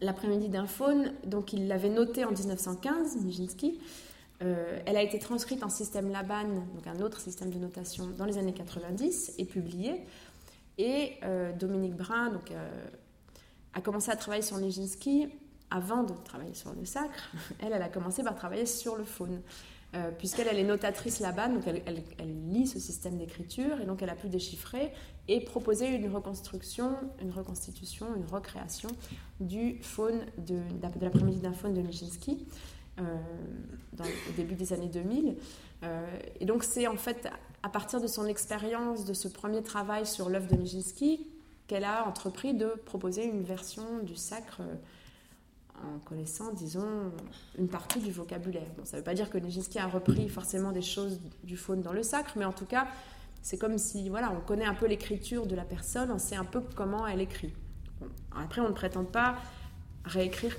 L'après-midi 0.00 0.48
d'un 0.48 0.66
faune, 0.66 1.12
donc 1.24 1.52
il 1.52 1.68
l'avait 1.68 1.90
noté 1.90 2.24
en 2.24 2.32
1915, 2.32 3.16
Nijinsky. 3.24 3.78
Euh, 4.42 4.80
elle 4.86 4.96
a 4.96 5.02
été 5.02 5.18
transcrite 5.18 5.62
en 5.62 5.68
système 5.68 6.10
Laban, 6.10 6.48
donc 6.74 6.86
un 6.86 7.00
autre 7.00 7.20
système 7.20 7.50
de 7.50 7.58
notation, 7.58 8.08
dans 8.18 8.24
les 8.24 8.38
années 8.38 8.54
90 8.54 9.34
et 9.38 9.44
publiée. 9.44 10.04
Et 10.78 11.12
euh, 11.22 11.52
Dominique 11.52 11.94
Brun 11.94 12.30
donc, 12.30 12.50
a 13.74 13.80
commencé 13.80 14.10
à 14.10 14.16
travailler 14.16 14.42
sur 14.42 14.58
Nijinsky 14.58 15.28
avant 15.70 16.02
de 16.02 16.12
travailler 16.24 16.54
sur 16.54 16.72
le 16.72 16.84
sacre. 16.84 17.30
Elle, 17.60 17.72
elle 17.72 17.82
a 17.82 17.88
commencé 17.88 18.22
par 18.22 18.34
travailler 18.34 18.66
sur 18.66 18.96
le 18.96 19.04
faune. 19.04 19.42
Euh, 19.94 20.10
puisqu'elle 20.10 20.48
elle 20.48 20.58
est 20.58 20.64
notatrice 20.64 21.20
là-bas, 21.20 21.48
donc 21.48 21.62
elle, 21.68 22.50
lit 22.50 22.66
ce 22.66 22.80
système 22.80 23.16
d'écriture 23.16 23.80
et 23.80 23.86
donc 23.86 24.02
elle 24.02 24.10
a 24.10 24.16
pu 24.16 24.28
déchiffrer 24.28 24.92
et 25.28 25.40
proposer 25.40 25.86
une 25.86 26.12
reconstruction, 26.12 26.96
une 27.22 27.30
reconstitution, 27.30 28.08
une 28.16 28.24
recréation 28.24 28.88
du 29.38 29.78
faune 29.82 30.26
de, 30.36 30.54
de 30.54 31.04
l'après-midi 31.04 31.38
d'un 31.38 31.52
faune 31.52 31.74
de 31.74 31.80
Nijinsky 31.80 32.44
au 32.98 34.32
début 34.36 34.56
des 34.56 34.72
années 34.72 34.88
2000. 34.88 35.36
et 36.40 36.44
donc 36.44 36.64
c'est 36.64 36.88
en 36.88 36.96
fait 36.96 37.28
à 37.62 37.68
partir 37.68 38.00
de 38.00 38.08
son 38.08 38.26
expérience 38.26 39.04
de 39.04 39.14
ce 39.14 39.28
premier 39.28 39.62
travail 39.62 40.06
sur 40.06 40.28
l'œuvre 40.28 40.48
de 40.48 40.56
Nijinsky 40.56 41.26
qu'elle 41.66 41.84
a 41.84 42.06
entrepris 42.06 42.54
de 42.54 42.66
proposer 42.84 43.24
une 43.24 43.42
version 43.42 44.00
du 44.02 44.16
sacre 44.16 44.60
euh, 44.60 44.74
en 45.94 45.98
connaissant, 46.00 46.52
disons, 46.52 47.12
une 47.58 47.68
partie 47.68 48.00
du 48.00 48.12
vocabulaire. 48.12 48.66
Bon, 48.76 48.84
ça 48.84 48.96
ne 48.96 49.00
veut 49.00 49.04
pas 49.04 49.14
dire 49.14 49.30
que 49.30 49.38
Nijinsky 49.38 49.78
a 49.78 49.86
repris 49.86 50.28
forcément 50.28 50.72
des 50.72 50.82
choses 50.82 51.20
du 51.42 51.56
faune 51.56 51.82
dans 51.82 51.92
le 51.92 52.02
sacre, 52.02 52.32
mais 52.36 52.44
en 52.44 52.52
tout 52.52 52.66
cas, 52.66 52.86
c'est 53.42 53.58
comme 53.58 53.78
si, 53.78 54.08
voilà, 54.08 54.32
on 54.32 54.40
connaît 54.40 54.64
un 54.64 54.74
peu 54.74 54.86
l'écriture 54.86 55.46
de 55.46 55.54
la 55.54 55.64
personne, 55.64 56.10
on 56.10 56.18
sait 56.18 56.36
un 56.36 56.44
peu 56.44 56.62
comment 56.74 57.06
elle 57.06 57.20
écrit. 57.20 57.52
après, 58.36 58.60
on 58.60 58.68
ne 58.68 58.74
prétend 58.74 59.04
pas 59.04 59.36
réécrire 60.04 60.56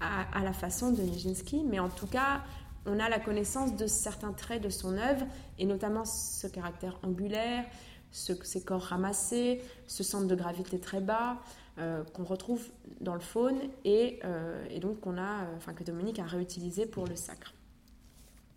à, 0.00 0.38
à, 0.38 0.42
la 0.42 0.52
façon 0.52 0.92
de 0.92 1.02
Nijinsky, 1.02 1.64
mais 1.64 1.78
en 1.78 1.88
tout 1.88 2.06
cas, 2.06 2.42
on 2.86 3.00
a 3.00 3.08
la 3.08 3.18
connaissance 3.18 3.76
de 3.76 3.86
certains 3.86 4.32
traits 4.32 4.62
de 4.62 4.68
son 4.68 4.96
œuvre, 4.96 5.26
et 5.58 5.66
notamment 5.66 6.04
ce 6.04 6.46
caractère 6.46 6.98
angulaire, 7.02 7.64
ce, 8.12 8.32
ces 8.44 8.62
corps 8.62 8.82
ramassés, 8.82 9.60
ce 9.86 10.02
centre 10.02 10.26
de 10.26 10.34
gravité 10.34 10.78
très 10.78 11.00
bas, 11.00 11.38
euh, 11.78 12.04
qu'on 12.14 12.24
retrouve 12.24 12.70
dans 13.00 13.14
le 13.14 13.20
faune 13.20 13.58
et, 13.84 14.18
euh, 14.24 14.78
donc 14.78 15.00
qu'on 15.00 15.18
a, 15.18 15.46
enfin, 15.56 15.74
que 15.74 15.84
Dominique 15.84 16.18
a 16.18 16.24
réutilisé 16.24 16.86
pour 16.86 17.06
le 17.06 17.16
sacre. 17.16 17.52